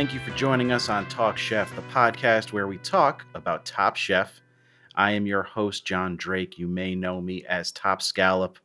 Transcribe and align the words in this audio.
Thank 0.00 0.14
you 0.14 0.20
for 0.20 0.30
joining 0.30 0.72
us 0.72 0.88
on 0.88 1.06
Talk 1.10 1.36
Chef, 1.36 1.76
the 1.76 1.82
podcast 1.82 2.54
where 2.54 2.66
we 2.66 2.78
talk 2.78 3.26
about 3.34 3.66
Top 3.66 3.96
Chef. 3.96 4.40
I 4.94 5.10
am 5.10 5.26
your 5.26 5.42
host, 5.42 5.84
John 5.84 6.16
Drake. 6.16 6.58
You 6.58 6.68
may 6.68 6.94
know 6.94 7.20
me 7.20 7.44
as 7.44 7.70
Top 7.70 8.00
Scallop. 8.00 8.58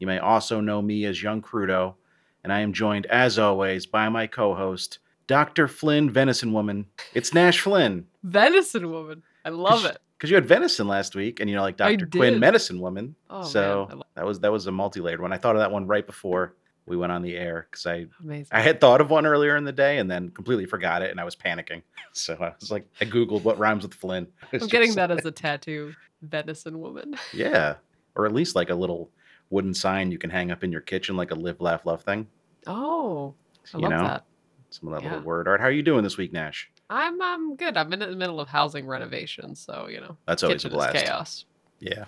You 0.00 0.08
may 0.08 0.18
also 0.18 0.60
know 0.60 0.82
me 0.82 1.04
as 1.04 1.22
Young 1.22 1.42
Crudo. 1.42 1.94
And 2.42 2.52
I 2.52 2.58
am 2.62 2.72
joined, 2.72 3.06
as 3.06 3.38
always, 3.38 3.86
by 3.86 4.08
my 4.08 4.26
co 4.26 4.52
host, 4.56 4.98
Dr. 5.28 5.68
Flynn 5.68 6.10
Venison 6.10 6.52
Woman. 6.52 6.86
It's 7.14 7.32
Nash 7.32 7.60
Flynn. 7.60 8.08
Venison 8.24 8.90
woman. 8.90 9.22
I 9.44 9.50
love 9.50 9.84
it. 9.84 9.96
Because 10.18 10.30
you 10.30 10.34
had 10.34 10.44
venison 10.44 10.88
last 10.88 11.14
week, 11.14 11.38
and 11.38 11.48
you 11.48 11.54
know, 11.54 11.62
like 11.62 11.76
Dr. 11.76 12.08
Quinn. 12.08 12.40
Medicine 12.40 12.80
Woman. 12.80 13.14
Oh, 13.30 13.44
so 13.44 13.86
man. 13.88 14.02
That 14.16 14.26
was 14.26 14.40
that 14.40 14.50
was 14.50 14.66
a 14.66 14.72
multi-layered 14.72 15.20
one. 15.20 15.32
I 15.32 15.38
thought 15.38 15.54
of 15.54 15.60
that 15.60 15.70
one 15.70 15.86
right 15.86 16.04
before 16.04 16.56
we 16.90 16.96
went 16.96 17.12
on 17.12 17.22
the 17.22 17.36
air 17.36 17.66
because 17.70 17.86
I 17.86 18.06
Amazing. 18.22 18.48
I 18.52 18.60
had 18.60 18.80
thought 18.80 19.00
of 19.00 19.08
one 19.08 19.24
earlier 19.24 19.56
in 19.56 19.64
the 19.64 19.72
day 19.72 19.96
and 19.98 20.10
then 20.10 20.28
completely 20.30 20.66
forgot 20.66 21.00
it, 21.02 21.10
and 21.10 21.18
I 21.20 21.24
was 21.24 21.34
panicking. 21.36 21.82
So 22.12 22.34
I 22.40 22.52
was 22.58 22.72
like, 22.72 22.84
I 23.00 23.04
googled 23.04 23.44
what 23.44 23.56
rhymes 23.56 23.84
with 23.84 23.94
Flynn. 23.94 24.26
I'm 24.52 24.66
getting 24.66 24.92
that 24.96 25.12
as 25.12 25.24
a 25.24 25.30
tattoo. 25.44 25.94
Venison 26.22 26.80
woman. 26.80 27.14
Yeah, 27.32 27.76
or 28.16 28.26
at 28.26 28.32
least 28.32 28.56
like 28.56 28.68
a 28.68 28.74
little 28.74 29.10
wooden 29.50 29.72
sign 29.72 30.10
you 30.10 30.18
can 30.18 30.28
hang 30.28 30.50
up 30.50 30.64
in 30.64 30.72
your 30.72 30.80
kitchen, 30.80 31.16
like 31.16 31.30
a 31.30 31.34
live, 31.36 31.60
laugh, 31.60 31.86
love 31.86 32.02
thing. 32.02 32.26
Oh, 32.66 33.32
I 33.72 33.78
you 33.78 33.82
love 33.82 33.90
know, 33.92 34.02
that. 34.02 34.24
some 34.70 34.88
of 34.88 34.94
that 34.94 35.04
Yeah. 35.04 35.10
little 35.14 35.24
word 35.24 35.46
art. 35.46 35.60
How 35.60 35.66
are 35.68 35.70
you 35.70 35.84
doing 35.84 36.02
this 36.02 36.16
week, 36.18 36.32
Nash? 36.32 36.68
I'm 36.90 37.22
I'm 37.22 37.54
good. 37.54 37.76
I'm 37.76 37.92
in 37.92 38.00
the 38.00 38.08
middle 38.16 38.40
of 38.40 38.48
housing 38.48 38.88
renovations, 38.88 39.60
so 39.60 39.86
you 39.88 40.00
know, 40.00 40.16
That's 40.26 40.42
always 40.42 40.64
a 40.64 40.68
blast. 40.70 40.96
chaos. 40.96 41.44
Yeah. 41.78 42.06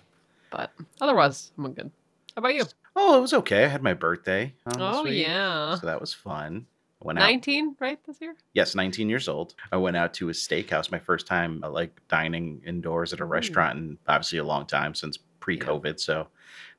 But 0.50 0.72
otherwise, 1.00 1.52
I'm 1.56 1.72
good. 1.72 1.92
How 2.34 2.40
about 2.40 2.54
you? 2.56 2.64
Oh, 2.94 3.18
it 3.18 3.20
was 3.20 3.32
okay. 3.32 3.64
I 3.64 3.68
had 3.68 3.82
my 3.82 3.94
birthday. 3.94 4.54
um, 4.66 4.74
Oh 4.80 5.02
week, 5.04 5.26
yeah, 5.26 5.74
So 5.76 5.86
that 5.86 6.00
was 6.00 6.12
fun. 6.12 6.66
I 7.02 7.06
went 7.06 7.18
out. 7.18 7.22
19 7.22 7.76
right 7.80 7.98
this 8.06 8.20
year. 8.20 8.34
Yes, 8.52 8.74
19 8.74 9.08
years 9.08 9.28
old. 9.28 9.54
I 9.72 9.76
went 9.76 9.96
out 9.96 10.14
to 10.14 10.28
a 10.28 10.32
steakhouse, 10.32 10.90
my 10.90 10.98
first 10.98 11.26
time 11.26 11.62
uh, 11.64 11.70
like 11.70 12.00
dining 12.08 12.60
indoors 12.66 13.12
at 13.12 13.20
a 13.20 13.24
Ooh. 13.24 13.26
restaurant 13.26 13.78
in 13.78 13.98
obviously 14.06 14.38
a 14.38 14.44
long 14.44 14.66
time 14.66 14.94
since 14.94 15.18
pre-COVID. 15.40 15.98
So 15.98 16.28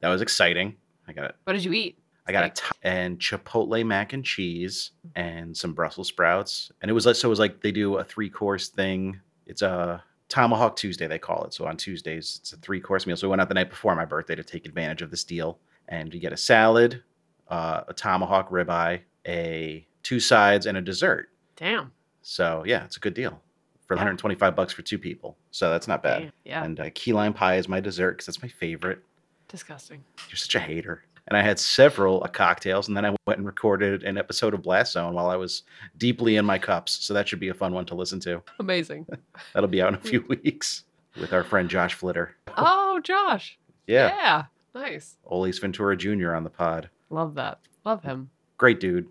that 0.01 0.09
was 0.09 0.21
exciting. 0.21 0.75
I 1.07 1.13
got 1.13 1.25
it. 1.25 1.35
What 1.43 1.53
did 1.53 1.65
you 1.65 1.73
eat? 1.73 1.97
I 2.25 2.31
got 2.31 2.45
a 2.45 2.49
t- 2.51 2.63
and 2.83 3.19
chipotle 3.19 3.85
mac 3.85 4.13
and 4.13 4.23
cheese 4.23 4.91
and 5.15 5.55
some 5.57 5.73
Brussels 5.73 6.07
sprouts. 6.07 6.71
And 6.81 6.89
it 6.89 6.93
was 6.93 7.05
like 7.05 7.17
so 7.17 7.27
it 7.27 7.29
was 7.29 7.39
like 7.39 7.59
they 7.61 7.71
do 7.73 7.97
a 7.97 8.03
three 8.03 8.29
course 8.29 8.69
thing. 8.69 9.19
It's 9.45 9.61
a 9.61 10.01
Tomahawk 10.29 10.77
Tuesday 10.77 11.05
they 11.07 11.19
call 11.19 11.43
it. 11.43 11.53
So 11.53 11.65
on 11.67 11.75
Tuesdays 11.75 12.37
it's 12.39 12.53
a 12.53 12.57
three 12.57 12.79
course 12.79 13.05
meal. 13.05 13.17
So 13.17 13.27
we 13.27 13.31
went 13.31 13.41
out 13.41 13.49
the 13.49 13.55
night 13.55 13.69
before 13.69 13.93
my 13.95 14.05
birthday 14.05 14.35
to 14.35 14.43
take 14.43 14.65
advantage 14.65 15.01
of 15.01 15.11
this 15.11 15.25
deal. 15.25 15.59
And 15.87 16.13
you 16.13 16.19
get 16.19 16.33
a 16.33 16.37
salad, 16.37 17.03
uh, 17.49 17.81
a 17.87 17.93
tomahawk 17.93 18.49
ribeye, 18.49 19.01
a 19.27 19.85
two 20.03 20.19
sides, 20.19 20.65
and 20.65 20.77
a 20.77 20.81
dessert. 20.81 21.29
Damn. 21.55 21.91
So 22.21 22.63
yeah, 22.65 22.83
it's 22.85 22.97
a 22.97 22.99
good 22.99 23.13
deal 23.13 23.41
for 23.87 23.95
Yeah. 23.95 23.99
125 23.99 24.55
bucks 24.55 24.73
for 24.73 24.81
two 24.81 24.97
people. 24.97 25.37
So 25.51 25.69
that's 25.69 25.87
not 25.87 26.01
bad. 26.01 26.19
Damn. 26.21 26.31
Yeah. 26.45 26.63
And 26.63 26.79
uh, 26.79 26.89
key 26.95 27.13
lime 27.13 27.33
pie 27.33 27.55
is 27.57 27.67
my 27.67 27.79
dessert 27.79 28.11
because 28.13 28.25
that's 28.27 28.41
my 28.41 28.47
favorite. 28.49 29.03
Disgusting. 29.49 30.03
You're 30.29 30.37
such 30.37 30.55
a 30.55 30.59
hater. 30.59 31.03
And 31.27 31.37
I 31.37 31.41
had 31.41 31.57
several 31.57 32.21
uh, 32.23 32.27
cocktails, 32.27 32.89
and 32.89 32.97
then 32.97 33.05
I 33.05 33.15
went 33.25 33.37
and 33.37 33.45
recorded 33.45 34.03
an 34.03 34.17
episode 34.17 34.53
of 34.53 34.61
Blast 34.61 34.91
Zone 34.93 35.13
while 35.13 35.27
I 35.27 35.37
was 35.37 35.63
deeply 35.97 36.35
in 36.35 36.43
my 36.45 36.57
cups. 36.59 36.91
So 37.05 37.13
that 37.13 37.29
should 37.29 37.39
be 37.39 37.47
a 37.47 37.53
fun 37.53 37.73
one 37.73 37.85
to 37.85 37.95
listen 37.95 38.19
to. 38.21 38.41
Amazing. 38.59 39.05
That'll 39.53 39.69
be 39.69 39.81
out 39.81 39.89
in 39.89 39.95
a 39.95 40.01
few 40.01 40.25
weeks 40.27 40.83
with 41.19 41.31
our 41.31 41.43
friend 41.45 41.69
Josh 41.69 41.93
Flitter. 41.93 42.35
Oh, 42.57 42.99
Josh. 43.03 43.57
Yeah, 43.87 44.07
Yeah. 44.07 44.43
Nice. 44.73 45.17
Ace 45.31 45.59
Ventura 45.59 45.95
Jr. 45.95 46.33
on 46.33 46.43
the 46.43 46.49
pod. 46.49 46.89
Love 47.09 47.35
that. 47.35 47.59
Love 47.85 48.03
him. 48.03 48.29
Great 48.57 48.79
dude. 48.79 49.07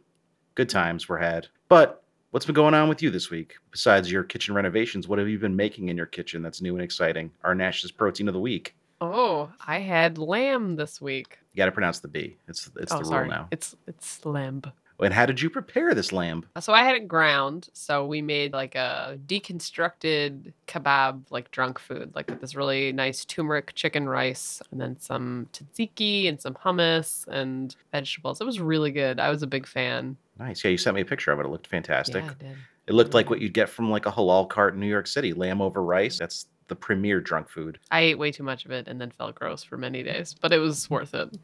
Good 0.55 0.69
times 0.69 1.09
were 1.09 1.19
had. 1.19 1.47
But 1.69 2.03
what's 2.31 2.47
been 2.47 2.55
going 2.55 2.75
on 2.75 2.89
with 2.89 3.03
you 3.03 3.11
this 3.11 3.31
week? 3.31 3.55
Besides 3.71 4.11
your 4.11 4.25
kitchen 4.25 4.55
renovations, 4.55 5.09
what 5.09 5.19
have 5.19 5.29
you 5.29 5.39
been 5.39 5.57
making 5.57 5.89
in 5.89 5.97
your 5.97 6.07
kitchen 6.07 6.43
that's 6.43 6.61
new 6.61 6.75
and 6.75 6.83
exciting? 6.83 7.31
Our 7.45 7.55
Nash's 7.55 7.93
protein 7.93 8.29
of 8.29 8.35
the 8.35 8.41
week. 8.41 8.75
Oh, 9.01 9.51
I 9.67 9.81
had 9.81 10.19
lamb 10.19 10.77
this 10.77 11.01
week. 11.01 11.39
You 11.53 11.59
got 11.59 11.67
to 11.67 11.73
pronounce 11.73 12.01
the 12.01 12.09
B. 12.09 12.37
It's 12.49 12.71
it's 12.77 12.93
oh, 12.93 12.99
the 12.99 13.05
sorry. 13.05 13.23
rule 13.27 13.31
now. 13.31 13.49
It's 13.51 13.75
it's 13.87 14.25
lamb. 14.25 14.63
And 15.03 15.13
how 15.15 15.27
did 15.27 15.41
you 15.41 15.51
prepare 15.51 15.95
this 15.95 16.13
lamb? 16.13 16.47
Uh, 16.55 16.61
so 16.61 16.73
I 16.73 16.85
had 16.85 16.95
it 16.97 17.09
ground. 17.09 17.69
So 17.73 18.07
we 18.07 18.23
made 18.23 18.53
like 18.53 18.75
a 18.75 19.19
deconstructed 19.27 20.53
kebab, 20.67 21.23
like 21.31 21.51
drunk 21.51 21.79
food, 21.79 22.13
like 22.15 22.29
with 22.31 22.41
this 22.41 22.55
really 22.55 22.93
nice 22.93 23.25
turmeric 23.25 23.75
chicken 23.75 24.09
rice, 24.09 24.63
and 24.71 24.81
then 24.81 24.99
some 24.99 25.49
tzatziki 25.53 26.29
and 26.29 26.41
some 26.41 26.55
hummus 26.55 27.27
and 27.29 27.75
vegetables. 27.93 28.41
It 28.41 28.45
was 28.45 28.61
really 28.61 28.91
good. 28.91 29.21
I 29.21 29.31
was 29.31 29.43
a 29.43 29.47
big 29.47 29.67
fan. 29.67 30.17
Nice. 30.39 30.65
Yeah, 30.65 30.71
you 30.71 30.79
sent 30.79 30.95
me 30.97 31.03
a 31.03 31.07
picture 31.07 31.33
of 31.33 31.39
it. 31.41 31.47
It 31.47 31.51
looked 31.51 31.67
fantastic. 31.67 32.25
Yeah, 32.25 32.31
I 32.31 32.35
did. 32.35 32.57
It 32.89 32.95
looked 32.95 33.15
like 33.15 33.31
what 33.31 33.41
you'd 33.41 33.55
get 33.55 33.69
from 33.69 33.91
like 33.91 34.07
a 34.07 34.11
halal 34.11 34.49
cart 34.49 34.75
in 34.75 34.81
New 34.81 34.89
York 34.89 35.07
City. 35.07 35.33
Lamb 35.33 35.61
over 35.61 35.83
rice. 35.83 36.19
That's 36.19 36.47
the 36.69 36.75
premier 36.75 37.21
drunk 37.21 37.49
food. 37.49 37.79
I 37.91 38.01
ate 38.01 38.19
way 38.19 38.33
too 38.33 38.43
much 38.43 38.65
of 38.65 38.71
it 38.71 38.89
and 38.89 39.01
then 39.01 39.11
felt 39.11 39.35
gross 39.35 39.63
for 39.63 39.77
many 39.77 40.03
days, 40.03 40.35
but 40.35 40.53
it 40.53 40.59
was 40.59 40.89
worth 40.91 41.15
it. 41.15 41.37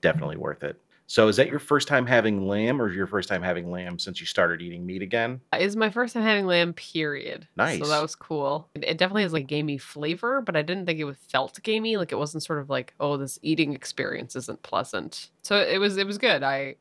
Definitely 0.00 0.36
worth 0.36 0.62
it. 0.64 0.78
So 1.12 1.28
is 1.28 1.36
that 1.36 1.48
your 1.48 1.58
first 1.58 1.88
time 1.88 2.06
having 2.06 2.48
lamb 2.48 2.80
or 2.80 2.90
your 2.90 3.06
first 3.06 3.28
time 3.28 3.42
having 3.42 3.70
lamb 3.70 3.98
since 3.98 4.18
you 4.18 4.24
started 4.24 4.62
eating 4.62 4.86
meat 4.86 5.02
again? 5.02 5.42
It 5.52 5.60
is 5.60 5.76
my 5.76 5.90
first 5.90 6.14
time 6.14 6.22
having 6.22 6.46
lamb, 6.46 6.72
period. 6.72 7.46
Nice. 7.54 7.80
So 7.80 7.86
that 7.88 8.00
was 8.00 8.14
cool. 8.14 8.70
It, 8.74 8.82
it 8.82 8.96
definitely 8.96 9.24
has 9.24 9.34
like 9.34 9.46
gamey 9.46 9.76
flavor, 9.76 10.40
but 10.40 10.56
I 10.56 10.62
didn't 10.62 10.86
think 10.86 10.98
it 10.98 11.16
felt 11.28 11.62
gamey. 11.62 11.98
Like 11.98 12.12
it 12.12 12.18
wasn't 12.18 12.44
sort 12.44 12.60
of 12.60 12.70
like, 12.70 12.94
oh, 12.98 13.18
this 13.18 13.38
eating 13.42 13.74
experience 13.74 14.36
isn't 14.36 14.62
pleasant. 14.62 15.28
So 15.42 15.58
it 15.58 15.76
was 15.76 15.98
it 15.98 16.06
was 16.06 16.16
good. 16.16 16.42
I 16.42 16.76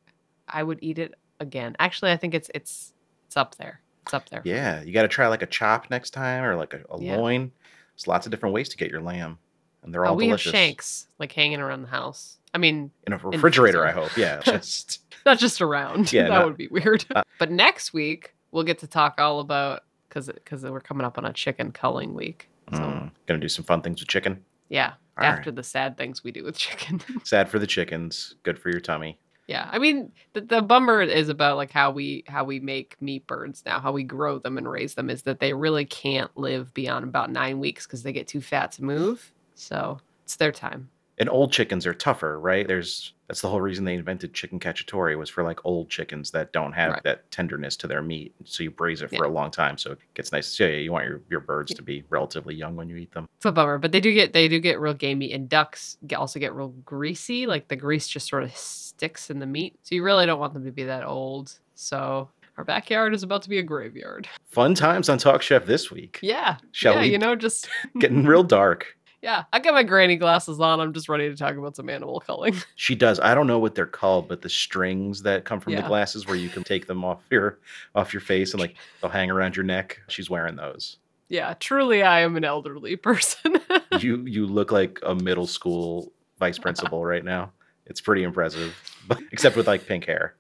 I 0.48 0.63
would 0.63 0.80
eat 0.81 0.98
it 0.98 1.13
again. 1.42 1.75
Actually, 1.78 2.13
I 2.13 2.16
think 2.16 2.34
it's 2.34 2.50
it's 2.56 2.94
it's 3.28 3.36
up 3.36 3.56
there. 3.56 3.81
It's 4.03 4.13
up 4.13 4.30
there. 4.30 4.44
Yeah, 4.46 4.81
you 4.81 4.94
got 4.94 5.02
to 5.02 5.09
try 5.09 5.28
like 5.28 5.42
a 5.42 5.46
chop 5.46 5.90
next 5.90 6.12
time 6.12 6.46
or 6.46 6.56
like 6.56 6.74
a, 6.74 6.84
a 6.90 7.02
Yeah. 7.02 7.18
loin. 7.18 7.52
There's 7.96 8.08
lots 8.08 8.28
of 8.28 8.31
different 8.31 8.56
ways 8.56 8.69
to 8.69 8.78
get 8.78 8.92
your 8.92 9.02
lamb, 9.02 9.40
and 9.84 9.94
they're 9.94 10.06
Uh, 10.06 10.12
all 10.12 10.16
we 10.16 10.28
delicious. 10.28 10.53
have 10.53 10.56
shanks 10.58 11.08
like 11.19 11.34
hanging 11.34 11.59
around 11.59 11.81
the 11.81 11.90
house. 11.90 12.38
I 12.53 12.57
mean, 12.57 12.91
in 13.07 13.13
a 13.13 13.17
refrigerator. 13.17 13.85
I 13.85 13.91
hope. 13.91 14.16
Yeah, 14.17 14.39
just 14.44 15.00
not 15.25 15.39
just 15.39 15.62
around. 15.62 16.12
Yeah, 16.12 16.23
that 16.29 16.29
not- 16.29 16.45
would 16.45 16.57
be 16.57 16.67
weird. 16.67 17.06
Uh, 17.16 17.23
but 17.39 17.51
next 17.51 17.94
week 17.94 18.35
we'll 18.51 18.63
get 18.63 18.79
to 18.79 18.88
talk 18.88 19.19
all 19.22 19.39
about 19.39 19.84
because 20.09 20.28
because 20.28 20.63
we're 20.63 20.81
coming 20.81 21.06
up 21.06 21.17
on 21.17 21.25
a 21.25 21.34
chicken 21.34 21.72
culling 21.72 22.13
week. 22.13 22.50
So 22.73 22.79
mm, 22.79 23.12
gonna 23.28 23.39
do 23.39 23.50
some 23.50 23.66
fun 23.66 23.81
things 23.81 24.00
with 24.01 24.09
chicken. 24.09 24.44
yeah, 24.69 24.94
All 25.17 25.25
after 25.25 25.50
right. 25.50 25.56
the 25.56 25.63
sad 25.63 25.97
things 25.97 26.23
we 26.23 26.31
do 26.31 26.44
with 26.44 26.57
chicken. 26.57 27.01
Sad 27.23 27.50
for 27.50 27.59
the 27.59 27.67
chickens. 27.67 28.35
Good 28.44 28.57
for 28.59 28.69
your 28.69 28.79
tummy. 28.79 29.18
yeah, 29.47 29.68
I 29.72 29.79
mean 29.79 30.12
the, 30.33 30.41
the 30.41 30.62
bummer 30.62 31.01
is 31.01 31.28
about 31.29 31.57
like 31.57 31.72
how 31.72 31.91
we 31.91 32.23
how 32.28 32.44
we 32.45 32.59
make 32.62 32.95
meat 33.01 33.28
birds 33.28 33.63
now, 33.66 33.79
how 33.81 33.91
we 33.91 34.03
grow 34.03 34.39
them 34.39 34.57
and 34.57 34.69
raise 34.69 34.94
them 34.95 35.09
is 35.09 35.23
that 35.23 35.39
they 35.41 35.53
really 35.53 35.83
can't 35.85 36.31
live 36.38 36.73
beyond 36.73 37.03
about 37.03 37.29
nine 37.31 37.59
weeks 37.59 37.85
because 37.85 38.03
they 38.03 38.13
get 38.13 38.28
too 38.28 38.41
fat 38.41 38.72
to 38.73 38.83
move. 38.83 39.33
So 39.56 40.00
it's 40.23 40.35
their 40.38 40.51
time. 40.53 40.89
And 41.21 41.29
old 41.29 41.51
chickens 41.51 41.85
are 41.85 41.93
tougher, 41.93 42.39
right? 42.39 42.67
There's 42.67 43.13
that's 43.27 43.41
the 43.41 43.47
whole 43.47 43.61
reason 43.61 43.85
they 43.85 43.93
invented 43.93 44.33
chicken 44.33 44.59
cacciatore 44.59 45.15
was 45.19 45.29
for 45.29 45.44
like 45.44 45.59
old 45.65 45.88
chickens 45.88 46.31
that 46.31 46.51
don't 46.51 46.71
have 46.73 46.94
Right. 46.94 47.03
that 47.03 47.29
tenderness 47.29 47.77
to 47.77 47.88
their 47.88 48.01
meat. 48.01 48.33
So 48.44 48.63
you 48.63 48.71
braise 48.71 49.03
it 49.03 49.09
for 49.09 49.23
Yeah. 49.23 49.29
a 49.29 49.31
long 49.31 49.51
time, 49.51 49.77
so 49.77 49.91
it 49.91 50.00
gets 50.15 50.31
nice. 50.31 50.47
So 50.47 50.65
yeah, 50.65 50.77
you 50.77 50.91
want 50.91 51.06
your, 51.06 51.21
your 51.29 51.39
birds 51.39 51.75
to 51.75 51.83
be 51.83 52.03
relatively 52.09 52.56
young 52.56 52.75
when 52.75 52.89
you 52.89 52.95
eat 52.95 53.12
them. 53.13 53.29
It's 53.38 53.45
a 53.45 53.51
bummer, 53.51 53.77
but 53.77 53.91
they 53.91 54.00
do 54.01 54.12
get 54.15 54.33
they 54.33 54.47
do 54.47 54.59
get 54.59 54.79
real 54.79 54.95
gamey, 54.95 55.31
and 55.31 55.47
ducks 55.47 55.97
get, 56.07 56.15
also 56.18 56.39
get 56.39 56.53
real 56.56 56.69
greasy. 56.83 57.45
Like 57.45 57.67
the 57.67 57.75
grease 57.75 58.07
just 58.07 58.27
sort 58.27 58.41
of 58.41 58.57
sticks 58.57 59.29
in 59.29 59.38
the 59.38 59.45
meat, 59.45 59.75
so 59.83 59.94
you 59.94 60.01
really 60.03 60.25
don't 60.25 60.39
want 60.39 60.56
them 60.56 60.65
to 60.65 60.71
be 60.71 60.85
that 60.85 61.06
old. 61.06 61.59
So 61.75 62.29
our 62.57 62.65
backyard 62.65 63.13
is 63.13 63.21
about 63.24 63.44
to 63.44 63.50
be 63.50 63.59
a 63.59 63.63
graveyard. 63.63 64.27
Fun 64.50 64.74
times 64.75 65.07
on 65.07 65.19
Talk 65.19 65.41
Chef 65.44 65.65
this 65.65 65.89
week. 65.91 66.19
Yeah, 66.24 66.57
Shall 66.71 66.95
yeah, 66.95 67.01
we 67.01 67.12
you 67.12 67.17
know, 67.19 67.35
just 67.35 67.69
Getting 68.00 68.25
real 68.25 68.44
dark. 68.44 68.97
Yeah. 69.21 69.44
I 69.53 69.59
got 69.59 69.73
my 69.73 69.83
granny 69.83 70.15
glasses 70.15 70.59
on. 70.59 70.79
I'm 70.79 70.94
just 70.94 71.07
ready 71.09 71.29
to 71.29 71.35
talk 71.35 71.56
about 71.56 71.75
some 71.75 71.89
animal 71.89 72.19
culling. 72.19 72.56
She 72.75 72.95
does. 72.95 73.19
I 73.19 73.35
don't 73.35 73.47
know 73.47 73.59
what 73.59 73.75
they're 73.75 73.85
called, 73.85 74.27
but 74.27 74.41
the 74.41 74.50
strings 74.50 75.21
that 75.23 75.45
come 75.45 75.59
from 75.59 75.75
the 75.75 75.81
glasses 75.83 76.25
where 76.27 76.35
you 76.35 76.50
can 76.50 76.63
take 76.63 76.88
them 76.88 77.03
off 77.06 77.19
your 77.29 77.59
off 77.95 78.13
your 78.13 78.21
face 78.21 78.53
and 78.53 78.59
like 78.59 78.75
they'll 79.01 79.12
hang 79.12 79.29
around 79.31 79.56
your 79.56 79.65
neck. 79.65 80.00
She's 80.07 80.29
wearing 80.29 80.56
those. 80.56 80.97
yeah, 81.29 81.53
truly, 81.59 82.01
I 82.03 82.21
am 82.21 82.35
an 82.38 82.44
elderly 82.44 82.95
person. 83.09 83.57
You 84.00 84.25
you 84.25 84.47
look 84.47 84.71
like 84.71 85.00
a 85.03 85.13
middle 85.13 85.45
school 85.45 86.13
vice 86.39 86.57
principal 86.57 87.03
right 87.06 87.24
now. 87.25 87.51
It's 87.88 88.00
pretty 88.00 88.24
impressive, 88.24 88.74
but 89.07 89.19
except 89.33 89.57
with 89.57 89.67
like 89.67 89.85
pink 89.85 90.06
hair. 90.06 90.35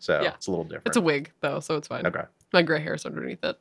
So 0.00 0.20
Yeah. 0.20 0.34
it's 0.34 0.48
a 0.48 0.50
little 0.50 0.64
different. 0.64 0.88
it's 0.88 0.96
a 0.96 1.00
wig 1.00 1.30
though, 1.40 1.60
so 1.60 1.76
it's 1.76 1.86
fine. 1.88 2.04
Okay. 2.04 2.22
My 2.52 2.62
gray 2.62 2.80
hair 2.80 2.94
is 2.94 3.06
underneath 3.06 3.44
it. 3.44 3.58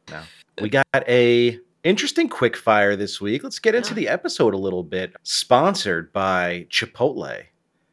We 0.60 0.70
got 0.70 0.88
a 0.96 1.60
interesting 1.86 2.28
quick 2.28 2.58
fire 2.58 2.96
this 2.98 3.22
week. 3.22 3.44
Let's 3.44 3.60
get 3.60 3.76
into 3.76 3.94
the 3.94 4.10
episode 4.10 4.54
a 4.54 4.58
little 4.58 4.84
bit. 4.84 5.14
Sponsored 5.24 6.12
by 6.12 6.68
Chipotle, 6.70 7.44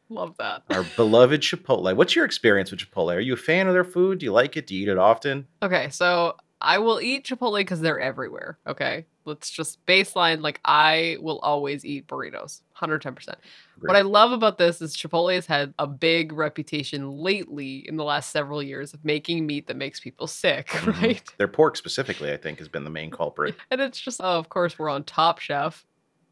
Love 0.09 0.35
that. 0.37 0.63
our 0.69 0.83
beloved 0.97 1.41
Chipotle. 1.41 1.95
What's 1.95 2.15
your 2.15 2.25
experience 2.25 2.71
with 2.71 2.81
Chipotle? 2.81 3.15
Are 3.15 3.19
you 3.19 3.33
a 3.33 3.37
fan 3.37 3.67
of 3.67 3.73
their 3.73 3.85
food? 3.85 4.19
Do 4.19 4.25
you 4.25 4.33
like 4.33 4.57
it? 4.57 4.67
Do 4.67 4.75
you 4.75 4.83
eat 4.83 4.89
it 4.89 4.97
often? 4.97 5.47
Okay, 5.61 5.89
so 5.89 6.35
I 6.59 6.79
will 6.79 6.99
eat 6.99 7.25
Chipotle 7.25 7.57
because 7.59 7.79
they're 7.81 7.99
everywhere. 7.99 8.57
Okay, 8.67 9.05
Let's 9.25 9.49
just 9.49 9.83
baseline 9.85 10.41
like 10.41 10.59
I 10.65 11.17
will 11.21 11.39
always 11.39 11.85
eat 11.85 12.07
burritos. 12.07 12.61
110%. 12.79 13.35
What 13.79 13.95
I 13.95 14.01
love 14.01 14.31
about 14.31 14.57
this 14.57 14.81
is 14.81 14.95
Chipotle 14.95 15.33
has 15.33 15.45
had 15.45 15.73
a 15.79 15.87
big 15.87 16.33
reputation 16.33 17.09
lately 17.11 17.85
in 17.87 17.95
the 17.97 18.03
last 18.03 18.31
several 18.31 18.61
years 18.61 18.93
of 18.93 19.03
making 19.05 19.45
meat 19.45 19.67
that 19.67 19.77
makes 19.77 19.99
people 19.99 20.27
sick, 20.27 20.67
Mhm. 20.69 21.01
right? 21.01 21.33
Their 21.37 21.47
pork 21.47 21.77
specifically, 21.77 22.31
I 22.33 22.37
think, 22.37 22.59
has 22.59 22.67
been 22.67 22.83
the 22.83 22.89
main 22.89 23.11
culprit. 23.11 23.55
And 23.71 23.79
it's 23.79 23.99
just, 23.99 24.19
oh, 24.21 24.37
of 24.37 24.49
course, 24.49 24.77
we're 24.77 24.89
on 24.89 25.03
Top 25.05 25.39
Chef 25.39 25.85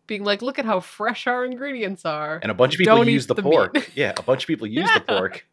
being 0.08 0.24
like, 0.26 0.42
look 0.42 0.60
at 0.60 0.66
how 0.66 0.82
fresh 0.82 1.28
our 1.28 1.46
ingredients 1.46 2.04
are. 2.06 2.40
And 2.42 2.52
a 2.52 2.56
bunch 2.56 2.74
of 2.74 2.80
people 2.80 2.98
Don't 2.98 3.08
use 3.08 3.28
the, 3.28 3.36
the 3.36 3.44
meat. 3.44 3.52
pork. 3.52 3.92
Yeah, 3.96 4.14
a 4.18 4.24
bunch 4.24 4.44
of 4.44 4.48
people 4.48 4.68
use 4.68 4.90
the 4.94 5.00
pork. 5.08 5.46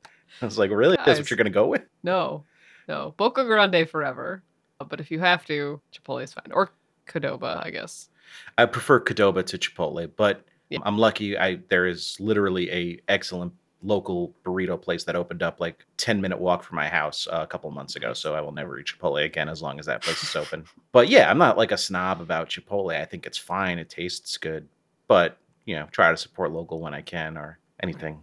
I 0.43 0.45
was 0.45 0.59
like, 0.59 0.71
really? 0.73 0.97
That's 1.07 1.21
what 1.21 1.31
you're 1.31 1.37
gonna 1.37 1.51
go 1.51 1.67
with? 1.69 1.83
No, 2.03 2.45
no. 2.89 3.15
Boca 3.17 3.45
Grande 3.45 3.89
forever. 3.89 4.43
But 4.89 5.01
if 5.01 5.11
you 5.11 5.19
have 5.19 5.45
to, 5.47 5.81
Chipotle 5.93 6.23
is 6.23 6.33
fine. 6.33 6.53
Or 6.53 6.71
Qdoba, 7.09 7.65
I 7.65 7.71
guess. 7.71 8.09
I 8.57 8.67
prefer 8.67 9.01
Qdoba 9.01 9.45
to 9.47 9.59
Chipotle, 9.59 10.11
but 10.17 10.45
Yeah. 10.71 10.81
I'm 10.85 10.99
lucky. 10.99 11.39
I 11.39 11.61
there 11.69 11.87
is 11.87 12.17
literally 12.21 12.71
a 12.71 13.01
excellent 13.09 13.53
local 13.83 14.35
burrito 14.45 14.81
place 14.81 15.05
that 15.05 15.15
opened 15.17 15.43
up 15.43 15.61
like 15.61 15.85
10 15.99 16.21
minute 16.21 16.39
walk 16.39 16.65
from 16.65 16.77
my 16.77 16.89
house 16.89 17.29
uh, 17.31 17.41
a 17.43 17.47
couple 17.47 17.71
months 17.71 17.95
ago. 17.97 18.13
So 18.13 18.35
I 18.35 18.41
will 18.41 18.53
never 18.53 18.79
eat 18.79 18.87
Chipotle 18.87 19.25
again 19.25 19.49
as 19.49 19.63
long 19.63 19.79
as 19.79 19.87
that 19.87 20.03
place 20.03 20.23
is 20.23 20.35
open. 20.37 20.65
But 20.93 21.09
yeah, 21.09 21.31
I'm 21.31 21.39
not 21.39 21.57
like 21.57 21.71
a 21.73 21.79
snob 21.79 22.21
about 22.21 22.49
Chipotle. 22.51 22.95
I 23.01 23.05
think 23.05 23.25
it's 23.25 23.39
fine. 23.39 23.79
It 23.79 23.89
tastes 23.89 24.37
good, 24.37 24.69
but 25.07 25.39
you 25.65 25.75
know, 25.77 25.87
try 25.93 26.11
to 26.11 26.17
support 26.17 26.51
local 26.51 26.81
when 26.81 26.93
I 26.95 27.03
can 27.03 27.37
or 27.39 27.59
anything. 27.83 28.23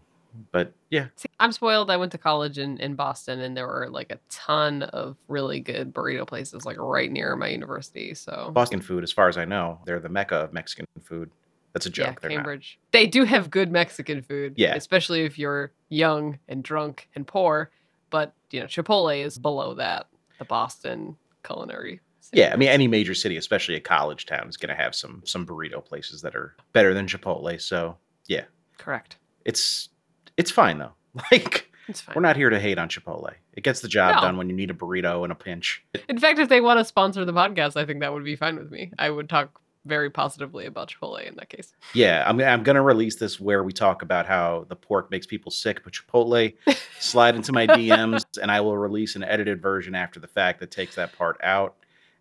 But 0.51 0.73
yeah, 0.89 1.07
See, 1.15 1.29
I'm 1.45 1.51
spoiled. 1.51 1.91
I 1.91 1.97
went 1.97 2.11
to 2.13 2.17
college 2.17 2.57
in, 2.57 2.79
in 2.79 2.95
Boston 2.95 3.39
and 3.39 3.55
there 3.55 3.67
were 3.67 3.87
like 3.91 4.11
a 4.11 4.17
ton 4.31 4.81
of 4.81 5.15
really 5.27 5.59
good 5.59 5.93
burrito 5.93 6.25
places 6.25 6.65
like 6.65 6.77
right 6.79 7.11
near 7.11 7.35
my 7.35 7.49
university. 7.49 8.15
So 8.15 8.49
Boston 8.51 8.81
food, 8.81 9.03
as 9.03 9.11
far 9.11 9.27
as 9.29 9.37
I 9.37 9.45
know, 9.45 9.79
they're 9.85 9.99
the 9.99 10.09
mecca 10.09 10.37
of 10.37 10.53
Mexican 10.53 10.87
food. 11.03 11.29
That's 11.71 11.85
a 11.85 11.91
joke. 11.91 12.07
yeah, 12.07 12.15
they're 12.19 12.29
not. 12.31 12.35
Cambridge. 12.37 12.79
They 12.93 13.05
do 13.05 13.25
have 13.25 13.51
good 13.51 13.71
Mexican 13.71 14.23
food. 14.23 14.55
Yeah. 14.57 14.73
Especially 14.73 15.21
if 15.21 15.37
you're 15.37 15.71
young 15.89 16.39
and 16.47 16.63
drunk 16.63 17.09
and 17.13 17.27
poor. 17.27 17.69
But 18.09 18.33
you 18.49 18.59
know, 18.61 18.65
Chipotle 18.65 19.23
is 19.23 19.37
below 19.37 19.75
that. 19.75 20.07
The 20.39 20.45
Boston 20.45 21.15
culinary. 21.43 22.01
scene. 22.21 22.39
Yeah, 22.39 22.53
I 22.53 22.55
mean 22.55 22.69
any 22.69 22.87
major 22.87 23.13
city, 23.13 23.37
especially 23.37 23.75
a 23.75 23.79
college 23.81 24.25
town, 24.25 24.49
is 24.49 24.57
going 24.57 24.75
to 24.75 24.83
have 24.83 24.95
some 24.95 25.21
some 25.25 25.45
burrito 25.45 25.85
places 25.85 26.23
that 26.23 26.35
are 26.35 26.55
better 26.73 26.95
than 26.95 27.05
Chipotle. 27.05 27.61
So 27.61 27.97
yeah, 28.25 28.45
Correct. 28.79 29.17
it's 29.45 29.89
it's 30.37 30.49
fine 30.49 30.79
though. 30.79 30.93
Like 31.31 31.71
we're 32.15 32.21
not 32.21 32.35
here 32.35 32.49
to 32.49 32.59
hate 32.59 32.77
on 32.79 32.89
Chipotle. 32.89 33.33
It 33.53 33.63
gets 33.63 33.79
the 33.81 33.87
job 33.87 34.15
No. 34.15 34.21
done 34.21 34.37
when 34.37 34.49
you 34.49 34.55
need 34.55 34.71
a 34.71 34.73
burrito 34.73 35.23
in 35.23 35.31
a 35.31 35.35
pinch. 35.35 35.83
In 36.09 36.17
fact, 36.19 36.39
if 36.39 36.49
they 36.49 36.59
want 36.61 36.79
to 36.79 36.85
sponsor 36.85 37.23
the 37.25 37.33
podcast, 37.33 37.75
I 37.77 37.85
think 37.85 37.99
that 38.01 38.11
would 38.11 38.23
be 38.23 38.35
fine 38.35 38.55
with 38.57 38.71
me. 38.71 38.91
I 38.97 39.09
would 39.09 39.29
talk 39.29 39.61
very 39.85 40.09
positively 40.09 40.65
about 40.65 40.89
Chipotle 40.89 41.23
in 41.23 41.35
that 41.35 41.49
case. 41.49 41.73
Yeah, 41.93 42.23
I'm 42.27 42.41
I'm 42.41 42.63
gonna 42.63 42.81
release 42.81 43.17
this 43.17 43.39
where 43.39 43.63
we 43.63 43.71
talk 43.71 44.01
about 44.01 44.25
how 44.25 44.65
the 44.67 44.75
pork 44.75 45.11
makes 45.11 45.27
people 45.27 45.51
sick, 45.51 45.83
but 45.83 45.93
Chipotle 45.93 46.55
slide 46.99 47.35
into 47.35 47.53
my 47.53 47.67
DMs 47.67 48.23
and 48.41 48.49
I 48.51 48.61
will 48.61 48.77
release 48.77 49.15
an 49.15 49.23
edited 49.23 49.61
version 49.61 49.93
after 49.93 50.19
the 50.19 50.27
fact 50.27 50.59
that 50.61 50.71
takes 50.71 50.95
that 50.95 51.15
part 51.15 51.39
out, 51.43 51.75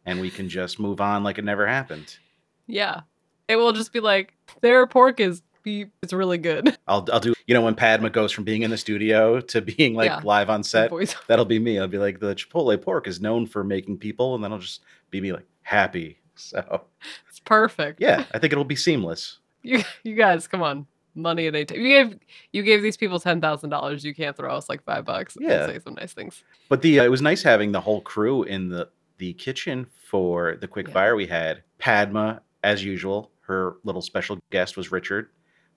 and 0.05 0.21
we 0.21 0.31
can 0.31 0.49
just 0.51 0.79
move 0.79 1.01
on 1.01 1.25
like 1.25 1.39
it 1.39 1.45
never 1.45 1.67
happened. 1.67 2.19
Yeah. 2.67 3.01
It 3.49 3.57
will 3.57 3.73
just 3.73 3.93
be 3.95 4.01
like 4.01 4.35
their 4.61 4.87
pork 4.87 5.19
is 5.21 5.43
beef. 5.65 5.89
It's 6.03 6.13
really 6.13 6.39
good. 6.39 6.77
I'll 6.87 7.05
I'll 7.13 7.19
do 7.21 7.35
you 7.47 7.55
know 7.55 7.63
when 7.63 7.75
Padma 7.75 8.11
goes 8.11 8.31
from 8.31 8.45
being 8.45 8.63
in 8.63 8.71
the 8.71 8.77
studio 8.77 9.41
to 9.41 9.61
being 9.61 9.95
like 9.95 10.07
Yeah. 10.11 10.21
live 10.23 10.51
on 10.51 10.63
set. 10.63 10.91
That'll 11.27 11.45
be 11.45 11.59
me. 11.59 11.79
I'll 11.81 11.89
be 11.89 11.99
like 11.99 12.21
the 12.21 12.35
Chipotle 12.37 12.81
pork 12.81 13.09
is 13.09 13.21
known 13.21 13.47
for 13.47 13.65
making 13.65 13.99
people, 13.99 14.35
and 14.35 14.45
then 14.45 14.53
I'll 14.53 14.59
just 14.61 14.83
be 15.11 15.21
me 15.21 15.33
like 15.33 15.47
happy. 15.63 16.19
So 16.37 16.83
It's 17.29 17.39
perfect. 17.41 18.01
yeah, 18.01 18.25
I 18.35 18.39
think 18.41 18.53
it'll 18.53 18.65
be 18.65 18.75
seamless. 18.77 19.39
You 19.63 19.83
you 20.03 20.15
guys, 20.15 20.47
come 20.49 20.63
on. 20.63 20.87
Money 21.17 21.47
at 21.47 21.55
AT. 21.55 21.71
You 21.71 21.83
gave 21.89 22.19
you 22.53 22.63
gave 22.65 22.83
these 22.83 22.97
people 22.97 23.21
ten 23.21 23.41
thousand 23.41 23.71
dollars. 23.71 24.05
You 24.05 24.15
can't 24.17 24.37
throw 24.37 24.53
us 24.57 24.69
like 24.69 24.83
five 24.85 25.05
bucks 25.05 25.37
Yeah. 25.41 25.65
and 25.67 25.73
say 25.75 25.79
some 25.79 25.95
nice 25.95 26.13
things. 26.13 26.43
But 26.69 26.83
the 26.83 26.99
uh, 26.99 27.05
it 27.05 27.09
was 27.11 27.23
nice 27.23 27.43
having 27.45 27.71
the 27.71 27.81
whole 27.81 28.01
crew 28.01 28.43
in 28.43 28.69
the 28.69 28.89
the 29.19 29.33
kitchen 29.35 29.87
for 30.09 30.57
the 30.61 30.67
quick 30.67 30.89
Yeah. 30.89 30.95
fire 30.95 31.15
we 31.15 31.27
had. 31.29 31.63
Padma, 31.79 32.43
as 32.65 32.83
usual, 32.83 33.31
her 33.43 33.77
little 33.85 34.03
special 34.03 34.41
guest 34.51 34.77
was 34.77 34.91
Richard. 34.91 35.29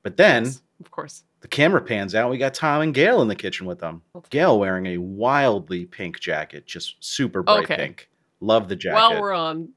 But 0.04 0.18
then 0.18 0.46
Yes, 0.46 0.62
of 0.80 0.92
course. 0.92 1.24
the 1.42 1.48
camera 1.48 1.82
pans 1.82 2.16
out. 2.16 2.30
We 2.30 2.38
got 2.38 2.54
Tom 2.54 2.82
and 2.82 2.94
Gail 2.94 3.22
in 3.22 3.28
the 3.28 3.36
kitchen 3.36 3.66
with 3.68 3.80
them. 3.80 4.02
Gail 4.30 4.60
wearing 4.60 4.86
a 4.88 4.98
wildly 4.98 5.86
pink 5.86 6.20
jacket, 6.20 6.66
just 6.66 6.96
super 7.00 7.44
bright 7.44 7.64
Okay. 7.66 7.76
pink. 7.76 8.10
Love 8.40 8.70
the 8.70 8.76
jacket. 8.76 8.96
While 8.96 9.22
we're 9.22 9.34
on 9.34 9.70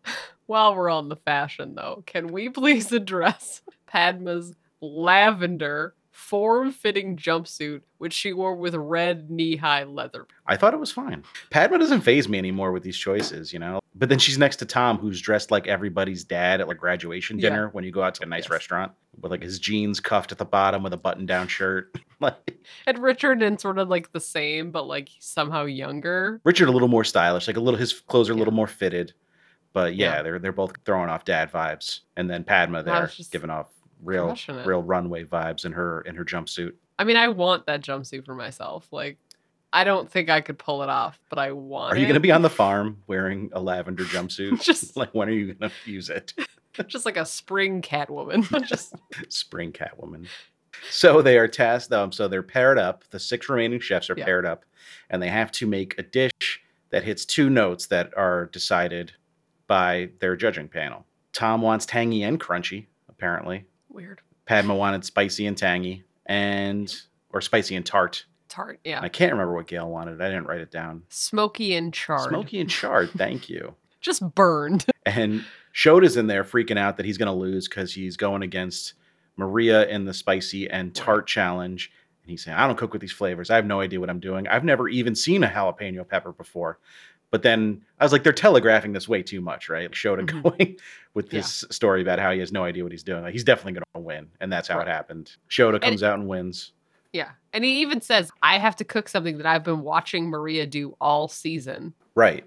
while 0.46 0.74
we're 0.74 0.90
on 0.90 1.08
the 1.08 1.16
fashion 1.16 1.74
though, 1.74 2.02
can 2.06 2.26
we 2.28 2.48
please 2.48 2.92
address 2.92 3.62
Padma's 3.92 4.54
lavender 4.80 5.94
form-fitting 6.10 7.16
jumpsuit, 7.16 7.82
which 7.98 8.12
she 8.12 8.32
wore 8.32 8.54
with 8.54 8.74
red 8.74 9.30
knee-high 9.30 9.84
leather. 9.84 10.26
I 10.46 10.56
thought 10.56 10.74
it 10.74 10.80
was 10.80 10.92
fine. 10.92 11.22
Padma 11.50 11.78
doesn't 11.78 12.00
faze 12.02 12.28
me 12.28 12.38
anymore 12.38 12.72
with 12.72 12.82
these 12.82 12.96
choices, 12.96 13.52
you 13.52 13.58
know. 13.58 13.80
But 13.94 14.08
then 14.08 14.18
she's 14.18 14.38
next 14.38 14.56
to 14.56 14.64
Tom, 14.66 14.98
who's 14.98 15.20
dressed 15.20 15.50
like 15.50 15.66
everybody's 15.66 16.24
dad 16.24 16.60
at 16.60 16.68
like 16.68 16.78
graduation 16.78 17.38
Yeah. 17.38 17.50
dinner 17.50 17.68
when 17.72 17.84
you 17.84 17.90
go 17.90 18.02
out 18.02 18.14
to 18.16 18.22
a 18.22 18.26
nice 18.26 18.44
Yes. 18.44 18.50
restaurant 18.50 18.92
with 19.20 19.32
like 19.32 19.42
his 19.42 19.58
jeans 19.58 20.00
cuffed 20.00 20.32
at 20.32 20.38
the 20.38 20.44
bottom 20.44 20.82
with 20.82 20.92
a 20.92 20.96
button-down 20.96 21.48
shirt. 21.48 21.94
like 22.20 22.58
And 22.86 22.98
Richard 22.98 23.42
in 23.42 23.58
sort 23.58 23.78
of 23.78 23.88
like 23.88 24.12
the 24.12 24.20
same, 24.20 24.70
but 24.70 24.86
like 24.86 25.08
somehow 25.18 25.64
younger. 25.64 26.40
Richard, 26.44 26.68
a 26.68 26.72
little 26.72 26.88
more 26.88 27.04
stylish, 27.04 27.46
like 27.46 27.56
a 27.56 27.60
little. 27.60 27.78
His 27.78 27.92
clothes 27.92 28.28
are 28.30 28.32
a 28.32 28.36
little 28.36 28.52
Yeah. 28.54 28.56
more 28.56 28.66
fitted. 28.68 29.12
But 29.72 29.94
yeah, 29.96 30.16
Yeah. 30.16 30.22
they're 30.22 30.38
they're 30.38 30.52
both 30.52 30.72
throwing 30.84 31.08
off 31.10 31.24
dad 31.24 31.52
vibes, 31.52 32.00
and 32.16 32.28
then 32.30 32.42
Padma 32.44 32.82
there 32.82 33.06
just 33.06 33.30
giving 33.30 33.50
off 33.50 33.68
real 34.02 34.36
real 34.64 34.82
runway 34.82 35.24
vibes 35.24 35.64
in 35.64 35.72
her 35.72 36.00
in 36.02 36.14
her 36.14 36.24
jumpsuit. 36.24 36.72
I 36.98 37.04
mean, 37.04 37.16
I 37.16 37.28
want 37.28 37.66
that 37.66 37.80
jumpsuit 37.82 38.24
for 38.26 38.34
myself. 38.34 38.86
Like, 38.90 39.18
I 39.72 39.84
don't 39.84 40.10
think 40.10 40.28
I 40.28 40.40
could 40.40 40.58
pull 40.58 40.82
it 40.82 40.88
off, 40.88 41.18
but 41.30 41.38
I 41.38 41.52
want 41.52 41.94
Are 41.94 41.96
you 41.96 42.06
going 42.06 42.14
to 42.14 42.20
be 42.20 42.32
on 42.32 42.42
the 42.42 42.50
farm 42.62 43.02
wearing 43.06 43.50
a 43.52 43.60
lavender 43.60 44.04
jumpsuit? 44.04 44.60
Just- 44.62 44.96
like 44.96 45.10
when 45.14 45.28
are 45.28 45.32
you 45.32 45.54
going 45.54 45.70
to 45.70 45.90
use 45.90 46.10
it? 46.10 46.34
just 46.86 47.04
like 47.04 47.16
a 47.16 47.26
spring 47.26 47.82
Catwoman? 47.82 48.46
just 48.66 48.94
Spring 49.28 49.72
Catwoman. 49.72 50.26
So 50.90 51.20
they 51.20 51.36
are 51.36 51.48
tasked. 51.48 51.92
Um, 51.92 52.12
so 52.12 52.28
they're 52.28 52.42
paired 52.42 52.78
up. 52.78 53.04
The 53.10 53.18
six 53.18 53.48
remaining 53.48 53.80
chefs 53.80 54.08
are 54.08 54.14
Yeah. 54.16 54.24
paired 54.24 54.46
up, 54.46 54.64
and 55.10 55.20
they 55.22 55.28
have 55.28 55.50
to 55.52 55.66
make 55.66 55.98
a 55.98 56.02
dish 56.02 56.60
that 56.90 57.02
hits 57.02 57.24
two 57.24 57.50
notes 57.50 57.86
that 57.86 58.16
are 58.16 58.46
decided 58.46 59.12
by 59.66 60.10
their 60.20 60.36
judging 60.36 60.68
panel. 60.68 61.04
Tom 61.32 61.60
wants 61.60 61.86
tangy 61.86 62.22
and 62.22 62.40
crunchy, 62.40 62.86
apparently. 63.08 63.64
Weird. 63.90 64.20
Padma 64.46 64.74
wanted 64.74 65.04
spicy 65.04 65.46
and 65.46 65.56
tangy, 65.56 66.04
and 66.26 66.94
or 67.32 67.40
spicy 67.40 67.76
and 67.76 67.84
tart. 67.84 68.24
Tart, 68.48 68.80
yeah. 68.84 69.00
I 69.00 69.08
can't 69.08 69.32
remember 69.32 69.54
what 69.54 69.68
Gail 69.68 69.88
wanted. 69.88 70.20
I 70.20 70.28
didn't 70.28 70.46
write 70.46 70.60
it 70.60 70.72
down. 70.72 71.04
Smoky 71.08 71.74
and 71.74 71.94
charred. 71.94 72.30
Smoky 72.30 72.60
and 72.60 72.68
charred. 72.68 73.10
Thank 73.16 73.48
you. 73.48 73.74
Just 74.00 74.34
burned. 74.34 74.86
And 75.06 75.44
Shota's 75.72 76.16
in 76.16 76.26
there 76.26 76.44
freaking 76.44 76.78
out 76.78 76.98
that 76.98 77.06
he's 77.06 77.16
going 77.16 77.26
to 77.26 77.32
lose 77.32 77.66
because 77.66 77.92
he's 77.92 78.16
going 78.18 78.42
against 78.42 78.92
Maria 79.36 79.88
in 79.88 80.04
the 80.04 80.12
spicy 80.12 80.68
and 80.68 80.94
tart 80.94 81.26
challenge. 81.26 81.90
And 82.22 82.30
he's 82.30 82.44
saying, 82.44 82.56
I 82.56 82.66
don't 82.66 82.76
cook 82.76 82.92
with 82.92 83.00
these 83.00 83.10
flavors. 83.10 83.50
I 83.50 83.56
have 83.56 83.64
no 83.66 83.80
idea 83.80 83.98
what 83.98 84.10
I'm 84.10 84.20
doing. 84.20 84.46
I've 84.46 84.62
never 84.62 84.88
even 84.88 85.14
seen 85.14 85.42
a 85.42 85.48
jalapeno 85.48 86.06
pepper 86.06 86.32
before. 86.32 86.78
But 87.30 87.42
then 87.42 87.82
I 88.00 88.04
was 88.04 88.12
like, 88.12 88.24
they're 88.24 88.32
telegraphing 88.32 88.92
this 88.92 89.08
way 89.08 89.22
too 89.22 89.40
much, 89.40 89.68
right? 89.68 89.90
Shota 89.92 90.26
Mhm. 90.28 90.42
going 90.42 90.76
with 91.14 91.30
this 91.30 91.64
story 91.70 92.02
about 92.02 92.18
how 92.18 92.32
he 92.32 92.40
has 92.40 92.50
no 92.52 92.64
idea 92.64 92.82
what 92.82 92.92
he's 92.92 93.02
doing. 93.04 93.22
Like, 93.22 93.32
he's 93.32 93.44
definitely 93.44 93.74
going 93.74 93.84
to 93.94 94.00
win. 94.00 94.28
And 94.40 94.52
that's 94.52 94.66
how 94.68 94.78
Right. 94.78 94.88
it 94.88 94.90
happened. 94.90 95.30
Shota 95.48 95.80
comes 95.80 96.02
out 96.02 96.18
and 96.18 96.28
wins. 96.28 96.72
Yeah. 97.12 97.30
And 97.52 97.64
he 97.64 97.80
even 97.82 98.00
says, 98.00 98.30
I 98.42 98.58
have 98.58 98.76
to 98.76 98.84
cook 98.84 99.08
something 99.08 99.36
that 99.38 99.46
I've 99.46 99.64
been 99.64 99.82
watching 99.82 100.28
Maria 100.28 100.66
do 100.66 100.96
all 101.00 101.28
season. 101.28 101.94
Right. 102.14 102.44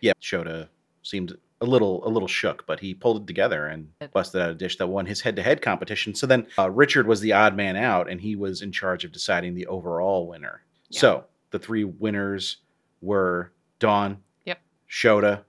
Yeah. 0.00 0.12
Shota 0.20 0.68
seemed 1.02 1.36
a 1.62 1.66
little 1.66 2.06
a 2.06 2.08
little 2.08 2.26
shook, 2.28 2.66
but 2.66 2.80
he 2.80 2.94
pulled 2.94 3.22
it 3.22 3.26
together 3.26 3.66
and 3.66 3.88
busted 4.12 4.40
out 4.40 4.50
a 4.50 4.54
dish 4.54 4.78
that 4.78 4.86
won 4.86 5.04
his 5.06 5.20
head 5.20 5.36
to 5.36 5.42
head 5.42 5.60
competition. 5.60 6.14
So 6.14 6.26
then 6.26 6.46
uh, 6.58 6.70
Richard 6.70 7.06
was 7.06 7.20
the 7.20 7.32
odd 7.34 7.54
man 7.54 7.76
out, 7.76 8.08
and 8.08 8.18
he 8.20 8.34
was 8.34 8.62
in 8.62 8.72
charge 8.72 9.04
of 9.04 9.12
deciding 9.12 9.54
the 9.54 9.66
overall 9.66 10.26
winner. 10.26 10.62
Yeah. 10.88 11.00
So 11.00 11.24
the 11.50 11.58
three 11.58 11.84
winners 11.84 12.56
were 13.02 13.52
Dawn, 13.80 14.18
Yep. 14.44 14.60
Shota, 14.88 15.42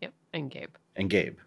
Yep. 0.00 0.12
And 0.32 0.50
Gabe. 0.50 0.74
and 0.94 1.10
Gabe. 1.10 1.38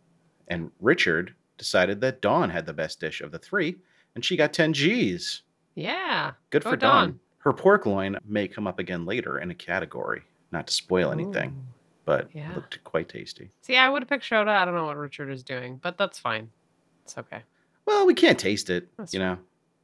And 0.50 0.72
Richard 0.82 1.34
decided 1.58 2.02
that 2.02 2.20
Dawn 2.22 2.50
had 2.50 2.66
the 2.66 2.74
best 2.74 3.00
dish 3.00 3.22
of 3.22 3.32
the 3.32 3.40
three, 3.40 3.78
and 4.16 4.26
she 4.26 4.36
got 4.36 4.52
10 4.52 4.74
G's. 4.74 5.44
Yeah. 5.76 6.34
Good 6.50 6.64
Go 6.66 6.72
for 6.72 6.76
Dawn. 6.76 7.08
Dawn. 7.12 7.20
Her 7.38 7.54
pork 7.54 7.86
loin 7.86 8.18
may 8.26 8.48
come 8.48 8.68
up 8.68 8.78
again 8.80 9.06
later 9.06 9.40
in 9.40 9.50
a 9.52 9.56
category, 9.56 10.24
not 10.52 10.68
to 10.68 10.74
spoil 10.74 11.12
anything, 11.12 11.52
Ooh. 11.52 11.74
but 12.06 12.30
Yeah. 12.36 12.52
it 12.52 12.56
looked 12.56 12.84
quite 12.84 13.08
tasty. 13.08 13.50
See, 13.62 13.78
I 13.78 13.88
would 13.90 14.02
have 14.02 14.10
picked 14.10 14.26
Shota. 14.26 14.50
I 14.50 14.66
don't 14.66 14.76
know 14.76 14.86
what 14.86 14.98
Richard 14.98 15.30
is 15.32 15.44
doing, 15.44 15.78
but 15.78 15.98
that's 15.98 16.20
fine. 16.20 16.50
It's 17.06 17.18
okay. 17.18 17.44
Well, 17.86 18.06
we 18.06 18.14
can't 18.14 18.38
taste 18.38 18.70
it. 18.70 18.90
That's 18.98 19.14
you 19.14 19.20
know, 19.20 19.38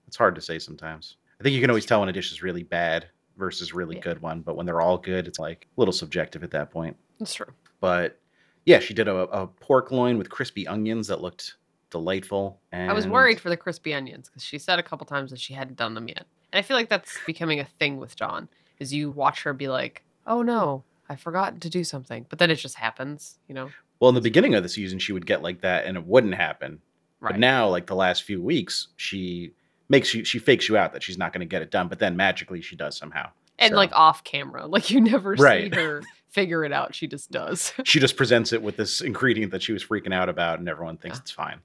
it's 0.07 0.17
hard 0.17 0.35
to 0.35 0.41
say 0.41 0.59
sometimes. 0.59 1.17
I 1.39 1.43
think 1.43 1.53
you 1.55 1.61
can 1.61 1.69
always 1.69 1.85
tell 1.85 1.99
when 1.99 2.09
a 2.09 2.13
dish 2.13 2.31
is 2.31 2.43
really 2.43 2.63
bad 2.63 3.07
versus 3.37 3.73
really 3.73 3.95
Yeah. 3.95 4.01
good 4.01 4.21
one, 4.21 4.41
but 4.41 4.55
when 4.55 4.65
they're 4.65 4.81
all 4.81 4.97
good, 4.97 5.27
it's 5.27 5.39
like 5.39 5.67
a 5.77 5.79
little 5.81 5.93
subjective 5.93 6.43
at 6.43 6.51
that 6.51 6.71
point. 6.71 6.95
That's 7.19 7.33
true. 7.33 7.53
But 7.79 8.19
Yeah, 8.65 8.79
she 8.79 8.93
did 8.93 9.07
a, 9.07 9.15
a 9.15 9.47
pork 9.47 9.91
loin 9.91 10.17
with 10.17 10.29
crispy 10.29 10.67
onions 10.67 11.07
that 11.07 11.21
looked 11.21 11.55
delightful. 11.89 12.59
And 12.71 12.91
I 12.91 12.93
was 12.93 13.07
worried 13.07 13.39
for 13.39 13.49
the 13.49 13.55
crispy 13.57 13.93
onions 13.93 14.27
because 14.27 14.43
she 14.43 14.57
said 14.57 14.77
a 14.77 14.83
couple 14.83 15.05
times 15.05 15.31
that 15.31 15.39
she 15.39 15.53
hadn't 15.53 15.77
done 15.77 15.93
them 15.93 16.07
yet. 16.09 16.25
And 16.51 16.59
I 16.59 16.61
feel 16.61 16.75
like 16.75 16.89
that's 16.89 17.17
becoming 17.25 17.59
a 17.59 17.65
thing 17.65 17.97
with 17.97 18.15
Dawn, 18.17 18.49
is 18.79 18.93
you 18.93 19.09
watch 19.11 19.43
her 19.43 19.53
be 19.53 19.67
like, 19.69 20.03
oh 20.25 20.41
no, 20.41 20.83
I 21.09 21.15
forgot 21.15 21.61
to 21.61 21.69
do 21.69 21.83
something. 21.85 22.25
But 22.29 22.39
then 22.39 22.51
it 22.51 22.55
just 22.55 22.75
happens, 22.75 23.39
you 23.47 23.55
know? 23.55 23.69
Well, 23.99 24.09
in 24.09 24.15
the 24.15 24.21
beginning 24.21 24.53
of 24.53 24.63
the 24.63 24.69
season, 24.69 24.99
she 24.99 25.13
would 25.13 25.25
get 25.25 25.41
like 25.41 25.61
that, 25.61 25.85
and 25.85 25.95
it 25.97 26.05
wouldn't 26.05 26.35
happen. 26.35 26.81
Right. 27.19 27.31
But 27.31 27.39
now, 27.39 27.69
like 27.69 27.87
the 27.87 27.95
last 27.95 28.23
few 28.23 28.41
weeks, 28.41 28.89
she 28.97 29.53
makes 29.89 30.13
you 30.13 30.23
she 30.25 30.39
fakes 30.39 30.67
you 30.69 30.77
out 30.77 30.93
that 30.93 31.03
she's 31.03 31.17
not 31.17 31.33
going 31.33 31.39
to 31.41 31.45
get 31.45 31.61
it 31.61 31.71
done, 31.71 31.87
but 31.87 31.99
then 31.99 32.15
magically 32.17 32.61
she 32.61 32.75
does 32.75 32.95
somehow. 32.97 33.29
and 33.59 33.71
So, 33.71 33.75
like 33.77 33.91
off 33.93 34.23
camera. 34.23 34.65
Like 34.67 34.89
you 34.89 35.01
never 35.01 35.33
Right. 35.33 35.73
see 35.73 35.79
her 35.79 36.01
figure 36.29 36.63
it 36.63 36.71
out. 36.71 36.93
She 36.95 37.07
just 37.07 37.31
does. 37.31 37.73
she 37.83 37.99
just 37.99 38.15
presents 38.17 38.53
it 38.53 38.61
with 38.61 38.77
this 38.77 39.01
ingredient 39.01 39.51
that 39.51 39.61
she 39.63 39.73
was 39.73 39.83
freaking 39.85 40.13
out 40.13 40.29
about, 40.29 40.59
and 40.59 40.67
everyone 40.69 40.97
thinks 40.97 41.17
Yeah. 41.17 41.21
it's 41.21 41.31
fine. 41.31 41.59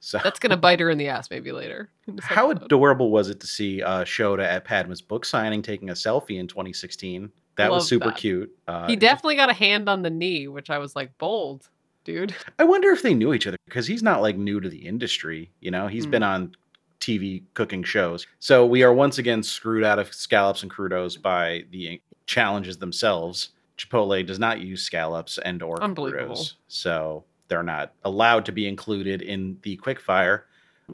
So 0.00 0.18
That's 0.22 0.38
gonna 0.38 0.56
bite 0.58 0.80
her 0.80 0.90
in 0.90 0.98
the 0.98 1.08
ass 1.08 1.30
maybe 1.30 1.50
later. 1.50 1.88
How 2.20 2.50
episode. 2.50 2.66
adorable 2.66 3.10
was 3.10 3.30
it 3.30 3.40
to 3.40 3.46
see 3.46 3.82
uh, 3.82 4.04
Shota 4.04 4.44
at 4.44 4.66
Padma's 4.66 5.00
book 5.00 5.24
signing 5.24 5.62
taking 5.62 5.88
a 5.90 5.94
selfie 5.94 6.38
in 6.38 6.46
2016? 6.46 7.30
That 7.56 7.70
was 7.70 7.88
super 7.88 8.06
that. 8.08 8.16
cute. 8.16 8.50
Uh, 8.68 8.86
he 8.86 8.94
just- 8.96 9.00
definitely 9.00 9.36
got 9.36 9.48
a 9.48 9.54
hand 9.54 9.88
on 9.88 10.02
the 10.02 10.10
knee, 10.10 10.46
which 10.48 10.68
I 10.70 10.78
was 10.78 10.94
like, 10.96 11.16
bold, 11.18 11.68
dude. 12.04 12.34
I 12.58 12.64
wonder 12.64 12.90
if 12.90 13.00
they 13.02 13.14
knew 13.14 13.32
each 13.32 13.46
other 13.46 13.56
because 13.64 13.86
he's 13.86 14.02
not 14.02 14.20
like 14.20 14.36
new 14.36 14.60
to 14.60 14.68
the 14.68 14.86
industry. 14.86 15.50
You 15.60 15.70
know, 15.70 15.86
he's 15.86 16.04
Hmm. 16.04 16.10
been 16.10 16.22
on 16.22 16.56
TV 17.04 17.42
cooking 17.52 17.82
shows. 17.82 18.26
So 18.38 18.64
we 18.64 18.82
are 18.82 18.92
once 18.92 19.18
again 19.18 19.42
screwed 19.42 19.84
out 19.84 19.98
of 19.98 20.14
scallops 20.14 20.62
and 20.62 20.70
crudos 20.70 21.20
by 21.20 21.64
the 21.70 22.00
challenges 22.26 22.78
themselves. 22.78 23.50
Chipotle 23.76 24.24
does 24.24 24.38
not 24.38 24.60
use 24.60 24.82
scallops 24.82 25.36
and 25.38 25.62
or 25.62 25.76
crudos, 25.76 26.54
so 26.68 27.24
they're 27.48 27.62
not 27.62 27.92
allowed 28.04 28.46
to 28.46 28.52
be 28.52 28.66
included 28.66 29.20
in 29.20 29.58
the 29.62 29.76
quickfire. 29.76 30.42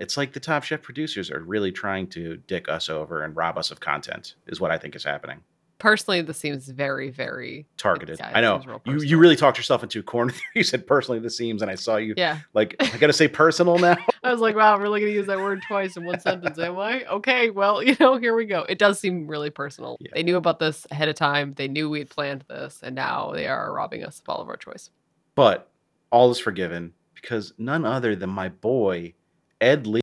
It's 0.00 0.16
like 0.16 0.32
the 0.32 0.40
Top 0.40 0.64
Chef 0.64 0.82
producers 0.82 1.30
are 1.30 1.40
really 1.40 1.70
trying 1.72 2.08
to 2.08 2.38
dick 2.48 2.68
us 2.68 2.88
over 2.88 3.22
and 3.22 3.36
rob 3.36 3.58
us 3.58 3.70
of 3.70 3.80
content, 3.80 4.34
is 4.46 4.60
what 4.60 4.70
I 4.70 4.78
think 4.78 4.96
is 4.96 5.04
happening. 5.04 5.40
Personally, 5.80 6.20
this 6.22 6.38
seems 6.38 6.68
very, 6.68 7.10
very 7.10 7.66
Targeted. 7.76 8.18
Yeah, 8.18 8.30
I 8.32 8.40
know 8.40 8.62
you. 8.84 9.00
You 9.00 9.18
really 9.18 9.34
talked 9.34 9.56
yourself 9.56 9.82
into 9.82 9.98
a 9.98 10.02
corner. 10.02 10.32
you 10.54 10.62
said 10.62 10.86
personally 10.86 11.18
the 11.18 11.30
seems, 11.30 11.62
and 11.62 11.70
I 11.70 11.74
saw 11.74 11.96
you 11.96 12.14
yeah. 12.16 12.38
like 12.54 12.76
I 12.78 12.96
got 12.98 13.08
to 13.08 13.12
say 13.12 13.26
personal 13.26 13.78
now. 13.78 13.96
I 14.22 14.30
was 14.30 14.40
like, 14.40 14.54
wow, 14.54 14.74
I'm 14.74 14.82
really 14.82 15.00
gonna 15.00 15.12
use 15.12 15.26
that 15.26 15.38
word 15.38 15.62
twice 15.66 15.96
in 15.96 16.04
one 16.04 16.20
sentence, 16.20 16.58
am 16.58 16.78
I? 16.78 17.04
Okay, 17.06 17.50
well, 17.50 17.82
you 17.82 17.96
know, 17.98 18.16
here 18.18 18.34
we 18.34 18.44
go. 18.44 18.60
It 18.68 18.78
does 18.78 19.00
seem 19.00 19.26
really 19.26 19.50
personal. 19.50 19.96
Yeah. 20.00 20.10
They 20.14 20.22
knew 20.22 20.36
about 20.36 20.58
this 20.58 20.86
ahead 20.90 21.08
of 21.08 21.16
time. 21.16 21.54
They 21.54 21.66
knew 21.66 21.90
we 21.90 22.00
had 22.00 22.10
planned 22.10 22.44
this, 22.48 22.80
and 22.82 22.94
now 22.94 23.32
they 23.32 23.46
are 23.46 23.72
robbing 23.72 24.04
us 24.04 24.20
of 24.20 24.28
all 24.28 24.40
of 24.42 24.48
our 24.48 24.56
choice. 24.56 24.90
But 25.34 25.68
all 26.10 26.30
is 26.30 26.38
forgiven 26.38 26.92
because 27.14 27.52
none 27.58 27.84
other 27.84 28.14
than 28.14 28.30
my 28.30 28.48
boy 28.48 29.14
Ed 29.60 29.86
Lee 29.86 30.00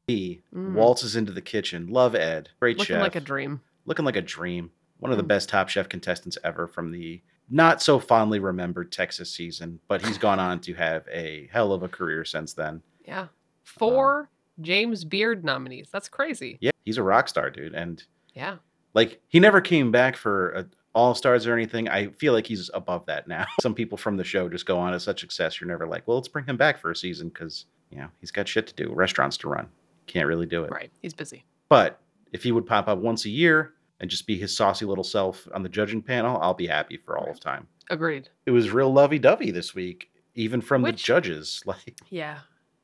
Mm. 0.55 0.73
waltzes 0.73 1.15
into 1.15 1.31
the 1.31 1.41
kitchen. 1.41 1.87
Love 1.87 2.15
Ed, 2.15 2.49
great 2.59 2.77
Looking 2.77 2.95
chef, 2.95 3.01
like 3.01 3.15
a 3.15 3.19
dream. 3.19 3.61
looking 3.85 4.05
like 4.05 4.15
a 4.15 4.21
dream. 4.21 4.71
One 4.99 5.11
of 5.11 5.17
the 5.17 5.23
Mm. 5.23 5.27
best 5.27 5.49
Top 5.49 5.69
Chef 5.69 5.87
contestants 5.89 6.37
ever 6.43 6.67
from 6.67 6.91
the 6.91 7.21
not 7.49 7.81
so 7.81 7.97
fondly 7.99 8.39
remembered 8.39 8.91
Texas 8.91 9.31
season, 9.31 9.79
but 9.87 10.05
he's 10.05 10.17
gone 10.17 10.39
on 10.39 10.59
to 10.61 10.73
have 10.73 11.07
a 11.09 11.47
hell 11.51 11.71
of 11.71 11.81
a 11.83 11.87
career 11.87 12.25
since 12.25 12.53
then. 12.53 12.81
Yeah. 13.05 13.27
Four 13.63 14.29
James 14.59 15.03
Beard 15.05 15.45
nominees. 15.45 15.89
That's 15.91 16.09
crazy. 16.09 16.57
Yeah, 16.61 16.71
he's 16.83 16.97
a 16.97 17.03
rock 17.03 17.27
star, 17.27 17.49
dude, 17.49 17.73
and 17.75 18.03
Yeah. 18.33 18.57
like 18.93 19.21
he 19.27 19.39
never 19.39 19.61
came 19.61 19.91
back 19.91 20.15
for 20.17 20.49
a, 20.51 20.65
all 20.95 21.13
stars 21.13 21.45
or 21.45 21.53
anything. 21.53 21.87
I 21.87 22.07
feel 22.07 22.33
like 22.33 22.47
he's 22.47 22.69
above 22.73 23.05
that 23.05 23.27
now. 23.27 23.45
Some 23.61 23.75
people 23.75 23.97
from 23.97 24.17
the 24.17 24.23
show 24.23 24.49
just 24.49 24.65
go 24.65 24.77
on 24.79 24.93
to 24.93 24.99
such 24.99 25.19
success. 25.21 25.61
You're 25.61 25.67
never 25.67 25.85
like, 25.87 26.07
well, 26.07 26.17
let's 26.17 26.27
bring 26.27 26.45
him 26.45 26.57
back 26.57 26.79
for 26.79 26.89
a 26.91 26.95
season 26.95 27.29
because 27.29 27.65
you 27.91 27.99
know 27.99 28.07
he's 28.19 28.31
got 28.31 28.47
shit 28.47 28.67
to 28.67 28.73
do, 28.73 28.91
restaurants 28.93 29.37
to 29.37 29.47
run. 29.49 29.67
Can't 30.07 30.27
really 30.27 30.47
do 30.47 30.63
it. 30.63 30.71
Right. 30.71 30.91
He's 31.01 31.13
busy. 31.13 31.45
But 31.69 32.01
if 32.33 32.43
he 32.43 32.51
would 32.51 32.65
pop 32.65 32.87
up 32.87 32.97
once 32.97 33.25
a 33.25 33.29
year 33.29 33.73
and 33.99 34.09
just 34.09 34.27
be 34.27 34.37
his 34.37 34.55
saucy 34.55 34.85
little 34.85 35.03
self 35.03 35.47
on 35.53 35.63
the 35.63 35.69
judging 35.69 36.01
panel, 36.01 36.37
I'll 36.41 36.53
be 36.53 36.67
happy 36.67 36.97
for 36.97 37.17
all 37.17 37.29
of 37.31 37.39
time. 37.39 37.67
Agreed. 37.89 38.29
It 38.45 38.51
was 38.51 38.71
real 38.71 38.91
lovey 38.93 39.17
dovey 39.19 39.51
this 39.51 39.73
week, 39.73 40.09
even 40.35 40.61
from 40.61 40.81
the 40.83 40.91
judges. 40.91 41.61
Like, 41.65 41.97
Yeah. 42.09 42.39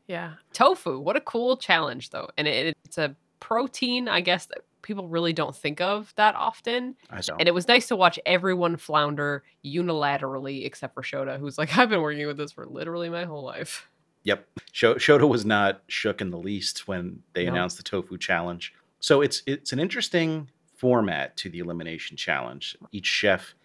Yeah. 0.08 0.34
Tofu. 0.54 1.00
What 1.00 1.16
a 1.16 1.22
cool 1.22 1.56
challenge, 1.58 2.10
though. 2.10 2.30
And 2.38 2.48
it, 2.48 2.76
it's 2.86 2.98
a 2.98 3.16
protein, 3.40 4.08
I 4.10 4.22
guess, 4.22 4.46
that 4.48 4.60
people 4.82 5.08
really 5.08 5.32
don't 5.34 5.56
think 5.56 5.80
of 5.80 6.14
that 6.18 6.36
often. 6.36 6.96
I 7.10 7.22
saw. 7.22 7.36
And 7.38 7.48
it 7.48 7.54
was 7.54 7.68
nice 7.70 7.88
to 7.88 7.96
watch 7.96 8.20
everyone 8.26 8.76
flounder 8.78 9.44
unilaterally, 9.66 10.66
except 10.66 10.94
for 10.94 11.02
Shota, 11.04 11.40
who's 11.40 11.58
like, 11.58 11.78
I've 11.78 11.90
been 11.90 12.02
working 12.02 12.26
with 12.28 12.38
this 12.38 12.52
for 12.52 12.66
literally 12.66 13.10
my 13.10 13.26
whole 13.26 13.44
life. 13.44 13.88
Yep. 14.24 14.48
Sho- 14.72 14.96
Shota 14.96 15.28
was 15.28 15.46
not 15.46 15.82
shook 15.88 16.22
in 16.22 16.30
the 16.32 16.38
least 16.38 16.88
when 16.88 17.22
they 17.34 17.46
No. 17.46 17.52
announced 17.52 17.78
the 17.78 17.84
tofu 17.84 18.18
challenge. 18.18 18.74
So 19.00 19.22
it's 19.22 19.44
it's 19.46 19.74
an 19.74 19.80
interesting 19.80 20.48
format 20.84 21.38
to 21.38 21.50
the 21.50 21.60
elimination 21.60 22.18
challenge. 22.18 22.76
Each 22.92 23.06
chef 23.06 23.56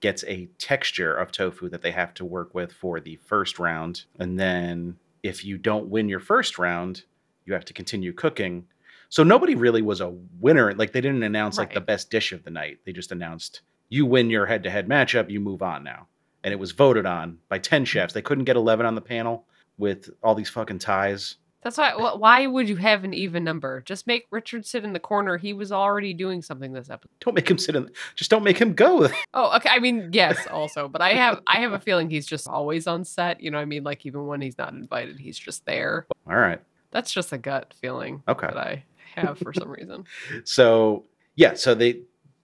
gets 0.00 0.24
a 0.24 0.48
texture 0.56 1.14
of 1.14 1.30
tofu 1.30 1.68
that 1.68 1.82
they 1.82 1.90
have 1.90 2.14
to 2.14 2.24
work 2.24 2.54
with 2.54 2.72
for 2.72 2.98
the 2.98 3.16
first 3.26 3.58
round, 3.58 4.06
and 4.18 4.40
then 4.40 4.96
if 5.22 5.44
you 5.44 5.58
don't 5.58 5.90
win 5.90 6.08
your 6.08 6.18
first 6.18 6.58
round, 6.58 7.04
you 7.44 7.52
have 7.52 7.66
to 7.66 7.74
continue 7.74 8.14
cooking. 8.14 8.64
So 9.10 9.22
nobody 9.22 9.54
really 9.54 9.82
was 9.82 10.00
a 10.00 10.14
winner. 10.40 10.72
Like 10.72 10.92
they 10.92 11.02
didn't 11.02 11.22
announce 11.24 11.58
like 11.58 11.74
the 11.74 11.82
best 11.82 12.10
dish 12.10 12.32
of 12.32 12.42
the 12.42 12.50
night. 12.50 12.78
They 12.86 12.92
just 12.94 13.12
announced 13.12 13.60
you 13.90 14.06
win 14.06 14.30
your 14.30 14.46
head-to-head 14.46 14.88
matchup, 14.88 15.28
you 15.28 15.40
move 15.40 15.60
on 15.60 15.84
now. 15.84 16.08
And 16.42 16.52
it 16.54 16.58
was 16.58 16.72
voted 16.72 17.04
on 17.04 17.36
by 17.50 17.58
10 17.58 17.82
mm-hmm. 17.82 17.84
chefs. 17.84 18.14
They 18.14 18.22
couldn't 18.22 18.44
get 18.44 18.56
11 18.56 18.86
on 18.86 18.94
the 18.94 19.02
panel 19.02 19.44
with 19.76 20.08
all 20.22 20.34
these 20.34 20.48
fucking 20.48 20.78
ties. 20.78 21.36
That's 21.62 21.78
why. 21.78 21.92
Why 21.94 22.46
would 22.46 22.68
you 22.68 22.76
have 22.76 23.04
an 23.04 23.14
even 23.14 23.44
number? 23.44 23.82
Just 23.82 24.06
make 24.06 24.26
Richard 24.30 24.66
sit 24.66 24.84
in 24.84 24.92
the 24.92 24.98
corner. 25.00 25.36
He 25.36 25.52
was 25.52 25.70
already 25.70 26.12
doing 26.12 26.42
something 26.42 26.72
this 26.72 26.90
episode. 26.90 27.10
Don't 27.20 27.34
make 27.34 27.48
him 27.48 27.58
sit 27.58 27.76
in. 27.76 27.88
Just 28.16 28.30
don't 28.30 28.42
make 28.42 28.58
him 28.58 28.74
go. 28.74 29.08
Oh, 29.34 29.56
okay. 29.56 29.70
I 29.70 29.78
mean, 29.78 30.10
yes, 30.12 30.46
also, 30.48 30.88
but 30.88 31.00
I 31.00 31.14
have 31.14 31.40
I 31.46 31.60
have 31.60 31.72
a 31.72 31.78
feeling 31.78 32.10
he's 32.10 32.26
just 32.26 32.46
always 32.48 32.86
on 32.86 33.04
set. 33.04 33.40
You 33.40 33.50
know, 33.50 33.58
what 33.58 33.62
I 33.62 33.66
mean, 33.66 33.84
like 33.84 34.04
even 34.04 34.26
when 34.26 34.40
he's 34.42 34.58
not 34.58 34.72
invited, 34.72 35.18
he's 35.18 35.38
just 35.38 35.64
there. 35.64 36.06
All 36.28 36.36
right. 36.36 36.60
That's 36.90 37.10
just 37.12 37.32
a 37.32 37.38
gut 37.38 37.72
feeling 37.80 38.22
Okay. 38.28 38.46
that 38.48 38.56
I 38.58 38.84
have 39.14 39.38
for 39.38 39.52
some 39.54 39.70
reason. 39.70 40.04
So 40.44 41.04
yeah, 41.36 41.54
so 41.54 41.74
they, 41.74 42.00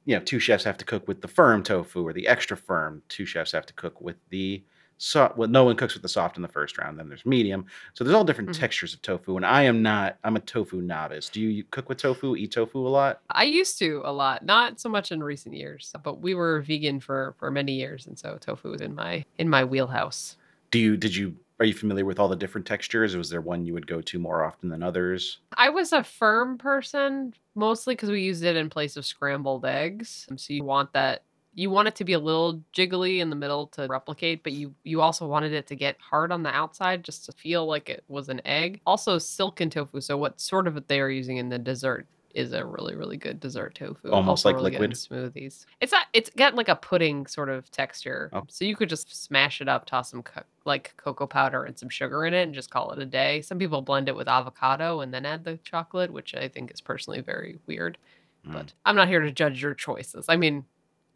you 0.07 0.17
know, 0.17 0.21
two 0.21 0.39
chefs 0.39 0.65
have 0.65 0.79
to 0.79 0.85
cook 0.85 1.07
with 1.09 1.21
the 1.21 1.29
firm 1.29 1.63
tofu 1.63 2.07
or 2.07 2.13
the 2.15 2.27
extra 2.29 2.57
firm. 2.57 3.03
Two 3.09 3.27
chefs 3.27 3.53
have 3.53 3.67
to 3.67 3.75
cook 3.75 4.01
with 4.01 4.17
the 4.31 4.63
soft. 4.99 5.37
Well, 5.37 5.49
no 5.49 5.65
one 5.65 5.77
cooks 5.77 5.95
with 5.95 6.03
the 6.03 6.09
soft 6.09 6.37
in 6.37 6.43
the 6.43 6.49
first 6.49 6.77
round. 6.79 6.99
Then 6.99 7.09
there's 7.09 7.25
medium. 7.25 7.67
So 7.95 8.05
there's 8.05 8.15
all 8.15 8.25
different 8.25 8.51
Mhm. 8.51 8.59
textures 8.59 8.93
of 8.95 9.03
tofu. 9.03 9.37
And 9.37 9.47
I 9.47 9.63
am 9.63 9.83
not. 9.83 10.19
I'm 10.25 10.37
a 10.37 10.41
tofu 10.41 10.81
novice. 10.83 11.29
Do 11.29 11.41
you 11.41 11.65
cook 11.71 11.89
with 11.89 11.99
tofu? 11.99 12.37
Eat 12.37 12.53
tofu 12.53 12.79
a 12.79 12.89
lot? 12.89 13.23
I 13.31 13.45
used 13.45 13.79
to 13.79 14.03
a 14.05 14.13
lot, 14.13 14.45
not 14.45 14.79
so 14.81 14.89
much 14.89 15.11
in 15.13 15.23
recent 15.23 15.55
years, 15.55 15.93
but 16.05 16.21
we 16.21 16.35
were 16.35 16.61
vegan 16.61 17.01
for 17.01 17.35
for 17.39 17.51
many 17.51 17.73
years, 17.73 18.07
and 18.07 18.19
so 18.19 18.37
tofu 18.41 18.71
was 18.71 18.81
in 18.81 18.95
my 18.95 19.25
in 19.39 19.49
my 19.49 19.65
wheelhouse. 19.65 20.37
Do 20.71 20.79
you? 20.79 20.97
Did 20.97 21.17
you? 21.17 21.37
Are 21.61 21.65
you 21.65 21.75
familiar 21.75 22.05
with 22.05 22.21
all 22.21 22.29
the 22.29 22.37
different 22.37 22.67
textures? 22.69 23.17
Was 23.17 23.31
there 23.31 23.41
one 23.41 23.67
you 23.67 23.73
would 23.75 23.89
go 23.89 24.01
to 24.01 24.19
more 24.21 24.45
often 24.45 24.69
than 24.69 24.81
others? 24.81 25.39
I 25.57 25.71
was 25.71 25.93
a 25.93 26.05
firm 26.05 26.57
person 26.57 27.35
mostly 27.57 27.97
because 27.97 28.11
we 28.11 28.23
used 28.23 28.45
it 28.45 28.55
in 28.55 28.71
place 28.71 28.97
of 28.97 29.05
scrambled 29.05 29.65
eggs. 29.65 30.29
So 30.37 30.53
you 30.53 30.63
want 30.63 30.93
that 30.93 31.25
you 31.59 31.71
want 31.71 31.89
it 31.89 31.97
to 31.97 32.05
be 32.05 32.13
a 32.13 32.21
little 32.21 32.63
jiggly 32.73 33.19
in 33.19 33.31
the 33.31 33.37
middle 33.37 33.67
to 33.67 33.89
replicate, 33.89 34.45
but 34.45 34.53
you 34.53 34.75
you 34.85 35.01
also 35.01 35.27
wanted 35.27 35.53
it 35.53 35.67
to 35.67 35.75
get 35.75 35.97
hard 35.99 36.31
on 36.31 36.45
the 36.45 36.51
outside 36.51 37.03
just 37.03 37.27
to 37.27 37.33
feel 37.33 37.67
like 37.67 37.91
it 37.91 38.05
was 38.07 38.29
an 38.29 38.41
egg. 38.45 38.81
Also 38.87 39.19
silken 39.19 39.69
tofu. 39.69 40.01
So 40.01 40.17
what 40.17 40.41
sort 40.41 40.69
of 40.69 40.87
they 40.87 41.01
are 41.01 41.11
using 41.11 41.39
in 41.39 41.49
the 41.49 41.59
dessert 41.59 42.07
is 42.33 42.53
a 42.53 42.65
really 42.65 42.95
really 42.95 43.17
good 43.17 43.41
dessert 43.41 43.75
tofu. 43.75 44.09
Almost 44.09 44.47
Also 44.47 44.51
like 44.51 44.57
really 44.57 44.71
liquid? 44.71 44.93
smoothies. 44.93 45.67
It's 45.81 45.91
not. 45.91 46.07
It's 46.13 46.31
got 46.31 46.55
like 46.55 46.69
a 46.69 46.77
pudding 46.77 47.27
sort 47.27 47.49
of 47.49 47.69
texture. 47.73 48.31
Oh. 48.33 48.45
So 48.49 48.65
you 48.65 48.77
could 48.77 48.89
just 48.89 49.25
smash 49.25 49.61
it 49.61 49.69
up, 49.69 49.85
toss 49.85 50.13
some 50.13 50.23
co- 50.23 50.43
like 50.65 50.95
cocoa 50.97 51.27
powder 51.27 51.65
and 51.65 51.77
some 51.77 51.89
sugar 51.89 52.25
in 52.25 52.35
it, 52.35 52.43
and 52.45 52.55
just 52.55 52.71
call 52.71 52.93
it 52.93 53.01
a 53.01 53.07
day. 53.07 53.41
Some 53.43 53.59
people 53.59 53.83
blend 53.83 54.09
it 54.09 54.15
with 54.15 54.29
avocado 54.29 55.01
and 55.01 55.13
then 55.13 55.27
add 55.27 55.43
the 55.43 55.59
chocolate, 55.65 56.13
which 56.13 56.37
I 56.37 56.47
think 56.47 56.71
is 56.71 56.81
personally 56.81 57.21
very 57.21 57.59
weird. 57.67 57.99
Mm. 58.47 58.53
But 58.53 58.73
I'm 58.85 58.95
not 58.95 59.09
here 59.09 59.23
to 59.23 59.33
judge 59.33 59.61
your 59.61 59.75
choices. 59.75 60.27
I 60.29 60.37
mean, 60.37 60.65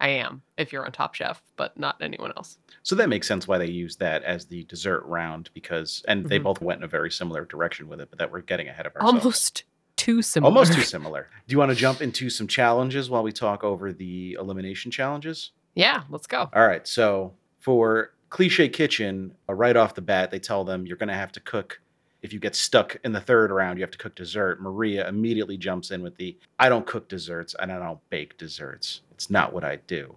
I 0.02 0.09
am 0.09 0.42
if 0.59 0.73
you're 0.73 0.85
on 0.85 0.90
Top 0.92 1.14
Chef, 1.14 1.40
but 1.56 1.78
not 1.78 1.97
anyone 2.02 2.32
else. 2.37 2.59
So 2.82 2.97
that 2.97 3.09
makes 3.09 3.28
sense 3.28 3.47
why 3.47 3.56
they 3.59 3.68
use 3.71 3.97
that 3.97 4.25
as 4.25 4.44
the 4.47 4.64
dessert 4.64 5.04
round 5.06 5.49
because, 5.54 6.04
and 6.09 6.28
they 6.28 6.40
Mhm. 6.40 6.42
both 6.42 6.61
went 6.61 6.78
in 6.80 6.85
a 6.85 6.88
very 6.88 7.11
similar 7.11 7.44
direction 7.44 7.88
with 7.88 8.00
it, 8.00 8.11
but 8.11 8.18
that 8.18 8.30
we're 8.32 8.40
getting 8.40 8.68
ahead 8.68 8.85
of 8.85 8.97
ourselves. 8.97 9.21
Almost 9.25 9.64
too 9.97 10.21
similar. 10.21 10.49
Almost 10.49 10.73
too 10.73 10.82
similar. 10.82 11.28
Do 11.47 11.52
you 11.52 11.59
want 11.59 11.71
to 11.71 11.76
jump 11.76 12.02
into 12.02 12.28
some 12.30 12.49
challenges 12.49 13.09
while 13.09 13.23
we 13.23 13.30
talk 13.30 13.62
over 13.62 13.92
the 13.92 14.32
elimination 14.32 14.90
challenges? 14.90 15.52
Yeah, 15.76 16.02
let's 16.11 16.26
go. 16.26 16.50
All 16.52 16.66
right. 16.66 16.87
So 16.87 17.35
for 17.61 18.12
Cliche 18.28 18.68
Kitchen, 18.68 19.35
uh, 19.49 19.54
right 19.54 19.76
off 19.76 19.94
the 19.94 20.02
bat, 20.02 20.32
they 20.32 20.40
tell 20.40 20.64
them 20.64 20.85
you're 20.85 20.97
going 20.97 21.09
to 21.11 21.14
have 21.14 21.30
to 21.32 21.40
cook. 21.40 21.80
If 22.22 22.32
you 22.32 22.38
get 22.38 22.54
stuck 22.54 22.96
in 23.04 23.12
the 23.12 23.20
third 23.20 23.50
round, 23.50 23.78
you 23.78 23.82
have 23.82 23.90
to 23.90 23.98
cook 23.98 24.14
dessert. 24.14 24.60
Maria 24.60 25.08
immediately 25.08 25.56
jumps 25.56 25.90
in 25.90 26.02
with 26.02 26.16
the 26.16 26.36
I 26.58 26.68
don't 26.68 26.86
cook 26.86 27.08
desserts 27.08 27.54
and 27.58 27.70
I 27.72 27.78
don't 27.78 27.98
bake 28.10 28.38
desserts. 28.38 29.00
It's 29.10 29.28
not 29.28 29.52
what 29.52 29.64
I 29.64 29.76
do. 29.86 30.16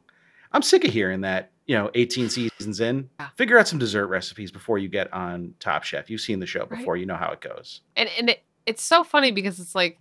I'm 0.51 0.61
sick 0.61 0.83
of 0.85 0.91
hearing 0.91 1.21
that. 1.21 1.51
You 1.67 1.75
know, 1.75 1.89
18 1.95 2.29
seasons 2.29 2.79
in, 2.79 3.09
Yeah. 3.19 3.29
figure 3.35 3.57
out 3.57 3.67
some 3.67 3.79
dessert 3.79 4.05
recipes 4.07 4.51
before 4.51 4.77
you 4.77 4.87
get 4.87 5.11
on 5.11 5.55
Top 5.59 5.83
Chef. 5.83 6.11
You've 6.11 6.21
seen 6.21 6.39
the 6.39 6.45
show 6.45 6.59
Right. 6.61 6.77
before, 6.77 6.95
you 6.95 7.07
know 7.07 7.15
how 7.15 7.31
it 7.31 7.41
goes. 7.41 7.81
And 7.95 8.07
and 8.19 8.29
it, 8.29 8.43
it's 8.67 8.83
so 8.83 9.03
funny 9.03 9.31
because 9.31 9.59
it's 9.59 9.73
like 9.73 9.97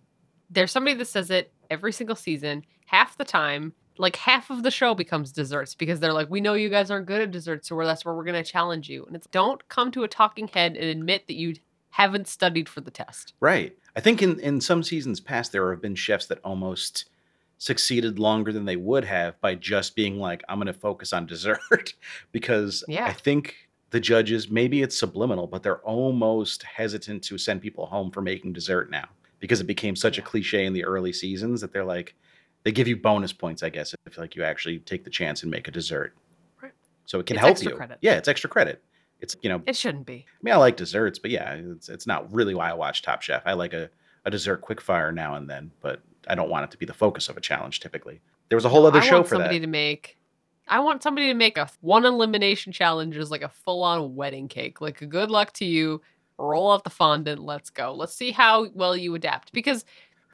there's 0.50 0.70
somebody 0.72 0.94
that 0.98 1.06
says 1.06 1.30
it 1.30 1.52
every 1.70 1.90
single 1.92 2.16
season. 2.16 2.64
Half 2.86 3.16
the 3.16 3.24
time, 3.24 3.72
like 3.96 4.16
half 4.16 4.50
of 4.50 4.62
the 4.62 4.70
show 4.70 4.94
becomes 4.94 5.32
desserts 5.32 5.74
because 5.74 6.00
they're 6.00 6.12
like, 6.12 6.28
we 6.28 6.42
know 6.42 6.52
you 6.52 6.68
guys 6.68 6.90
aren't 6.90 7.06
good 7.06 7.22
at 7.22 7.30
desserts, 7.30 7.66
so 7.68 7.78
that's 7.82 8.04
where 8.04 8.14
we're 8.14 8.24
gonna 8.24 8.44
challenge 8.44 8.90
you. 8.90 9.04
And 9.06 9.16
it's 9.16 9.26
don't 9.28 9.66
come 9.70 9.90
to 9.92 10.02
a 10.04 10.08
talking 10.08 10.48
head 10.48 10.76
and 10.76 10.84
admit 10.84 11.26
that 11.28 11.34
you 11.36 11.54
haven't 11.94 12.26
studied 12.26 12.68
for 12.68 12.80
the 12.80 12.90
test. 12.90 13.34
Right. 13.38 13.76
I 13.94 14.00
think 14.00 14.20
in, 14.20 14.40
in 14.40 14.60
some 14.60 14.82
seasons 14.82 15.20
past, 15.20 15.52
there 15.52 15.70
have 15.70 15.80
been 15.80 15.94
chefs 15.94 16.26
that 16.26 16.40
almost 16.42 17.04
succeeded 17.58 18.18
longer 18.18 18.52
than 18.52 18.64
they 18.64 18.74
would 18.74 19.04
have 19.04 19.40
by 19.40 19.54
just 19.54 19.94
being 19.94 20.18
like, 20.18 20.42
I'm 20.48 20.58
going 20.58 20.66
to 20.66 20.72
focus 20.72 21.12
on 21.12 21.24
dessert. 21.26 21.94
because 22.32 22.82
Yeah. 22.88 23.06
I 23.06 23.12
think 23.12 23.54
the 23.90 24.00
judges, 24.00 24.50
maybe 24.50 24.82
it's 24.82 24.98
subliminal, 24.98 25.46
but 25.46 25.62
they're 25.62 25.78
almost 25.82 26.64
hesitant 26.64 27.22
to 27.24 27.38
send 27.38 27.62
people 27.62 27.86
home 27.86 28.10
for 28.10 28.20
making 28.22 28.54
dessert 28.54 28.90
now 28.90 29.06
because 29.38 29.60
it 29.60 29.64
became 29.68 29.94
such 29.94 30.18
a 30.18 30.22
cliche 30.22 30.64
in 30.66 30.72
the 30.72 30.84
early 30.84 31.12
seasons 31.12 31.60
that 31.60 31.72
they're 31.72 31.84
like, 31.84 32.16
they 32.64 32.72
give 32.72 32.88
you 32.88 32.96
bonus 32.96 33.32
points, 33.32 33.62
I 33.62 33.68
guess, 33.68 33.94
if 34.04 34.18
like 34.18 34.34
you 34.34 34.42
actually 34.42 34.80
take 34.80 35.04
the 35.04 35.10
chance 35.10 35.42
and 35.42 35.50
make 35.50 35.68
a 35.68 35.70
dessert. 35.70 36.12
Right. 36.60 36.72
So 37.04 37.20
it 37.20 37.26
can 37.26 37.36
It's 37.36 37.40
help 37.42 37.50
extra 37.52 37.70
you. 37.70 37.76
credit. 37.76 37.98
Yeah, 38.00 38.14
it's 38.14 38.26
extra 38.26 38.50
credit. 38.50 38.82
It's 39.24 39.36
you 39.42 39.48
know 39.48 39.62
It 39.66 39.74
shouldn't 39.74 40.04
be. 40.04 40.26
I 40.28 40.38
mean, 40.42 40.52
I 40.54 40.58
like 40.58 40.76
desserts, 40.76 41.18
but 41.18 41.30
yeah, 41.30 41.54
it's 41.54 41.88
it's 41.88 42.06
not 42.06 42.30
really 42.32 42.54
why 42.54 42.68
I 42.70 42.74
watch 42.74 43.00
Top 43.00 43.22
Chef. 43.22 43.42
I 43.46 43.54
like 43.54 43.72
a, 43.72 43.88
a 44.26 44.30
dessert 44.30 44.60
quick 44.60 44.80
fire 44.82 45.10
now 45.12 45.34
and 45.36 45.48
then, 45.48 45.70
but 45.80 46.02
I 46.28 46.34
don't 46.34 46.50
want 46.50 46.64
it 46.64 46.70
to 46.72 46.76
be 46.78 46.84
the 46.86 46.92
focus 46.92 47.28
of 47.30 47.36
a 47.38 47.40
challenge 47.40 47.80
typically. 47.80 48.20
There 48.50 48.56
was 48.56 48.66
a 48.66 48.68
whole 48.68 48.82
No, 48.82 48.88
other 48.88 49.00
I 49.00 49.02
show 49.02 49.16
want 49.16 49.28
for 49.28 49.36
somebody 49.36 49.58
that. 49.58 49.64
to 49.66 49.70
make. 49.70 50.18
I 50.68 50.80
want 50.80 51.02
somebody 51.02 51.28
to 51.28 51.34
make 51.34 51.56
a 51.56 51.68
one 51.80 52.04
elimination 52.04 52.72
challenge 52.72 53.16
is 53.16 53.30
like 53.30 53.42
a 53.42 53.48
full 53.48 53.82
on 53.82 54.14
wedding 54.14 54.48
cake. 54.48 54.80
Like 54.82 55.00
a 55.02 55.06
good 55.06 55.30
luck 55.30 55.52
to 55.54 55.64
you. 55.64 56.02
Roll 56.36 56.72
out 56.72 56.84
the 56.84 56.90
fondant. 56.90 57.40
Let's 57.42 57.70
go. 57.70 57.94
Let's 57.94 58.14
see 58.14 58.30
how 58.32 58.68
well 58.74 58.96
you 58.96 59.14
adapt. 59.14 59.52
Because 59.52 59.84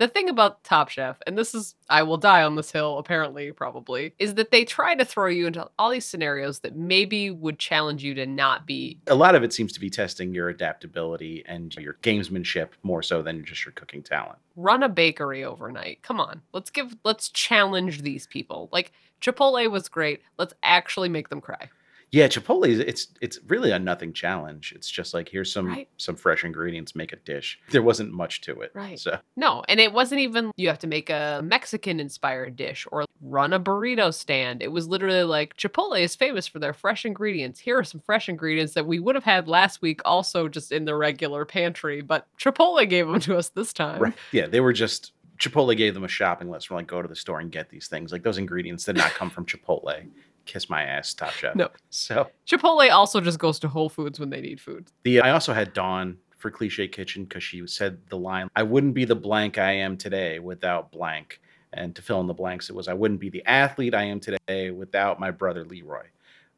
the 0.00 0.08
thing 0.08 0.30
about 0.30 0.64
Top 0.64 0.88
Chef, 0.88 1.18
and 1.26 1.36
this 1.36 1.54
is 1.54 1.74
I 1.90 2.02
will 2.04 2.16
die 2.16 2.42
on 2.42 2.56
this 2.56 2.72
hill, 2.72 2.96
apparently, 2.96 3.52
probably, 3.52 4.14
is 4.18 4.34
that 4.34 4.50
they 4.50 4.64
try 4.64 4.94
to 4.94 5.04
throw 5.04 5.26
you 5.26 5.46
into 5.46 5.68
all 5.78 5.90
these 5.90 6.06
scenarios 6.06 6.60
that 6.60 6.74
maybe 6.74 7.30
would 7.30 7.58
challenge 7.58 8.02
you 8.02 8.14
to 8.14 8.24
not 8.24 8.66
be 8.66 8.98
A 9.08 9.14
lot 9.14 9.34
of 9.34 9.42
it 9.42 9.52
seems 9.52 9.72
to 9.74 9.80
be 9.80 9.90
testing 9.90 10.32
your 10.32 10.48
adaptability 10.48 11.44
and 11.46 11.74
your 11.76 11.98
gamesmanship 12.02 12.70
more 12.82 13.02
so 13.02 13.20
than 13.20 13.44
just 13.44 13.66
your 13.66 13.72
cooking 13.72 14.02
talent. 14.02 14.38
run 14.56 14.82
a 14.82 14.88
bakery 14.88 15.44
overnight. 15.44 16.02
Come 16.02 16.18
on. 16.18 16.40
Let's 16.54 16.70
give 16.70 16.96
let's 17.04 17.28
challenge 17.28 18.00
these 18.00 18.26
people. 18.26 18.70
Like 18.72 18.92
Chipotle 19.20 19.70
was 19.70 19.90
great. 19.90 20.22
Let's 20.38 20.54
actually 20.62 21.10
make 21.10 21.28
them 21.28 21.42
cry. 21.42 21.68
Yeah, 22.12 22.26
Chipotle 22.26 22.66
is 22.66 22.80
it's 22.80 23.08
it's 23.20 23.38
really 23.46 23.70
a 23.70 23.78
nothing 23.78 24.12
challenge. 24.12 24.72
It's 24.74 24.90
just 24.90 25.14
like 25.14 25.28
here's 25.28 25.52
some 25.52 25.68
Right. 25.68 25.88
some 25.96 26.16
fresh 26.16 26.42
ingredients, 26.44 26.96
make 26.96 27.12
a 27.12 27.16
dish. 27.16 27.58
There 27.70 27.82
wasn't 27.82 28.12
much 28.12 28.40
to 28.42 28.60
it. 28.62 28.72
Right. 28.74 28.98
So 28.98 29.18
No, 29.36 29.62
and 29.68 29.78
it 29.78 29.92
wasn't 29.92 30.20
even 30.22 30.50
you 30.56 30.66
have 30.68 30.80
to 30.80 30.88
make 30.88 31.08
a 31.08 31.40
Mexican 31.44 32.00
inspired 32.00 32.56
dish 32.56 32.84
or 32.90 33.04
run 33.22 33.52
a 33.52 33.60
burrito 33.60 34.12
stand. 34.12 34.60
It 34.62 34.72
was 34.72 34.88
literally 34.88 35.22
like 35.22 35.56
Chipotle 35.56 36.00
is 36.00 36.16
famous 36.16 36.48
for 36.48 36.58
their 36.58 36.72
fresh 36.72 37.04
ingredients. 37.04 37.60
Here 37.60 37.78
are 37.78 37.84
some 37.84 38.00
fresh 38.00 38.28
ingredients 38.28 38.74
that 38.74 38.86
we 38.86 38.98
would 38.98 39.14
have 39.14 39.24
had 39.24 39.46
last 39.46 39.80
week 39.80 40.00
also 40.04 40.48
just 40.48 40.72
in 40.72 40.86
the 40.86 40.96
regular 40.96 41.44
pantry, 41.44 42.00
but 42.00 42.26
Chipotle 42.38 42.88
gave 42.88 43.06
them 43.06 43.20
to 43.20 43.36
us 43.36 43.50
this 43.50 43.72
time. 43.72 44.00
right. 44.02 44.14
Yeah, 44.32 44.46
they 44.48 44.60
were 44.60 44.72
just 44.72 45.12
Chipotle 45.38 45.76
gave 45.76 45.94
them 45.94 46.04
a 46.04 46.08
shopping 46.08 46.50
list 46.50 46.68
for 46.68 46.74
like 46.74 46.86
go 46.86 47.00
to 47.00 47.08
the 47.08 47.16
store 47.16 47.40
and 47.40 47.50
get 47.52 47.70
these 47.70 47.86
things. 47.88 48.10
Like 48.12 48.22
those 48.24 48.36
ingredients 48.36 48.84
did 48.84 48.96
not 48.96 49.12
come 49.12 49.30
from 49.30 49.46
Chipotle. 49.46 50.06
Kiss 50.50 50.68
my 50.68 50.82
ass, 50.82 51.14
Top 51.14 51.30
Chef. 51.30 51.54
No. 51.54 51.68
So 51.90 52.28
Chipotle 52.44 52.90
also 52.90 53.20
just 53.20 53.38
goes 53.38 53.60
to 53.60 53.68
Whole 53.68 53.88
Foods 53.88 54.18
when 54.18 54.30
they 54.30 54.40
need 54.40 54.60
food. 54.60 54.88
The 55.04 55.20
I 55.20 55.30
also 55.30 55.52
had 55.52 55.72
Dawn 55.72 56.18
for 56.38 56.50
Cliche 56.50 56.88
Kitchen 56.88 57.22
because 57.22 57.44
she 57.44 57.64
said 57.68 57.98
the 58.08 58.16
line, 58.18 58.48
"I 58.56 58.64
wouldn't 58.64 58.94
be 58.94 59.04
the 59.04 59.14
blank 59.14 59.58
I 59.58 59.70
am 59.70 59.96
today 59.96 60.40
without 60.40 60.90
blank." 60.90 61.40
And 61.72 61.94
to 61.94 62.02
fill 62.02 62.20
in 62.20 62.26
the 62.26 62.34
blanks, 62.34 62.68
it 62.68 62.74
was, 62.74 62.88
"I 62.88 62.94
wouldn't 62.94 63.20
be 63.20 63.30
the 63.30 63.46
athlete 63.46 63.94
I 63.94 64.02
am 64.02 64.18
today 64.18 64.72
without 64.72 65.20
my 65.20 65.30
brother 65.30 65.64
Leroy." 65.64 66.06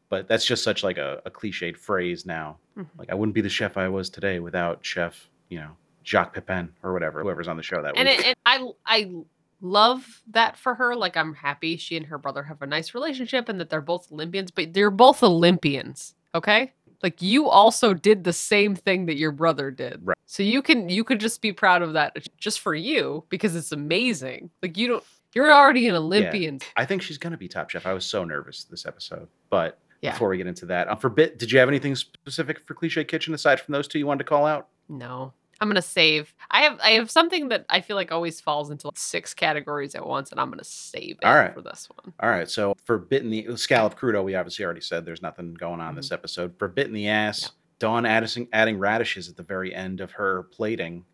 But 0.08 0.26
that's 0.26 0.46
just 0.46 0.64
such 0.64 0.82
like 0.82 0.96
a, 0.96 1.20
a 1.26 1.30
cliched 1.30 1.76
phrase 1.76 2.24
now. 2.24 2.56
Mhm. 2.78 2.86
Like 2.96 3.10
I 3.10 3.14
wouldn't 3.14 3.34
be 3.34 3.42
the 3.42 3.50
chef 3.50 3.76
I 3.76 3.88
was 3.88 4.08
today 4.08 4.40
without 4.40 4.82
Chef, 4.82 5.28
you 5.50 5.58
know, 5.60 5.76
Jacques 6.02 6.32
Pepin 6.32 6.72
or 6.82 6.94
whatever, 6.94 7.20
whoever's 7.22 7.46
on 7.46 7.58
the 7.58 7.62
show 7.62 7.82
that 7.82 7.94
and, 7.98 8.08
week. 8.08 8.20
it, 8.20 8.26
and 8.26 8.36
I 8.46 8.70
I 8.86 9.14
love 9.62 10.22
that 10.30 10.56
for 10.58 10.74
her. 10.74 10.94
Like 10.94 11.16
I'm 11.16 11.34
happy 11.34 11.76
she 11.76 11.96
and 11.96 12.06
her 12.06 12.18
brother 12.18 12.42
have 12.42 12.60
a 12.60 12.66
nice 12.66 12.92
relationship 12.94 13.48
and 13.48 13.58
that 13.60 13.70
they're 13.70 13.80
both 13.80 14.10
Olympians, 14.12 14.50
but 14.50 14.74
they're 14.74 14.90
both 14.90 15.22
Olympians, 15.22 16.14
okay? 16.34 16.72
Like 17.02 17.22
you 17.22 17.48
also 17.48 17.94
did 17.94 18.24
the 18.24 18.32
same 18.32 18.74
thing 18.74 19.06
that 19.06 19.16
your 19.16 19.32
brother 19.32 19.70
did. 19.70 20.00
Right. 20.04 20.16
So 20.26 20.42
you 20.42 20.62
can 20.62 20.88
you 20.88 21.04
could 21.04 21.20
just 21.20 21.40
be 21.42 21.52
proud 21.52 21.82
of 21.82 21.94
that 21.94 22.16
just 22.38 22.60
for 22.60 22.74
you 22.74 23.24
because 23.28 23.56
it's 23.56 23.72
amazing. 23.72 24.50
Like 24.62 24.76
you 24.76 24.88
don't 24.88 25.04
you're 25.34 25.52
already 25.52 25.88
an 25.88 25.94
Olympian. 25.94 26.60
I 26.76 26.84
think 26.84 27.02
she's 27.02 27.18
gonna 27.18 27.36
be 27.38 27.48
Top 27.48 27.70
Chef. 27.70 27.86
I 27.86 27.92
was 27.92 28.04
so 28.04 28.24
nervous 28.24 28.64
this 28.64 28.84
episode, 28.86 29.28
but 29.50 29.78
Yeah. 30.00 30.12
before 30.12 30.28
we 30.28 30.36
get 30.36 30.46
into 30.46 30.66
that, 30.66 30.88
um, 30.88 30.98
for 30.98 31.08
bit, 31.08 31.38
did 31.38 31.50
you 31.50 31.58
have 31.58 31.68
anything 31.68 31.94
specific 31.94 32.60
for 32.60 32.74
Cliche 32.74 33.04
Kitchen 33.04 33.32
aside 33.34 33.60
from 33.60 33.72
those 33.72 33.88
two 33.88 33.98
you 33.98 34.06
wanted 34.06 34.18
to 34.24 34.24
call 34.28 34.44
out? 34.46 34.68
No. 34.88 35.32
I'm 35.62 35.68
gonna 35.68 35.80
save. 35.80 36.34
I 36.50 36.62
have 36.62 36.80
I 36.82 36.90
have 36.90 37.08
something 37.08 37.48
that 37.50 37.64
I 37.70 37.80
feel 37.80 37.94
like 37.94 38.10
always 38.10 38.40
falls 38.40 38.70
into 38.70 38.88
like 38.88 38.98
six 38.98 39.32
categories 39.32 39.94
at 39.94 40.04
once, 40.04 40.32
and 40.32 40.40
I'm 40.40 40.50
gonna 40.50 40.64
save 40.64 41.18
it 41.22 41.24
All 41.24 41.36
right. 41.36 41.54
for 41.54 41.62
this 41.62 41.88
one. 41.88 42.12
All 42.18 42.28
right, 42.28 42.50
so 42.50 42.74
for 42.84 42.98
bit 42.98 43.22
in 43.22 43.30
the 43.30 43.56
scallop 43.56 43.96
crudo, 43.96 44.24
we 44.24 44.34
obviously 44.34 44.64
already 44.64 44.80
said 44.80 45.04
there's 45.04 45.22
nothing 45.22 45.54
going 45.54 45.80
on 45.80 45.94
this 45.94 46.06
mm-hmm. 46.06 46.14
episode. 46.14 46.54
For 46.58 46.66
biting 46.66 46.92
the 46.92 47.08
ass, 47.08 47.42
Yeah. 47.42 47.48
Dawn 47.78 48.06
adding, 48.06 48.48
adding 48.52 48.78
radishes 48.78 49.28
at 49.28 49.36
the 49.36 49.42
very 49.44 49.72
end 49.72 50.00
of 50.00 50.12
her 50.12 50.44
plating 50.52 51.04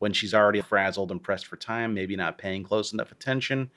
when 0.00 0.12
she's 0.12 0.34
already 0.34 0.60
frazzled 0.60 1.10
and 1.10 1.22
pressed 1.22 1.46
for 1.46 1.56
time, 1.56 1.94
maybe 1.94 2.14
not 2.14 2.36
paying 2.36 2.62
close 2.62 2.92
enough 2.92 3.10
attention. 3.10 3.70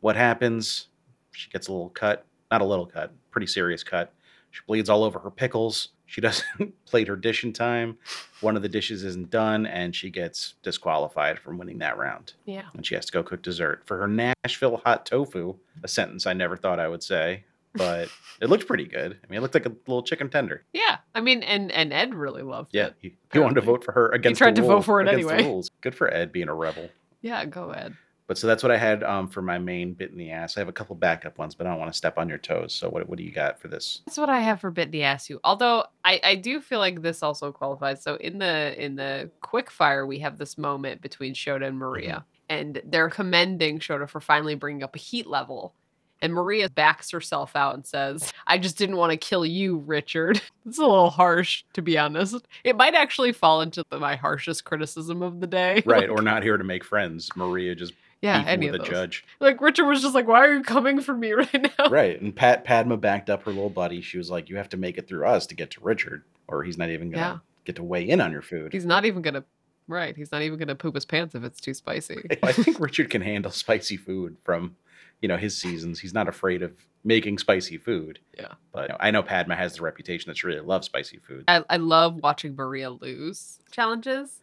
What 0.00 0.16
happens? 0.16 0.88
She 1.32 1.50
gets 1.50 1.68
a 1.68 1.72
little 1.72 1.90
cut, 1.90 2.26
not 2.50 2.62
a 2.62 2.64
little 2.64 2.86
cut, 2.86 3.12
pretty 3.30 3.46
serious 3.46 3.84
cut. 3.84 4.12
She 4.50 4.60
bleeds 4.66 4.88
all 4.88 5.04
over 5.04 5.18
her 5.20 5.30
pickles. 5.30 5.90
She 6.06 6.20
doesn't 6.22 6.84
plate 6.86 7.08
her 7.08 7.16
dish 7.16 7.44
in 7.44 7.52
time. 7.52 7.98
One 8.40 8.56
of 8.56 8.62
the 8.62 8.68
dishes 8.68 9.04
isn't 9.04 9.30
done, 9.30 9.66
and 9.66 9.94
she 9.94 10.08
gets 10.10 10.54
disqualified 10.62 11.38
from 11.38 11.58
winning 11.58 11.78
that 11.78 11.98
round 11.98 12.32
Yeah. 12.46 12.62
and 12.74 12.84
she 12.86 12.94
has 12.94 13.04
to 13.06 13.12
go 13.12 13.22
cook 13.22 13.42
dessert 13.42 13.82
for 13.84 13.98
her 13.98 14.06
Nashville 14.08 14.80
hot 14.84 15.04
tofu. 15.06 15.56
A 15.84 15.88
sentence 15.88 16.26
I 16.26 16.32
never 16.32 16.56
thought 16.56 16.80
I 16.80 16.88
would 16.88 17.02
say, 17.02 17.44
but 17.74 18.08
it 18.40 18.48
looked 18.48 18.66
pretty 18.66 18.86
good. 18.86 19.18
I 19.22 19.26
mean, 19.30 19.38
it 19.38 19.42
looked 19.42 19.54
like 19.54 19.66
a 19.66 19.72
little 19.86 20.02
chicken 20.02 20.30
tender. 20.30 20.64
Yeah. 20.72 20.98
I 21.14 21.20
mean, 21.20 21.42
and 21.42 21.70
and 21.72 21.92
Ed 21.92 22.14
really 22.14 22.42
loved 22.42 22.70
Yeah, 22.72 22.86
it. 22.86 22.94
he, 23.00 23.14
he 23.32 23.38
wanted 23.38 23.56
to 23.56 23.60
vote 23.60 23.84
for 23.84 23.92
her 23.92 24.08
against. 24.08 24.38
He 24.38 24.44
tried 24.44 24.54
the 24.56 24.62
to 24.62 24.66
vote 24.68 24.84
for 24.84 25.00
it 25.02 25.08
anyway. 25.08 25.60
Good 25.82 25.94
for 25.94 26.12
Ed 26.12 26.32
being 26.32 26.48
a 26.48 26.54
rebel. 26.54 26.88
Yeah, 27.20 27.44
go 27.44 27.70
Ed. 27.70 27.94
But 28.28 28.36
so 28.36 28.46
that's 28.46 28.62
what 28.62 28.70
I 28.70 28.76
had 28.76 29.02
um, 29.02 29.26
for 29.26 29.40
my 29.40 29.58
main 29.58 29.94
bit 29.94 30.10
in 30.10 30.18
the 30.18 30.30
ass. 30.30 30.58
I 30.58 30.60
have 30.60 30.68
a 30.68 30.72
couple 30.72 30.94
backup 30.94 31.38
ones, 31.38 31.54
but 31.54 31.66
I 31.66 31.70
don't 31.70 31.78
want 31.78 31.90
to 31.90 31.96
step 31.96 32.18
on 32.18 32.28
your 32.28 32.36
toes. 32.36 32.74
So 32.74 32.90
what, 32.90 33.08
what 33.08 33.16
do 33.16 33.24
you 33.24 33.32
got 33.32 33.58
for 33.58 33.68
this? 33.68 34.02
That's 34.04 34.18
what 34.18 34.28
I 34.28 34.40
have 34.40 34.60
for 34.60 34.70
bit 34.70 34.92
the 34.92 35.02
ass 35.02 35.30
you. 35.30 35.40
Although 35.44 35.86
I, 36.04 36.20
I 36.22 36.34
do 36.34 36.60
feel 36.60 36.78
like 36.78 37.00
this 37.00 37.22
also 37.22 37.50
qualifies. 37.50 38.02
So 38.02 38.16
in 38.16 38.38
the 38.38 38.80
in 38.80 38.96
the 38.96 39.30
quick 39.40 39.70
fire, 39.70 40.06
we 40.06 40.18
have 40.18 40.36
this 40.36 40.58
moment 40.58 41.00
between 41.00 41.32
Shota 41.32 41.66
and 41.66 41.78
Maria, 41.78 42.26
and 42.50 42.82
they're 42.84 43.08
commending 43.08 43.78
Shota 43.78 44.06
for 44.06 44.20
finally 44.20 44.54
bringing 44.54 44.82
up 44.82 44.94
a 44.94 44.98
heat 44.98 45.26
level. 45.26 45.72
And 46.20 46.34
Maria 46.34 46.68
backs 46.68 47.12
herself 47.12 47.54
out 47.54 47.76
and 47.76 47.86
says, 47.86 48.32
I 48.46 48.58
just 48.58 48.76
didn't 48.76 48.96
want 48.96 49.12
to 49.12 49.16
kill 49.16 49.46
you, 49.46 49.78
Richard. 49.78 50.42
it's 50.66 50.78
a 50.78 50.82
little 50.82 51.10
harsh, 51.10 51.62
to 51.74 51.80
be 51.80 51.96
honest. 51.96 52.44
It 52.64 52.76
might 52.76 52.94
actually 52.94 53.30
fall 53.30 53.60
into 53.60 53.84
the, 53.88 54.00
my 54.00 54.16
harshest 54.16 54.64
criticism 54.64 55.22
of 55.22 55.38
the 55.38 55.46
day. 55.46 55.80
Right, 55.86 56.10
or 56.10 56.20
not 56.20 56.42
here 56.42 56.56
to 56.56 56.64
make 56.64 56.82
friends. 56.82 57.30
Maria 57.36 57.76
just 57.76 57.92
yeah, 58.22 58.44
any 58.46 58.68
of 58.68 58.74
a 58.74 58.78
those. 58.78 58.88
judge. 58.88 59.24
Like 59.40 59.60
Richard 59.60 59.86
was 59.86 60.02
just 60.02 60.14
like, 60.14 60.26
"Why 60.26 60.40
are 60.46 60.54
you 60.54 60.62
coming 60.62 61.00
for 61.00 61.14
me 61.14 61.32
right 61.34 61.70
now?" 61.78 61.88
right, 61.88 62.20
and 62.20 62.34
Pat 62.34 62.64
Padma 62.64 62.96
backed 62.96 63.30
up 63.30 63.44
her 63.44 63.50
little 63.50 63.70
buddy. 63.70 64.00
She 64.00 64.18
was 64.18 64.30
like, 64.30 64.48
"You 64.48 64.56
have 64.56 64.68
to 64.70 64.76
make 64.76 64.98
it 64.98 65.08
through 65.08 65.26
us 65.26 65.46
to 65.48 65.54
get 65.54 65.70
to 65.72 65.80
Richard, 65.80 66.24
or 66.46 66.62
he's 66.64 66.78
not 66.78 66.90
even 66.90 67.10
gonna 67.10 67.22
Yeah. 67.22 67.38
get 67.64 67.76
to 67.76 67.82
weigh 67.84 68.08
in 68.08 68.20
on 68.20 68.32
your 68.32 68.42
food." 68.42 68.72
He's 68.72 68.86
not 68.86 69.04
even 69.04 69.22
gonna. 69.22 69.44
Right, 69.86 70.14
he's 70.16 70.30
not 70.32 70.42
even 70.42 70.58
gonna 70.58 70.74
poop 70.74 70.94
his 70.94 71.06
pants 71.06 71.34
if 71.34 71.42
it's 71.44 71.60
too 71.60 71.72
spicy. 71.72 72.22
I 72.42 72.52
think 72.52 72.78
Richard 72.78 73.08
can 73.08 73.22
handle 73.22 73.50
spicy 73.50 73.96
food 73.96 74.36
from, 74.44 74.76
you 75.22 75.28
know, 75.28 75.38
his 75.38 75.56
seasons. 75.56 75.98
He's 76.00 76.12
not 76.12 76.28
afraid 76.28 76.60
of 76.62 76.72
making 77.04 77.38
spicy 77.38 77.78
food. 77.78 78.18
Yeah. 78.36 78.48
But 78.72 78.82
you 78.82 78.88
know, 78.88 78.96
I 79.00 79.10
know 79.12 79.22
Padma 79.22 79.56
has 79.56 79.76
the 79.76 79.82
reputation 79.82 80.28
that 80.28 80.36
she 80.36 80.46
really 80.46 80.60
loves 80.60 80.84
spicy 80.86 81.16
food. 81.18 81.44
I, 81.48 81.64
I 81.70 81.76
love 81.78 82.16
watching 82.22 82.54
Maria 82.54 82.90
lose 82.90 83.60
challenges 83.70 84.40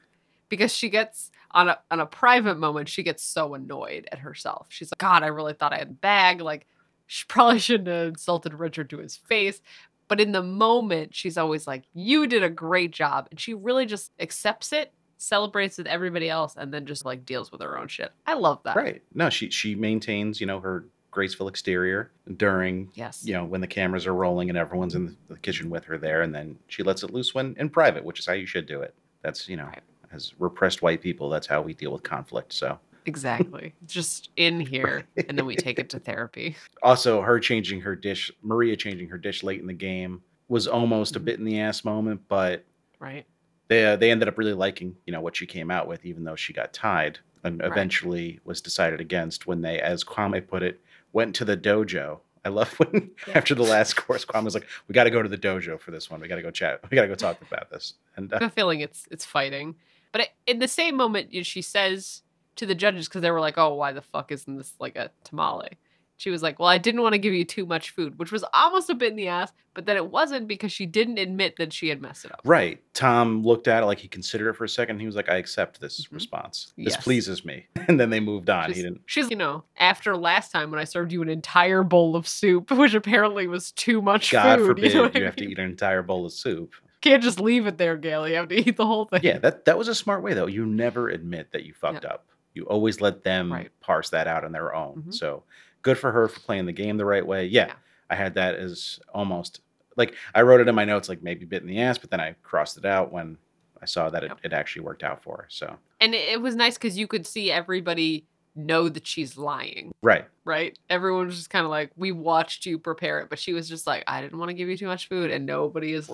because 0.50 0.74
she 0.74 0.90
gets 0.90 1.32
on 1.52 1.70
a 1.70 1.80
on 1.90 2.00
a 2.00 2.06
private 2.06 2.58
moment 2.58 2.90
she 2.90 3.02
gets 3.04 3.24
so 3.24 3.54
annoyed 3.54 4.08
at 4.12 4.20
herself. 4.20 4.68
She's 4.70 4.92
like, 4.92 4.98
God, 4.98 5.24
I 5.24 5.28
really 5.28 5.54
thought 5.54 5.74
I 5.74 5.78
had 5.78 5.90
a 5.90 5.94
bag. 5.94 6.42
Like, 6.42 6.68
she 7.08 7.26
probably 7.30 7.60
shouldn't 7.60 7.88
have 7.88 8.08
insulted 8.10 8.54
Richard 8.54 8.90
to 8.92 8.98
his 8.98 9.16
face. 9.16 9.62
But 10.08 10.22
in 10.22 10.34
the 10.34 10.44
moment, 10.44 11.16
she's 11.16 11.38
always 11.38 11.66
like, 11.66 11.84
You 11.94 12.28
did 12.28 12.44
a 12.44 12.50
great 12.50 12.92
job. 12.92 13.28
And 13.32 13.40
she 13.40 13.54
really 13.54 13.86
just 13.88 14.12
accepts 14.20 14.72
it, 14.72 14.94
celebrates 15.18 15.78
with 15.78 15.88
everybody 15.88 16.30
else, 16.30 16.56
and 16.58 16.74
then 16.74 16.86
just 16.86 17.06
like 17.06 17.26
deals 17.26 17.52
with 17.52 17.62
her 17.62 17.78
own 17.78 17.88
shit. 17.88 18.12
I 18.28 18.36
love 18.36 18.60
that. 18.64 18.76
Right. 18.76 19.02
No, 19.14 19.30
she 19.30 19.50
she 19.50 19.74
maintains, 19.76 20.40
you 20.40 20.46
know, 20.48 20.60
her 20.60 20.86
graceful 21.12 21.48
exterior 21.48 22.12
during 22.36 22.92
Yes. 22.94 23.24
you 23.26 23.32
know 23.34 23.46
when 23.46 23.62
the 23.62 23.68
cameras 23.68 24.06
are 24.06 24.14
rolling 24.14 24.50
and 24.50 24.58
everyone's 24.58 24.96
in 24.96 25.16
the 25.30 25.38
kitchen 25.40 25.70
with 25.70 25.86
her 25.86 25.98
there, 25.98 26.22
and 26.22 26.36
then 26.36 26.58
she 26.68 26.84
lets 26.84 27.04
it 27.04 27.12
loose 27.14 27.34
when 27.34 27.56
in 27.58 27.70
private, 27.70 28.04
which 28.04 28.20
is 28.20 28.26
how 28.26 28.34
you 28.34 28.46
should 28.46 28.66
do 28.68 28.82
it. 28.82 28.94
That's 29.22 29.48
you 29.50 29.56
know, 29.58 29.64
Right. 29.66 29.82
As 30.15 30.34
repressed 30.39 30.82
white 30.82 31.01
people, 31.01 31.30
that's 31.30 31.45
how 31.47 31.62
we 31.62 31.73
deal 31.73 31.91
with 31.91 32.04
conflict. 32.04 32.54
So 32.54 32.80
Exactly. 33.06 33.73
Just 33.86 34.30
in 34.36 34.60
here, 34.60 35.06
and 35.30 35.38
then 35.38 35.45
we 35.45 35.56
take 35.56 35.78
it 35.78 35.89
to 35.91 35.99
therapy. 35.99 36.56
also 36.82 37.21
her 37.21 37.39
changing 37.39 37.82
her 37.82 37.95
dish, 37.95 38.32
Maria 38.41 38.75
changing 38.75 39.10
her 39.10 39.17
dish 39.19 39.43
late 39.43 39.62
in 39.62 39.67
the 39.67 39.73
game 39.73 40.23
was 40.47 40.67
almost 40.67 41.15
a 41.15 41.19
Mhm. 41.19 41.25
bit 41.25 41.39
in 41.39 41.45
the 41.45 41.60
ass 41.60 41.86
moment, 41.86 42.21
but 42.28 42.65
Right. 42.99 43.25
they 43.67 43.86
uh, 43.86 43.95
they 43.95 44.10
ended 44.10 44.28
up 44.28 44.38
really 44.39 44.54
liking 44.54 44.95
you 45.06 45.13
know 45.13 45.21
what 45.21 45.36
she 45.36 45.45
came 45.45 45.69
out 45.69 45.88
with, 45.88 46.04
even 46.06 46.23
though 46.23 46.36
she 46.36 46.51
got 46.54 46.73
tied 46.73 47.19
and 47.43 47.60
Right. 47.62 47.71
eventually 47.71 48.39
was 48.43 48.60
decided 48.62 48.99
against 48.99 49.45
when 49.45 49.62
they, 49.62 49.80
as 49.80 50.04
Kwame 50.04 50.45
put 50.47 50.63
it, 50.63 50.82
went 51.13 51.36
to 51.36 51.45
the 51.45 51.56
dojo. 51.58 52.19
I 52.43 52.49
love 52.49 52.71
when 52.80 53.12
Yeah. 53.28 53.38
after 53.38 53.54
the 53.54 53.63
last 53.63 53.95
course, 53.95 54.25
Kwame 54.25 54.43
was 54.45 54.56
like, 54.56 54.67
"We 54.88 54.93
got 54.93 55.04
to 55.04 55.12
go 55.12 55.21
to 55.21 55.30
the 55.30 55.38
dojo 55.38 55.80
for 55.80 55.91
this 55.91 56.10
one. 56.10 56.21
We 56.21 56.28
got 56.28 56.38
to 56.38 56.41
go 56.41 56.49
chat. 56.51 56.80
We 56.89 56.95
got 56.95 57.04
to 57.04 57.08
go 57.08 57.15
talk 57.15 57.39
about 57.41 57.69
this." 57.69 57.93
And 58.15 58.34
I 58.34 58.38
uh, 58.38 58.39
have 58.41 58.51
a 58.51 58.54
feeling 58.54 58.80
it's 58.82 59.06
it's 59.12 59.25
fighting. 59.25 59.75
But 60.15 60.30
in 60.47 60.60
the 60.60 60.67
same 60.69 60.95
moment, 60.95 61.34
you 61.34 61.41
know, 61.41 61.43
she 61.43 61.62
says 61.62 62.21
to 62.56 62.65
the 62.65 62.73
judges 62.73 63.10
because 63.10 63.21
they 63.21 63.32
were 63.32 63.41
like, 63.41 63.58
"Oh, 63.58 63.73
why 63.75 63.91
the 63.91 64.01
fuck 64.01 64.32
isn't 64.32 64.56
this 64.58 64.73
like 64.80 64.95
a 64.95 65.12
tamale?" 65.25 65.71
She 66.15 66.30
was 66.30 66.41
like, 66.41 66.58
"Well, 66.58 66.69
I 66.69 66.78
didn't 66.78 67.01
want 67.01 67.12
to 67.12 67.17
give 67.19 67.34
you 67.34 67.43
too 67.43 67.65
much 67.65 67.89
food," 67.89 68.17
which 68.17 68.32
was 68.32 68.45
almost 68.54 68.89
a 68.89 68.95
bit 68.95 69.10
in 69.10 69.17
the 69.17 69.28
ass, 69.28 69.51
but 69.73 69.86
then 69.86 69.97
it 69.97 70.10
wasn't 70.10 70.47
because 70.47 70.71
she 70.71 70.86
didn't 70.86 71.17
admit 71.17 71.58
that 71.58 71.73
she 71.73 71.89
had 71.89 72.01
messed 72.01 72.23
it 72.23 72.32
up. 72.32 72.39
right, 72.45 72.82
Tom 72.93 73.43
looked 73.43 73.67
at 73.67 73.84
it 73.84 73.88
like 73.88 73.97
he 73.99 74.08
considered 74.08 74.47
it 74.51 74.56
for 74.56 74.63
a 74.63 74.69
second. 74.69 75.01
He 75.01 75.06
was 75.06 75.17
like, 75.17 75.28
"I 75.28 75.36
accept 75.36 75.82
this 75.82 76.06
Mhm. 76.06 76.13
response. 76.13 76.71
This 76.78 76.93
Yes. 76.93 77.04
pleases 77.04 77.43
me." 77.43 77.65
And 77.89 77.99
then 77.99 78.10
they 78.10 78.21
moved 78.21 78.49
on. 78.49 78.67
She's, 78.69 78.78
he 78.78 78.84
didn't. 78.84 79.01
she's, 79.08 79.30
you 79.30 79.36
know, 79.36 79.65
after 79.78 80.15
last 80.15 80.54
time 80.54 80.71
when 80.71 80.80
I 80.80 80.86
served 80.86 81.12
you 81.12 81.21
an 81.23 81.28
entire 81.30 81.84
bowl 81.84 82.15
of 82.15 82.25
soup, 82.25 82.71
which 82.71 82.93
apparently 82.93 83.47
was 83.47 83.73
too 83.73 84.01
much 84.01 84.32
God 84.32 84.60
food. 84.60 84.65
forbid 84.78 84.93
you, 84.93 85.01
know 85.01 85.12
you, 85.13 85.25
have 85.25 85.36
to 85.36 85.43
eat 85.45 85.60
an 85.60 85.65
entire 85.65 86.01
bowl 86.04 86.25
of 86.25 86.32
soup. 86.32 86.73
Can't 87.06 87.24
just 87.24 87.39
leave 87.39 87.68
it 87.68 87.78
there, 87.78 87.96
Gail. 87.98 88.28
You 88.28 88.36
have 88.36 88.48
to 88.50 88.56
eat 88.68 88.78
the 88.78 88.86
whole 88.86 89.06
thing. 89.06 89.22
Yeah, 89.24 89.38
that 89.39 89.65
that 89.65 89.78
was 89.78 89.88
a 89.88 89.96
smart 89.96 90.24
way 90.24 90.34
though. 90.34 90.48
You 90.48 90.65
never 90.65 91.10
admit 91.10 91.52
that 91.52 91.63
you 91.63 91.74
fucked 91.74 92.04
up. 92.06 92.26
You 92.54 92.63
always 92.65 93.00
let 93.02 93.24
them 93.24 93.52
Right. 93.52 93.70
parse 93.82 94.10
that 94.10 94.28
out 94.28 94.44
on 94.44 94.52
their 94.52 94.74
own. 94.74 95.04
Mhm. 95.08 95.13
So 95.13 95.44
good 95.82 95.98
for 95.98 96.12
her 96.12 96.28
for 96.28 96.39
playing 96.39 96.65
the 96.65 96.72
game 96.74 96.98
the 96.98 97.06
right 97.06 97.26
way. 97.26 97.46
Yeah, 97.46 97.68
Yeah. 97.68 97.74
I 98.10 98.15
had 98.15 98.34
that 98.36 98.56
as 98.56 99.00
almost 99.13 99.62
like 99.98 100.15
I 100.34 100.41
wrote 100.41 100.62
it 100.62 100.68
in 100.68 100.76
my 100.76 100.86
notes 100.86 101.08
like 101.10 101.22
maybe 101.22 101.46
bit 101.46 101.62
in 101.62 101.68
the 101.68 101.80
ass, 101.80 101.98
but 101.98 102.10
then 102.12 102.20
I 102.20 102.36
crossed 102.44 102.78
it 102.78 102.86
out 102.86 103.12
when 103.12 103.38
I 103.82 103.86
saw 103.86 104.10
that 104.10 104.24
it, 104.24 104.28
Yep. 104.30 104.39
it 104.44 104.54
actually 104.54 104.84
worked 104.84 105.04
out 105.04 105.22
for 105.22 105.38
her. 105.38 105.46
So 105.50 105.78
And 106.02 106.15
it, 106.15 106.30
it 106.30 106.41
was 106.41 106.56
nice 106.56 106.76
because 106.76 106.98
you 106.98 107.08
could 107.08 107.28
see 107.28 107.52
everybody 107.52 108.26
know 108.56 108.88
that 108.88 109.06
she's 109.06 109.38
lying. 109.38 109.94
right, 110.02 110.26
right? 110.46 110.80
Everyone 110.89 111.26
was 111.28 111.36
just 111.36 111.50
kind 111.50 111.65
of 111.65 111.70
like, 111.72 111.91
we 111.98 112.13
watched 112.13 112.65
you 112.65 112.80
prepare 112.80 113.20
it, 113.20 113.30
but 113.30 113.38
she 113.38 113.52
was 113.52 113.68
just 113.68 113.86
like, 113.86 114.04
I 114.08 114.22
didn't 114.22 114.39
want 114.39 114.48
to 114.50 114.54
give 114.54 114.70
you 114.70 114.78
too 114.78 114.88
much 114.88 115.10
food, 115.10 115.30
and 115.30 115.46
nobody 115.46 115.91
is 115.94 116.10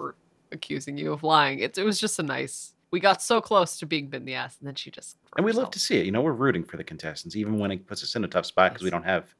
accusing 0.51 0.97
you 0.97 1.13
of 1.13 1.23
lying. 1.23 1.59
It, 1.59 1.77
it 1.77 1.83
was 1.83 1.99
just 1.99 2.19
a 2.19 2.23
nice. 2.23 2.73
We 2.91 2.99
got 2.99 3.21
so 3.21 3.39
close 3.39 3.77
to 3.79 3.85
being 3.85 4.07
bit 4.09 4.17
in 4.17 4.25
the 4.25 4.33
ass, 4.35 4.57
and 4.59 4.67
then 4.67 4.75
she 4.75 4.91
just. 4.91 5.17
and 5.37 5.45
we 5.45 5.51
love 5.53 5.71
to 5.71 5.79
see 5.79 5.97
it. 5.97 6.05
You 6.05 6.11
know, 6.11 6.21
we're 6.21 6.33
rooting 6.33 6.63
for 6.63 6.77
the 6.77 6.83
contestants, 6.83 7.35
even 7.35 7.57
when 7.57 7.71
it 7.71 7.87
puts 7.87 8.03
us 8.03 8.15
in 8.15 8.23
a 8.23 8.27
tough 8.27 8.45
spot 8.45 8.73
because 8.73 8.83
we 8.83 8.89
don't 8.89 9.03
have 9.05 9.33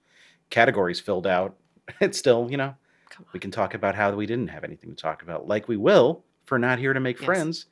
categories 0.50 1.00
filled 1.00 1.28
out. 1.28 1.56
It's 2.00 2.18
still, 2.18 2.48
you 2.50 2.56
know, 2.58 2.74
we 3.34 3.40
can 3.40 3.52
talk 3.52 3.74
about 3.74 3.96
how 3.96 4.12
we 4.16 4.26
didn't 4.26 4.48
have 4.48 4.64
anything 4.64 4.92
to 4.92 4.96
talk 4.96 5.24
about, 5.24 5.48
like 5.48 5.68
we 5.68 5.76
will 5.76 6.24
for 6.46 6.58
not 6.58 6.80
here 6.80 6.94
to 6.94 7.00
make 7.02 7.18
Yes. 7.20 7.26
friends, 7.26 7.66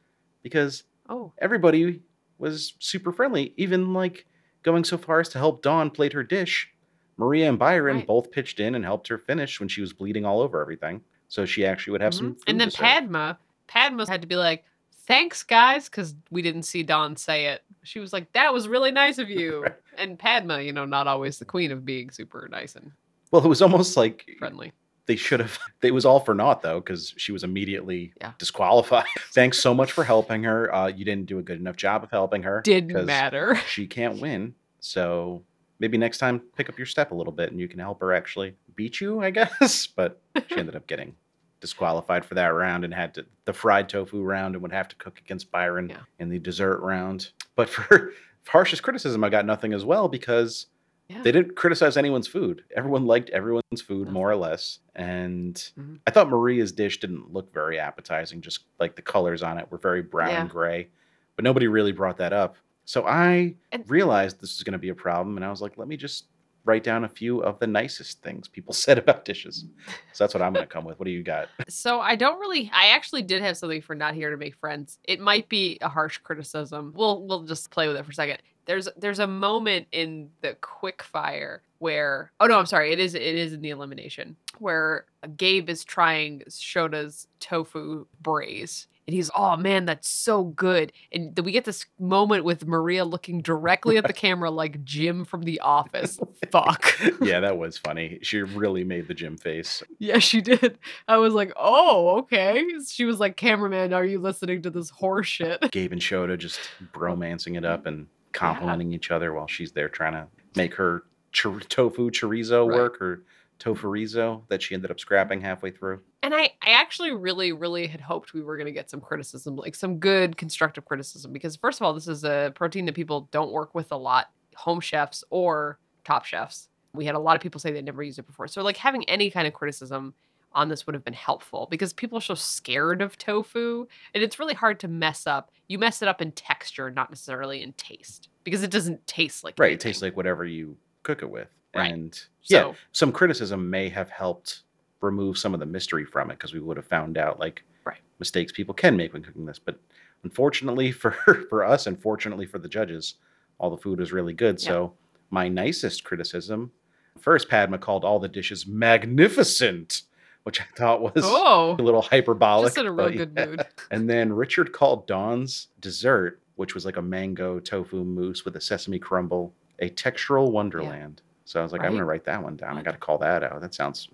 because 0.43 0.83
Oh, 1.07 1.31
everybody 1.37 2.01
was 2.37 2.73
super 2.79 3.13
friendly, 3.13 3.53
even 3.55 3.93
like 3.93 4.25
going 4.63 4.83
so 4.83 4.97
far 4.97 5.21
as 5.21 5.29
to 5.29 5.37
help 5.37 5.61
Dawn 5.61 5.89
plate 5.89 6.11
her 6.13 6.23
dish. 6.23 6.69
Maria 7.17 7.47
and 7.47 7.57
Byron 7.59 7.97
Right. 7.97 8.07
both 8.07 8.31
pitched 8.31 8.59
in 8.59 8.75
and 8.75 8.83
helped 8.83 9.07
her 9.07 9.17
finish 9.17 9.59
when 9.59 9.69
she 9.69 9.79
was 9.81 9.93
bleeding 9.93 10.25
all 10.25 10.41
over 10.41 10.59
everything. 10.61 11.01
So 11.29 11.45
she 11.45 11.65
actually 11.65 11.91
would 11.91 12.01
have 12.01 12.13
some. 12.13 12.31
mhm. 12.31 12.35
food 12.39 12.43
and 12.47 12.59
then. 12.59 12.71
Padma, 12.71 13.37
Padma 13.67 14.05
had 14.09 14.21
to 14.21 14.27
be 14.27 14.35
like, 14.35 14.65
"Thanks, 15.07 15.43
guys," 15.43 15.87
because 15.87 16.13
we 16.31 16.41
didn't 16.41 16.63
see 16.63 16.83
Dawn 16.83 17.15
say 17.15 17.45
it. 17.47 17.63
She 17.83 17.99
was 17.99 18.11
like, 18.11 18.31
"That 18.33 18.53
was 18.53 18.67
really 18.67 18.91
nice 18.91 19.17
of 19.19 19.29
you." 19.29 19.61
Right. 19.63 19.75
And 19.97 20.17
Padma, 20.17 20.61
you 20.61 20.71
know, 20.73 20.85
not 20.85 21.07
always 21.07 21.39
the 21.39 21.45
queen 21.45 21.71
of 21.71 21.83
being 21.85 22.09
super 22.09 22.47
nice 22.49 22.75
and 22.75 22.91
Well, 23.31 23.43
it 23.43 23.47
was 23.49 23.61
almost 23.61 23.97
like 23.97 24.25
friendly. 24.39 24.71
they 25.07 25.15
should 25.17 25.39
have. 25.41 25.59
It 25.81 25.93
was 25.93 26.05
all 26.05 26.19
for 26.21 26.33
naught 26.33 26.61
though, 26.61 26.79
because 26.79 27.13
she 27.17 27.31
was 27.33 27.43
immediately 27.43 28.13
Yeah. 28.21 28.31
disqualified. 28.37 29.05
Thanks 29.33 29.59
so 29.59 29.73
much 29.73 29.91
for 29.91 30.03
helping 30.05 30.43
her. 30.43 30.73
Uh, 30.73 30.87
you 30.87 31.03
didn't 31.05 31.25
do 31.27 31.37
a 31.39 31.43
good 31.43 31.59
enough 31.59 31.75
job 31.75 32.03
of 32.03 32.11
helping 32.11 32.43
her. 32.43 32.61
Didn't 32.63 33.05
matter. 33.05 33.55
She 33.67 33.87
can't 33.87 34.19
win. 34.21 34.55
So 34.79 35.43
maybe 35.79 35.97
next 35.97 36.17
time 36.19 36.39
pick 36.55 36.69
up 36.69 36.77
your 36.77 36.85
step 36.87 37.11
a 37.11 37.15
little 37.15 37.33
bit 37.33 37.51
and 37.51 37.59
you 37.59 37.67
can 37.67 37.79
help 37.79 37.99
her 38.01 38.13
actually 38.13 38.55
beat 38.75 39.01
you, 39.01 39.21
I 39.21 39.31
guess. 39.31 39.85
But 39.87 40.21
she 40.47 40.55
ended 40.57 40.75
up 40.77 40.87
getting 40.87 41.13
disqualified 41.59 42.25
for 42.25 42.35
that 42.35 42.47
round 42.47 42.83
and 42.85 42.93
had 42.93 43.13
to 43.15 43.25
the 43.45 43.53
fried 43.53 43.89
tofu 43.89 44.21
round 44.23 44.55
and 44.55 44.61
would 44.61 44.71
have 44.71 44.87
to 44.89 44.95
cook 44.95 45.19
against 45.19 45.51
Byron 45.51 45.89
Yeah. 45.89 45.97
in 46.19 46.29
the 46.29 46.39
dessert 46.39 46.79
round. 46.81 47.31
But 47.55 47.69
for 47.69 48.13
harshest 48.47 48.83
criticism, 48.83 49.23
I 49.23 49.29
got 49.29 49.45
nothing 49.45 49.73
as 49.73 49.83
well 49.85 50.07
because 50.07 50.67
Yeah. 51.07 51.21
they 51.23 51.31
didn't 51.31 51.55
criticize 51.55 51.97
anyone's 51.97 52.27
food. 52.27 52.63
Everyone 52.75 53.05
liked 53.05 53.29
everyone's 53.31 53.81
food 53.81 54.09
more 54.09 54.29
or 54.29 54.35
less. 54.35 54.79
And 54.95 55.55
Mhm. 55.77 55.99
I 56.07 56.11
thought 56.11 56.29
Maria's 56.29 56.71
dish 56.71 56.99
didn't 56.99 57.33
look 57.33 57.51
very 57.53 57.79
appetizing, 57.79 58.41
just 58.41 58.65
like 58.79 58.95
the 58.95 59.01
colors 59.01 59.41
on 59.43 59.57
it 59.57 59.71
were 59.71 59.77
very 59.79 60.01
brown 60.01 60.29
Yeah. 60.29 60.41
and 60.41 60.49
gray. 60.49 60.89
But 61.35 61.43
nobody 61.43 61.67
really 61.67 61.91
brought 61.91 62.17
that 62.17 62.33
up. 62.33 62.57
So 62.85 63.05
I 63.05 63.55
And- 63.71 63.89
realized 63.89 64.37
this 64.39 64.55
was 64.57 64.63
going 64.63 64.73
to 64.73 64.77
be 64.79 64.89
a 64.89 64.95
problem. 64.95 65.35
And 65.35 65.45
I 65.45 65.49
was 65.49 65.61
like, 65.61 65.77
let 65.77 65.87
me 65.87 65.97
just 65.97 66.25
write 66.69 66.83
down 66.83 67.03
a 67.03 67.09
few 67.09 67.41
of 67.43 67.57
the 67.59 67.67
nicest 67.67 68.21
things 68.21 68.47
people 68.47 68.73
said 68.85 68.97
about 68.97 69.25
dishes. 69.25 69.65
So 70.13 70.23
that's 70.23 70.33
what 70.33 70.43
I'm 70.43 70.53
going 70.53 70.65
to 70.65 70.71
come 70.71 70.85
with. 70.85 70.99
What 70.99 71.05
do 71.05 71.11
you 71.11 71.23
got? 71.23 71.49
So 71.67 71.99
I 71.99 72.15
don't 72.15 72.39
really 72.39 72.69
I 72.73 72.89
actually 72.89 73.23
did 73.23 73.41
have 73.41 73.57
something 73.57 73.81
for 73.81 73.95
not 73.95 74.13
here 74.13 74.29
to 74.29 74.37
make 74.37 74.55
friends. 74.55 74.99
It 75.03 75.19
might 75.19 75.49
be 75.49 75.77
a 75.81 75.89
harsh 75.89 76.19
criticism. 76.19 76.93
We'll 76.95 77.25
we'll 77.25 77.43
just 77.43 77.71
play 77.71 77.87
with 77.87 77.97
it 77.97 78.05
for 78.05 78.11
a 78.11 78.13
second. 78.13 78.39
There's 78.69 78.87
there's 78.95 79.17
a 79.17 79.25
moment 79.25 79.87
in 79.91 80.29
the 80.41 80.55
quick 80.61 81.01
fire 81.01 81.63
where 81.79 82.31
oh 82.39 82.45
no, 82.45 82.59
I'm 82.59 82.67
sorry, 82.67 82.93
it 82.93 82.99
is 82.99 83.15
it 83.15 83.23
is 83.23 83.51
in 83.51 83.61
the 83.61 83.71
elimination 83.71 84.35
where 84.59 85.05
Gabe 85.35 85.71
is 85.71 85.83
trying 85.83 86.43
Shota's 86.47 87.27
tofu 87.39 88.05
braise. 88.21 88.85
And 89.07 89.15
he's, 89.15 89.31
oh 89.35 89.57
man, 89.57 89.85
that's 89.85 90.07
so 90.07 90.43
good. 90.43 90.93
And 91.11 91.35
then 91.35 91.43
we 91.43 91.51
get 91.51 91.65
this 91.65 91.87
moment 91.99 92.43
with 92.43 92.67
Maria 92.67 93.03
looking 93.05 93.41
directly 93.41 93.97
at 93.97 94.05
the 94.05 94.13
camera 94.27 94.51
like 94.51 94.83
Jim 94.83 95.25
from 95.25 95.41
The 95.41 95.61
Office. 95.61 96.19
Fuck. 96.51 96.95
yeah, 97.23 97.39
that 97.39 97.57
was 97.57 97.75
funny. 97.75 98.19
She 98.21 98.43
really 98.43 98.83
made 98.83 99.07
the 99.07 99.15
Jim 99.15 99.35
face. 99.35 99.81
Yeah, 99.97 100.19
she 100.19 100.41
did. 100.41 100.77
I 101.07 101.17
was 101.17 101.33
like, 101.33 101.51
oh, 101.55 102.19
okay. 102.19 102.63
She 102.87 103.05
was 103.05 103.19
like, 103.19 103.35
cameraman, 103.35 103.93
are 103.93 104.05
you 104.05 104.19
listening 104.19 104.61
to 104.61 104.69
this 104.69 104.91
horse 104.91 105.25
shit? 105.25 105.71
Gabe 105.71 105.91
and 105.91 106.01
Shota 106.01 106.37
just 106.37 106.59
bromancing 106.93 107.57
it 107.57 107.65
up 107.65 107.87
and 107.87 108.05
complimenting 108.33 108.93
each 108.93 109.11
other 109.11 109.33
while 109.33 109.47
she's 109.47 109.71
there 109.71 109.89
trying 109.89 110.13
to 110.13 110.27
make 110.55 110.75
her 110.75 111.03
tofu 111.31 112.09
chorizo 112.11 112.67
Right. 112.67 112.75
work 112.75 113.01
or 113.01 113.23
tofurizo 113.59 114.47
that 114.47 114.61
she 114.61 114.73
ended 114.73 114.89
up 114.89 114.99
scrapping 114.99 115.41
halfway 115.41 115.71
through. 115.71 116.01
And 116.23 116.33
I, 116.33 116.51
I 116.61 116.71
actually 116.71 117.11
really, 117.11 117.51
really 117.51 117.87
had 117.87 118.01
hoped 118.01 118.33
we 118.33 118.41
were 118.41 118.57
going 118.57 118.67
to 118.67 118.71
get 118.71 118.89
some 118.89 119.01
criticism, 119.01 119.55
like 119.55 119.75
some 119.75 119.99
good 119.99 120.37
constructive 120.37 120.85
criticism, 120.85 121.33
because 121.33 121.55
first 121.55 121.79
of 121.79 121.85
all, 121.85 121.93
this 121.93 122.07
is 122.07 122.23
a 122.23 122.51
protein 122.55 122.85
that 122.85 122.95
people 122.95 123.27
don't 123.31 123.51
work 123.51 123.75
with 123.75 123.91
a 123.91 123.97
lot, 123.97 124.27
home 124.55 124.79
chefs 124.79 125.23
or 125.29 125.77
top 126.03 126.25
chefs. 126.25 126.69
We 126.93 127.05
had 127.05 127.15
a 127.15 127.19
lot 127.19 127.35
of 127.35 127.41
people 127.41 127.59
say 127.59 127.71
they'd 127.71 127.85
never 127.85 128.01
used 128.01 128.17
it 128.19 128.25
before. 128.25 128.47
So, 128.47 128.63
like, 128.63 128.77
having 128.77 129.07
any 129.09 129.29
kind 129.29 129.47
of 129.47 129.53
criticism 129.53 130.13
on 130.53 130.67
this 130.69 130.85
would 130.85 130.95
have 130.95 131.03
been 131.03 131.13
helpful 131.13 131.67
because 131.69 131.93
people 131.93 132.17
are 132.17 132.21
so 132.21 132.33
scared 132.35 133.01
of 133.01 133.17
tofu 133.17 133.85
and 134.13 134.23
it's 134.23 134.39
really 134.39 134.53
hard 134.55 134.79
to 134.79 134.87
mess 134.87 135.27
up. 135.27 135.51
You 135.67 135.77
mess 135.77 136.01
it 136.01 136.07
up 136.07 136.21
in 136.21 136.31
texture, 136.31 136.89
not 136.89 137.09
necessarily 137.11 137.61
in 137.61 137.73
taste, 137.73 138.29
because 138.43 138.63
it 138.63 138.71
doesn't 138.71 139.05
taste 139.05 139.43
like 139.43 139.55
Right. 139.59 139.73
It 139.73 139.79
tastes 139.79 140.01
like 140.01 140.17
whatever 140.17 140.45
you 140.45 140.75
cook 141.03 141.21
it 141.21 141.29
with. 141.29 141.49
Right. 141.75 141.91
And 141.93 142.19
yeah, 142.43 142.61
So- 142.61 142.75
some 142.91 143.11
criticism 143.11 143.69
may 143.69 143.89
have 143.89 144.09
helped 144.09 144.61
remove 145.01 145.37
some 145.37 145.53
of 145.53 145.59
the 145.59 145.65
mystery 145.65 146.03
from 146.05 146.31
it 146.31 146.35
because 146.37 146.53
we 146.53 146.59
would 146.59 146.77
have 146.77 146.87
found 146.87 147.17
out 147.17 147.39
like 147.39 147.63
Right. 147.85 147.99
mistakes 148.19 148.51
people 148.51 148.73
can 148.73 148.97
make 148.97 149.13
when 149.13 149.21
cooking 149.23 149.45
this. 149.45 149.59
But 149.59 149.79
unfortunately 150.23 150.91
for 151.01 151.11
for 151.49 151.63
us, 151.63 151.85
and 151.87 152.01
fortunately 152.01 152.45
for 152.47 152.57
the 152.59 152.67
judges, 152.67 153.15
all 153.59 153.69
the 153.69 153.77
food 153.77 153.99
was 153.99 154.11
really 154.11 154.33
good. 154.33 154.59
Yeah. 154.61 154.67
So 154.67 154.93
my 155.29 155.47
nicest 155.47 156.03
criticism, 156.03 156.71
first 157.19 157.47
Padma 157.49 157.77
called 157.77 158.03
all 158.03 158.19
the 158.19 158.27
dishes 158.27 158.65
magnificent, 158.65 160.01
which 160.43 160.61
I 160.61 160.65
thought 160.75 161.01
was 161.01 161.23
Oh, 161.25 161.75
a 161.77 161.81
little 161.81 162.01
hyperbolic. 162.01 162.67
just 162.67 162.77
in 162.77 162.87
a 162.87 162.91
real 162.91 163.11
good 163.11 163.33
yeah. 163.35 163.45
mood. 163.45 163.65
And 163.91 164.09
then 164.09 164.33
Richard 164.33 164.71
called 164.73 165.07
Dawn's 165.07 165.67
dessert, 165.79 166.39
which 166.55 166.73
was 166.75 166.85
like 166.85 166.97
a 166.97 167.01
mango 167.01 167.59
tofu 167.59 168.03
mousse 168.03 168.45
with 168.45 168.55
a 168.55 168.61
sesame 168.61 168.99
crumble, 168.99 169.53
a 169.79 169.89
textural 169.89 170.51
wonderland. 170.51 171.21
So 171.45 171.59
I 171.59 171.63
was 171.63 171.71
like, 171.71 171.81
I'm 171.81 171.89
going 171.89 171.99
to 171.99 172.05
write 172.05 172.25
that 172.25 172.43
one 172.43 172.55
down. 172.55 172.77
I 172.77 172.83
got 172.83 172.91
to 172.91 172.97
call 172.97 173.17
that 173.19 173.43
out. 173.43 173.59
That 173.61 173.73
sounds 173.73 174.07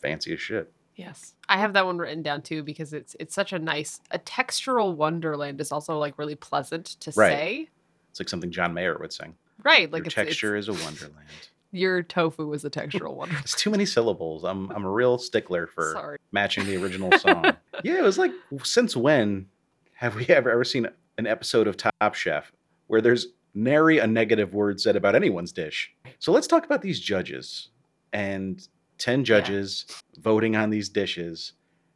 fancy 0.00 0.32
as 0.32 0.40
shit. 0.40 0.72
Yes. 0.96 1.34
I 1.48 1.58
have 1.58 1.74
that 1.74 1.86
one 1.86 1.98
written 1.98 2.22
down 2.22 2.42
too 2.42 2.62
because 2.64 2.92
it's 2.92 3.14
it's 3.20 3.34
such 3.34 3.52
a 3.52 3.58
nice 3.58 4.00
a 4.10 4.18
textural 4.18 4.94
wonderland 4.96 5.60
is 5.60 5.70
also 5.70 5.96
like 5.98 6.18
really 6.18 6.34
pleasant 6.34 6.86
to 7.00 7.12
Right. 7.14 7.30
say. 7.32 7.68
It's 8.10 8.18
like 8.20 8.28
something 8.28 8.50
John 8.50 8.74
Mayer 8.74 8.96
would 8.98 9.12
sing. 9.12 9.34
Right. 9.62 9.90
Like 9.92 10.00
Your 10.00 10.06
it's, 10.06 10.14
texture 10.14 10.56
it's 10.56 10.66
is 10.68 10.80
a 10.80 10.84
wonderland. 10.84 11.28
Your 11.70 12.02
tofu 12.02 12.46
was 12.46 12.64
a 12.64 12.70
textural 12.70 13.14
one. 13.14 13.30
It's 13.40 13.54
too 13.54 13.70
many 13.70 13.84
syllables. 13.84 14.44
I'm 14.44 14.70
I'm 14.70 14.84
a 14.84 14.90
real 14.90 15.18
stickler 15.18 15.66
for 15.66 15.92
Sorry. 15.92 16.18
matching 16.32 16.64
the 16.64 16.76
original 16.82 17.12
song. 17.18 17.44
yeah, 17.84 17.98
it 17.98 18.02
was 18.02 18.18
like 18.18 18.32
since 18.64 18.96
when 18.96 19.46
have 19.94 20.14
we 20.14 20.26
ever 20.28 20.50
ever 20.50 20.64
seen 20.64 20.86
an 21.18 21.26
episode 21.26 21.66
of 21.66 21.76
Top 21.76 22.14
Chef 22.14 22.50
where 22.86 23.00
there's 23.00 23.26
nary 23.54 23.98
a 23.98 24.06
negative 24.06 24.54
word 24.54 24.80
said 24.80 24.96
about 24.96 25.14
anyone's 25.14 25.52
dish? 25.52 25.92
So 26.18 26.32
let's 26.32 26.46
talk 26.46 26.64
about 26.64 26.80
these 26.82 27.00
judges 27.00 27.68
and 28.12 28.66
10 28.98 29.24
judges 29.24 29.84
voting 30.18 30.56
on 30.56 30.70
these 30.70 30.88
dishes. 30.88 31.52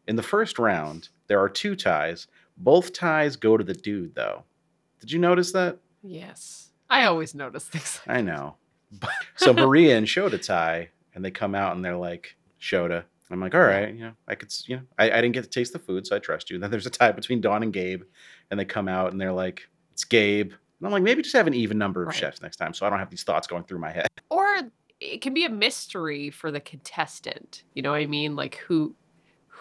In 0.06 0.16
the 0.16 0.22
first 0.22 0.58
round, 0.58 1.08
there 1.28 1.40
are 1.40 1.48
two 1.48 1.74
ties. 1.76 2.26
Both 2.58 2.92
ties 2.92 3.36
go 3.36 3.56
to 3.56 3.64
the 3.64 3.74
dude 3.74 4.14
though. 4.14 4.44
Did 5.00 5.10
you 5.12 5.18
notice 5.18 5.52
that? 5.52 5.78
Yes. 6.02 6.70
I 6.90 7.06
always 7.06 7.34
notice 7.34 7.64
things. 7.68 8.00
I 8.06 8.20
know. 8.20 8.56
So 9.36 9.52
Maria 9.52 9.96
and 9.96 10.06
Shota 10.06 10.44
tie, 10.44 10.88
and 11.14 11.24
they 11.24 11.30
come 11.30 11.54
out 11.54 11.74
and 11.76 11.84
they're 11.84 11.96
like, 11.96 12.36
Shota. 12.60 13.04
I'm 13.30 13.40
like, 13.40 13.54
all 13.54 13.62
right, 13.62 13.94
you 13.94 14.00
know, 14.04 14.12
I 14.28 14.34
could, 14.34 14.52
you 14.66 14.76
know, 14.76 14.82
I, 14.98 15.10
I 15.10 15.20
didn't 15.22 15.32
get 15.32 15.44
to 15.44 15.48
taste 15.48 15.72
the 15.72 15.78
food, 15.78 16.06
so 16.06 16.14
I 16.14 16.18
trust 16.18 16.50
you. 16.50 16.58
then 16.60 16.70
there's 16.70 16.84
a 16.86 16.90
tie 16.90 17.12
between 17.12 17.40
Dawn 17.40 17.62
and 17.62 17.72
Gabe, 17.72 18.02
and 18.50 18.60
they 18.60 18.66
come 18.66 18.88
out 18.88 19.12
and 19.12 19.20
they're 19.20 19.32
like, 19.32 19.68
it's 19.92 20.04
Gabe. 20.04 20.52
And 20.52 20.86
I'm 20.86 20.92
like, 20.92 21.02
maybe 21.02 21.22
just 21.22 21.34
have 21.34 21.46
an 21.46 21.54
even 21.54 21.78
number 21.78 22.02
of 22.02 22.08
Right. 22.08 22.16
chefs 22.16 22.42
next 22.42 22.56
time, 22.56 22.74
so 22.74 22.86
I 22.86 22.90
don't 22.90 22.98
have 22.98 23.08
these 23.08 23.22
thoughts 23.22 23.46
going 23.46 23.64
through 23.64 23.78
my 23.78 23.90
head. 23.90 24.08
Or 24.28 24.46
it 25.00 25.22
can 25.22 25.32
be 25.32 25.44
a 25.44 25.50
mystery 25.50 26.30
for 26.30 26.50
the 26.50 26.60
contestant. 26.60 27.64
You 27.74 27.82
know 27.82 27.90
what 27.90 28.00
I 28.00 28.06
mean? 28.06 28.36
Like 28.36 28.56
who 28.56 28.94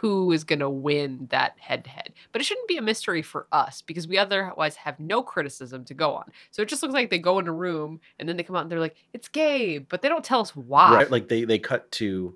who 0.02 0.32
is 0.32 0.44
going 0.44 0.58
to 0.58 0.70
win 0.70 1.28
that 1.30 1.56
head 1.60 1.84
to 1.84 1.90
head. 1.92 2.12
But 2.32 2.42
it 2.42 2.46
shouldn't 2.46 2.68
be 2.68 2.78
a 2.78 2.82
mystery 2.82 3.22
for 3.22 3.46
us 3.52 3.84
because 3.84 4.08
we 4.08 4.18
otherwise 4.18 4.76
have 4.78 5.00
no 5.00 5.22
criticism 5.22 5.86
to 5.86 5.94
go 5.94 6.16
on. 6.16 6.32
So 6.50 6.64
it 6.64 6.70
just 6.70 6.82
looks 6.82 6.96
like 6.96 7.12
they 7.12 7.20
go 7.20 7.38
in 7.38 7.48
a 7.48 7.54
room 7.54 8.00
and 8.18 8.28
then 8.28 8.36
they 8.36 8.42
come 8.42 8.56
out 8.56 8.64
and 8.64 8.72
they're 8.72 8.80
like, 8.80 8.96
"It's 9.14 9.28
Gabe," 9.28 9.86
but 9.90 10.02
they 10.02 10.10
don't 10.10 10.24
tell 10.24 10.42
us 10.42 10.56
why. 10.56 10.92
Right? 10.92 11.12
Like 11.12 11.28
they 11.28 11.44
they 11.44 11.60
cut 11.60 11.92
to 11.94 12.34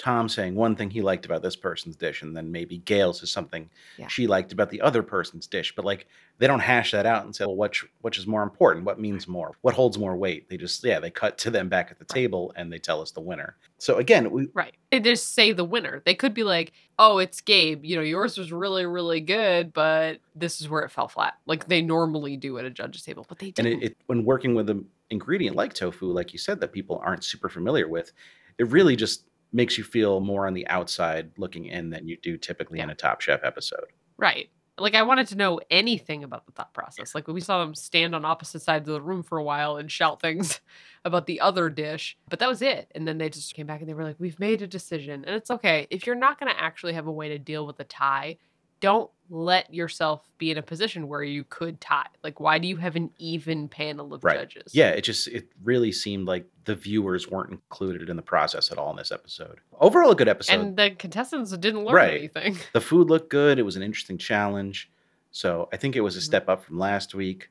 Tom 0.00 0.30
saying 0.30 0.54
one 0.54 0.74
thing 0.74 0.88
he 0.90 1.02
liked 1.02 1.26
about 1.26 1.42
this 1.42 1.56
person's 1.56 1.94
dish, 1.94 2.22
and 2.22 2.34
then 2.34 2.50
maybe 2.50 2.78
Gail 2.78 3.12
says 3.12 3.30
something 3.30 3.68
Yeah. 3.98 4.06
she 4.08 4.26
liked 4.26 4.50
about 4.50 4.70
the 4.70 4.80
other 4.80 5.02
person's 5.02 5.46
dish. 5.46 5.74
But 5.76 5.84
like 5.84 6.06
they 6.38 6.46
don't 6.46 6.60
hash 6.60 6.92
that 6.92 7.04
out 7.04 7.24
and 7.26 7.36
say, 7.36 7.44
well, 7.44 7.56
which 7.56 7.84
which 8.00 8.16
is 8.18 8.26
more 8.26 8.42
important? 8.42 8.86
What 8.86 8.98
means 8.98 9.28
more? 9.28 9.52
What 9.60 9.74
holds 9.74 9.98
more 9.98 10.16
weight? 10.16 10.48
They 10.48 10.56
just 10.56 10.82
yeah, 10.82 11.00
they 11.00 11.10
cut 11.10 11.36
to 11.38 11.50
them 11.50 11.68
back 11.68 11.88
at 11.90 11.98
the 11.98 12.06
table 12.06 12.52
and 12.56 12.72
they 12.72 12.78
tell 12.78 13.02
us 13.02 13.10
the 13.10 13.20
winner. 13.20 13.56
So 13.78 13.98
again, 13.98 14.30
we 14.30 14.48
Right. 14.54 14.74
They 14.90 15.00
just 15.00 15.34
say 15.34 15.52
the 15.52 15.64
winner. 15.64 16.02
They 16.04 16.14
could 16.14 16.32
be 16.34 16.42
like, 16.44 16.72
oh, 16.98 17.18
it's 17.18 17.40
Gabe. 17.42 17.84
You 17.84 17.96
know, 17.96 18.02
yours 18.02 18.38
was 18.38 18.50
really, 18.52 18.86
really 18.86 19.20
good, 19.20 19.72
but 19.72 20.18
this 20.34 20.60
is 20.62 20.68
where 20.68 20.82
it 20.82 20.90
fell 20.90 21.08
flat. 21.08 21.34
Like 21.46 21.68
they 21.68 21.82
normally 21.82 22.36
do 22.38 22.56
at 22.58 22.64
a 22.64 22.70
judge's 22.70 23.02
table, 23.02 23.26
but 23.28 23.38
they 23.38 23.48
and 23.48 23.66
didn't. 23.66 23.82
it, 23.82 23.90
it 23.92 23.96
when 24.06 24.24
working 24.24 24.54
with 24.54 24.70
an 24.70 24.86
ingredient 25.10 25.56
like 25.56 25.74
tofu, 25.74 26.06
like 26.06 26.32
you 26.32 26.38
said, 26.38 26.60
that 26.60 26.72
people 26.72 27.00
aren't 27.04 27.22
super 27.24 27.48
familiar 27.50 27.86
with, 27.88 28.12
it 28.58 28.68
really 28.70 28.96
just 28.96 29.24
makes 29.52 29.76
you 29.76 29.84
feel 29.84 30.20
more 30.20 30.46
on 30.46 30.54
the 30.54 30.66
outside 30.68 31.30
looking 31.36 31.66
in 31.66 31.90
than 31.90 32.06
you 32.06 32.16
do 32.22 32.36
typically 32.36 32.80
in 32.80 32.90
a 32.90 32.94
Top 32.94 33.20
Chef 33.20 33.40
episode. 33.44 33.86
right. 34.16 34.50
Like 34.78 34.94
I 34.94 35.02
wanted 35.02 35.26
to 35.26 35.36
know 35.36 35.60
anything 35.70 36.24
about 36.24 36.46
the 36.46 36.52
thought 36.52 36.72
process. 36.72 37.14
Like 37.14 37.28
we 37.28 37.42
saw 37.42 37.62
them 37.62 37.74
stand 37.74 38.14
on 38.14 38.24
opposite 38.24 38.62
sides 38.62 38.88
of 38.88 38.94
the 38.94 39.02
room 39.02 39.22
for 39.22 39.36
a 39.36 39.44
while 39.44 39.76
and 39.76 39.92
shout 39.92 40.22
things 40.22 40.58
about 41.04 41.26
the 41.26 41.40
other 41.40 41.68
dish, 41.68 42.16
but 42.30 42.38
that 42.38 42.48
was 42.48 42.62
it. 42.62 42.90
And 42.94 43.06
then 43.06 43.18
they 43.18 43.28
just 43.28 43.52
came 43.52 43.66
back 43.66 43.80
and 43.80 43.88
they 43.88 43.92
were 43.92 44.04
like, 44.04 44.16
"We've 44.18 44.40
made 44.40 44.62
a 44.62 44.66
decision." 44.66 45.22
And 45.26 45.36
it's 45.36 45.50
okay. 45.50 45.86
If 45.90 46.06
you're 46.06 46.16
not 46.16 46.40
going 46.40 46.50
to 46.50 46.58
actually 46.58 46.94
have 46.94 47.06
a 47.06 47.12
way 47.12 47.28
to 47.28 47.38
deal 47.38 47.66
with 47.66 47.78
a 47.78 47.84
tie, 47.84 48.38
don't 48.80 49.10
let 49.32 49.72
yourself 49.72 50.28
be 50.38 50.50
in 50.50 50.58
a 50.58 50.62
position 50.62 51.06
where 51.06 51.22
you 51.22 51.44
could 51.44 51.80
tie. 51.80 52.06
Like 52.24 52.40
why 52.40 52.58
do 52.58 52.66
you 52.66 52.76
have 52.76 52.96
an 52.96 53.10
even 53.18 53.68
panel 53.68 54.12
of 54.12 54.24
Right. 54.24 54.36
judges? 54.38 54.74
Yeah, 54.74 54.88
it 54.90 55.02
just 55.02 55.28
it 55.28 55.48
really 55.62 55.92
seemed 55.92 56.26
like 56.26 56.46
the 56.64 56.74
viewers 56.74 57.30
weren't 57.30 57.50
included 57.52 58.10
in 58.10 58.16
the 58.16 58.22
process 58.22 58.72
at 58.72 58.78
all 58.78 58.90
in 58.90 58.96
this 58.96 59.12
episode. 59.12 59.60
Overall, 59.78 60.10
a 60.10 60.16
good 60.16 60.28
episode. 60.28 60.58
and 60.60 60.76
the 60.76 60.90
contestants 60.90 61.56
didn't 61.56 61.84
learn 61.84 61.94
Right. 61.94 62.18
anything. 62.18 62.56
the 62.72 62.80
food 62.80 63.08
looked 63.08 63.30
good. 63.30 63.58
It 63.60 63.62
was 63.62 63.76
an 63.76 63.82
interesting 63.84 64.18
challenge. 64.18 64.90
So 65.30 65.68
I 65.72 65.76
think 65.76 65.94
it 65.94 66.00
was 66.00 66.16
a 66.16 66.20
Mhm. 66.20 66.22
step 66.24 66.48
up 66.48 66.64
from 66.64 66.78
last 66.78 67.14
week. 67.14 67.50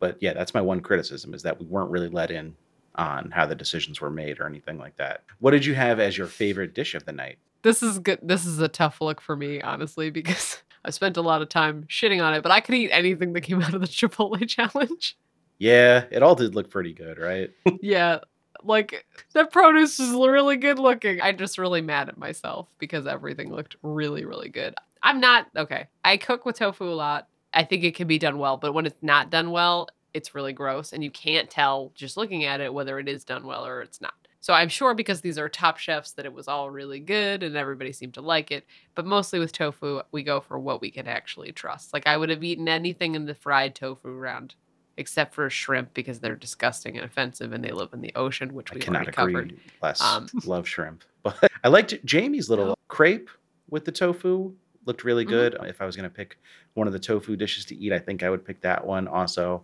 But 0.00 0.16
yeah, 0.20 0.32
that's 0.32 0.52
my 0.54 0.60
one 0.62 0.80
criticism 0.80 1.32
is 1.34 1.42
that 1.44 1.60
we 1.60 1.66
weren't 1.66 1.90
really 1.92 2.08
let 2.08 2.30
in 2.32 2.56
on 2.96 3.30
how 3.30 3.46
the 3.46 3.54
decisions 3.54 4.00
were 4.00 4.10
made 4.10 4.40
or 4.40 4.46
anything 4.46 4.78
like 4.78 4.96
that. 4.96 5.22
What 5.38 5.52
did 5.52 5.64
you 5.64 5.74
have 5.74 6.00
as 6.00 6.18
your 6.18 6.26
favorite 6.26 6.74
dish 6.74 6.96
of 6.96 7.04
the 7.04 7.12
night? 7.12 7.38
This 7.62 7.84
is 7.84 8.00
good. 8.00 8.18
This 8.20 8.46
is 8.46 8.58
a 8.58 8.66
tough 8.68 9.00
look 9.00 9.20
for 9.20 9.36
me, 9.36 9.60
honestly, 9.62 10.10
because 10.10 10.62
I 10.84 10.90
spent 10.90 11.16
a 11.16 11.22
lot 11.22 11.42
of 11.42 11.48
time 11.48 11.84
shitting 11.88 12.22
on 12.22 12.34
it. 12.34 12.42
But 12.42 12.52
I 12.52 12.60
could 12.60 12.74
eat 12.74 12.90
anything 12.90 13.32
that 13.32 13.42
came 13.42 13.62
out 13.62 13.74
of 13.74 13.80
the 13.80 13.86
Chipotle 13.86 14.46
challenge. 14.48 15.16
Yeah, 15.58 16.04
it 16.10 16.22
all 16.22 16.34
did 16.34 16.54
look 16.54 16.70
pretty 16.70 16.94
good, 16.94 17.18
right? 17.18 17.50
yeah, 17.82 18.20
like 18.64 19.04
the 19.32 19.44
produce 19.44 20.00
is 20.00 20.12
really 20.12 20.56
good 20.56 20.78
looking. 20.78 21.20
I'm 21.20 21.36
just 21.36 21.58
really 21.58 21.82
mad 21.82 22.08
at 22.08 22.16
myself 22.16 22.68
because 22.78 23.06
everything 23.06 23.52
looked 23.52 23.76
really, 23.82 24.24
really 24.24 24.48
good. 24.48 24.74
I'm 25.02 25.20
not 25.20 25.48
okay. 25.56 25.88
I 26.04 26.16
cook 26.16 26.46
with 26.46 26.58
tofu 26.58 26.84
a 26.84 26.94
lot. 26.94 27.28
I 27.52 27.64
think 27.64 27.84
it 27.84 27.94
can 27.94 28.06
be 28.06 28.18
done 28.18 28.38
well, 28.38 28.56
but 28.56 28.72
when 28.72 28.86
it's 28.86 29.02
not 29.02 29.28
done 29.28 29.50
well, 29.50 29.88
it's 30.14 30.34
really 30.34 30.52
gross, 30.52 30.92
and 30.92 31.04
you 31.04 31.10
can't 31.10 31.50
tell 31.50 31.92
just 31.94 32.16
looking 32.16 32.44
at 32.44 32.60
it 32.60 32.72
whether 32.72 32.98
it 32.98 33.08
is 33.08 33.24
done 33.24 33.46
well 33.46 33.66
or 33.66 33.82
it's 33.82 34.00
not. 34.00 34.14
So 34.42 34.54
I'm 34.54 34.68
sure 34.70 34.94
because 34.94 35.20
these 35.20 35.38
are 35.38 35.48
top 35.50 35.76
chefs 35.76 36.12
that 36.12 36.24
it 36.24 36.32
was 36.32 36.48
all 36.48 36.70
really 36.70 36.98
good 36.98 37.42
and 37.42 37.56
everybody 37.56 37.92
seemed 37.92 38.14
to 38.14 38.22
like 38.22 38.50
it. 38.50 38.64
But 38.94 39.04
mostly 39.04 39.38
with 39.38 39.52
tofu, 39.52 40.00
we 40.12 40.22
go 40.22 40.40
for 40.40 40.58
what 40.58 40.80
we 40.80 40.90
can 40.90 41.06
actually 41.06 41.52
trust. 41.52 41.92
Like 41.92 42.06
I 42.06 42.16
would 42.16 42.30
have 42.30 42.42
eaten 42.42 42.66
anything 42.66 43.14
in 43.14 43.26
the 43.26 43.34
fried 43.34 43.74
tofu 43.74 44.08
round 44.10 44.54
except 44.96 45.34
for 45.34 45.48
shrimp 45.50 45.92
because 45.94 46.20
they're 46.20 46.36
disgusting 46.36 46.96
and 46.96 47.04
offensive 47.04 47.52
and 47.52 47.62
they 47.62 47.70
live 47.70 47.92
in 47.92 48.00
the 48.00 48.12
ocean, 48.16 48.54
which 48.54 48.70
I 48.72 48.76
we 48.76 48.80
cannot 48.80 49.08
agree 49.08 49.12
covered. 49.34 49.56
less. 49.82 50.00
Um, 50.00 50.26
Love 50.46 50.66
shrimp. 50.66 51.04
But 51.22 51.36
I 51.62 51.68
liked 51.68 52.02
Jamie's 52.04 52.48
little 52.48 52.70
Oh. 52.70 52.74
crepe 52.88 53.28
with 53.68 53.84
the 53.84 53.92
tofu. 53.92 54.54
Looked 54.86 55.04
really 55.04 55.26
Mhm. 55.26 55.28
good. 55.28 55.56
If 55.64 55.82
I 55.82 55.86
was 55.86 55.96
going 55.96 56.08
to 56.08 56.14
pick 56.14 56.38
one 56.74 56.86
of 56.86 56.94
the 56.94 56.98
tofu 56.98 57.36
dishes 57.36 57.66
to 57.66 57.76
eat, 57.76 57.92
I 57.92 57.98
think 57.98 58.22
I 58.22 58.30
would 58.30 58.44
pick 58.44 58.62
that 58.62 58.86
one. 58.86 59.06
Also, 59.06 59.62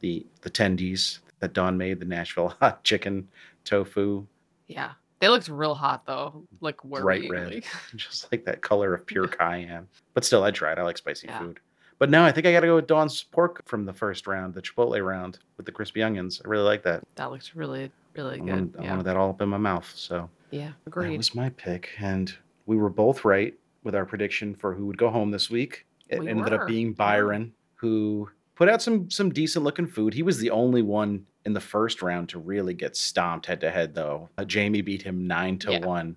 the 0.00 0.24
the 0.40 0.50
tendies 0.50 1.18
that 1.40 1.52
Dawn 1.52 1.76
made, 1.76 2.00
the 2.00 2.06
Nashville 2.06 2.48
hot 2.60 2.82
chicken 2.84 3.28
tofu, 3.64 4.26
Yeah. 4.68 4.92
They 5.20 5.28
looked 5.28 5.48
real 5.48 5.74
hot 5.74 6.04
though, 6.06 6.44
like 6.60 6.76
bright 6.82 7.30
red, 7.30 7.64
just 7.96 8.30
like 8.30 8.44
that 8.44 8.60
color 8.60 8.92
of 8.94 9.06
pure 9.06 9.26
cayenne. 9.38 9.86
But 10.12 10.24
still, 10.24 10.44
I 10.44 10.50
tried. 10.50 10.78
I 10.78 10.82
like 10.82 10.98
spicy 10.98 11.28
Yeah. 11.28 11.38
food. 11.38 11.60
But 11.98 12.10
no, 12.10 12.24
I 12.24 12.32
think 12.32 12.46
I 12.46 12.52
got 12.52 12.60
to 12.60 12.66
go 12.66 12.74
with 12.74 12.88
Dawn's 12.88 13.22
pork 13.22 13.62
from 13.66 13.86
the 13.86 13.92
first 13.92 14.26
round, 14.26 14.52
the 14.52 14.60
Chipotle 14.60 15.02
round 15.06 15.38
with 15.56 15.64
the 15.64 15.72
crispy 15.72 16.02
onions. 16.02 16.42
I 16.44 16.48
really 16.48 16.64
like 16.64 16.82
that. 16.82 17.04
That 17.14 17.30
looks 17.30 17.54
really, 17.54 17.90
really 18.16 18.34
I 18.34 18.38
good. 18.38 18.46
wanted, 18.48 18.76
I 18.76 18.90
wanted 18.90 19.04
that 19.06 19.16
all 19.16 19.30
up 19.30 19.40
in 19.40 19.48
my 19.48 19.56
mouth. 19.56 19.90
So 19.94 20.28
yeah. 20.50 20.72
That 20.84 21.16
was 21.16 21.34
my 21.34 21.48
pick, 21.50 21.90
and 22.00 22.34
we 22.66 22.76
were 22.76 22.90
both 22.90 23.24
right 23.24 23.54
with 23.84 23.94
our 23.94 24.04
prediction 24.04 24.54
for 24.56 24.74
who 24.74 24.86
would 24.86 24.98
go 24.98 25.08
home 25.08 25.30
this 25.30 25.48
week. 25.48 25.86
It 26.08 26.18
We 26.20 26.28
ended 26.28 26.52
were. 26.52 26.62
up 26.62 26.66
being 26.68 26.92
Byron, 26.92 27.52
who 27.76 28.28
put 28.56 28.68
out 28.68 28.82
some 28.82 29.08
some 29.08 29.30
decent 29.30 29.64
looking 29.64 29.86
food. 29.86 30.12
He 30.12 30.22
was 30.22 30.38
the 30.38 30.50
only 30.50 30.82
one 30.82 31.24
in 31.44 31.52
the 31.52 31.60
first 31.60 32.02
round 32.02 32.28
to 32.30 32.38
really 32.38 32.74
get 32.74 32.96
stomped 32.96 33.46
head 33.46 33.60
to 33.60 33.70
head, 33.70 33.94
though. 33.94 34.28
Uh, 34.38 34.44
Jamie 34.44 34.80
beat 34.82 35.02
him 35.02 35.26
nine 35.26 35.58
to 35.58 35.72
Yeah. 35.72 35.84
one, 35.86 36.16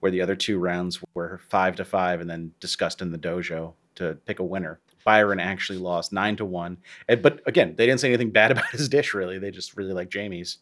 where 0.00 0.12
the 0.12 0.20
other 0.20 0.36
two 0.36 0.58
rounds 0.58 1.00
were 1.14 1.40
five 1.48 1.76
to 1.76 1.84
five, 1.84 2.20
and 2.20 2.30
then 2.30 2.52
discussed 2.60 3.02
in 3.02 3.10
the 3.10 3.18
dojo 3.18 3.74
to 3.96 4.16
pick 4.26 4.38
a 4.38 4.44
winner. 4.44 4.78
Byron 5.04 5.40
actually 5.40 5.78
lost 5.78 6.12
nine 6.12 6.36
to 6.36 6.44
one, 6.44 6.76
and, 7.08 7.22
but 7.22 7.40
again, 7.46 7.74
they 7.76 7.86
didn't 7.86 8.00
say 8.00 8.08
anything 8.08 8.30
bad 8.30 8.50
about 8.52 8.70
his 8.70 8.88
dish. 8.88 9.14
Really, 9.14 9.38
they 9.38 9.50
just 9.50 9.76
really 9.76 9.92
like 9.92 10.10
Jamie's. 10.10 10.58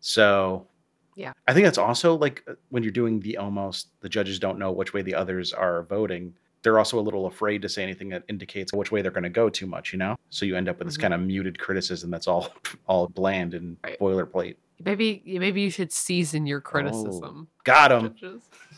So 0.00 0.66
Yeah. 1.16 1.32
I 1.48 1.54
think 1.54 1.64
that's 1.64 1.78
also 1.78 2.14
like 2.14 2.42
uh, 2.46 2.54
when 2.68 2.82
you're 2.82 2.92
doing 2.92 3.20
the 3.20 3.38
almost 3.38 3.88
the 4.00 4.08
judges 4.08 4.38
don't 4.38 4.58
know 4.58 4.70
which 4.72 4.92
way 4.92 5.02
the 5.02 5.14
others 5.14 5.52
are 5.52 5.82
voting. 5.84 6.34
They're 6.62 6.78
also 6.78 6.98
a 6.98 7.00
little 7.02 7.26
afraid 7.26 7.62
to 7.62 7.68
say 7.68 7.82
anything 7.82 8.08
that 8.08 8.24
indicates 8.28 8.72
which 8.72 8.90
way 8.90 9.00
they're 9.02 9.10
going 9.12 9.22
to 9.24 9.28
go 9.30 9.48
too 9.48 9.66
much, 9.66 9.92
you 9.92 9.98
know. 9.98 10.16
So 10.30 10.44
you 10.44 10.56
end 10.56 10.68
up 10.68 10.78
with 10.78 10.88
this 10.88 10.96
Mhm. 10.96 11.00
kind 11.02 11.14
of 11.14 11.20
muted 11.20 11.58
criticism 11.58 12.10
that's 12.10 12.26
all 12.26 12.52
all 12.88 13.08
bland 13.08 13.54
and 13.54 13.76
Right. 13.84 13.98
boilerplate. 13.98 14.56
Maybe 14.84 15.22
maybe 15.24 15.60
you 15.62 15.70
should 15.70 15.92
season 15.92 16.46
your 16.46 16.60
criticism. 16.60 17.48
Got 17.64 17.92
him. 17.92 18.14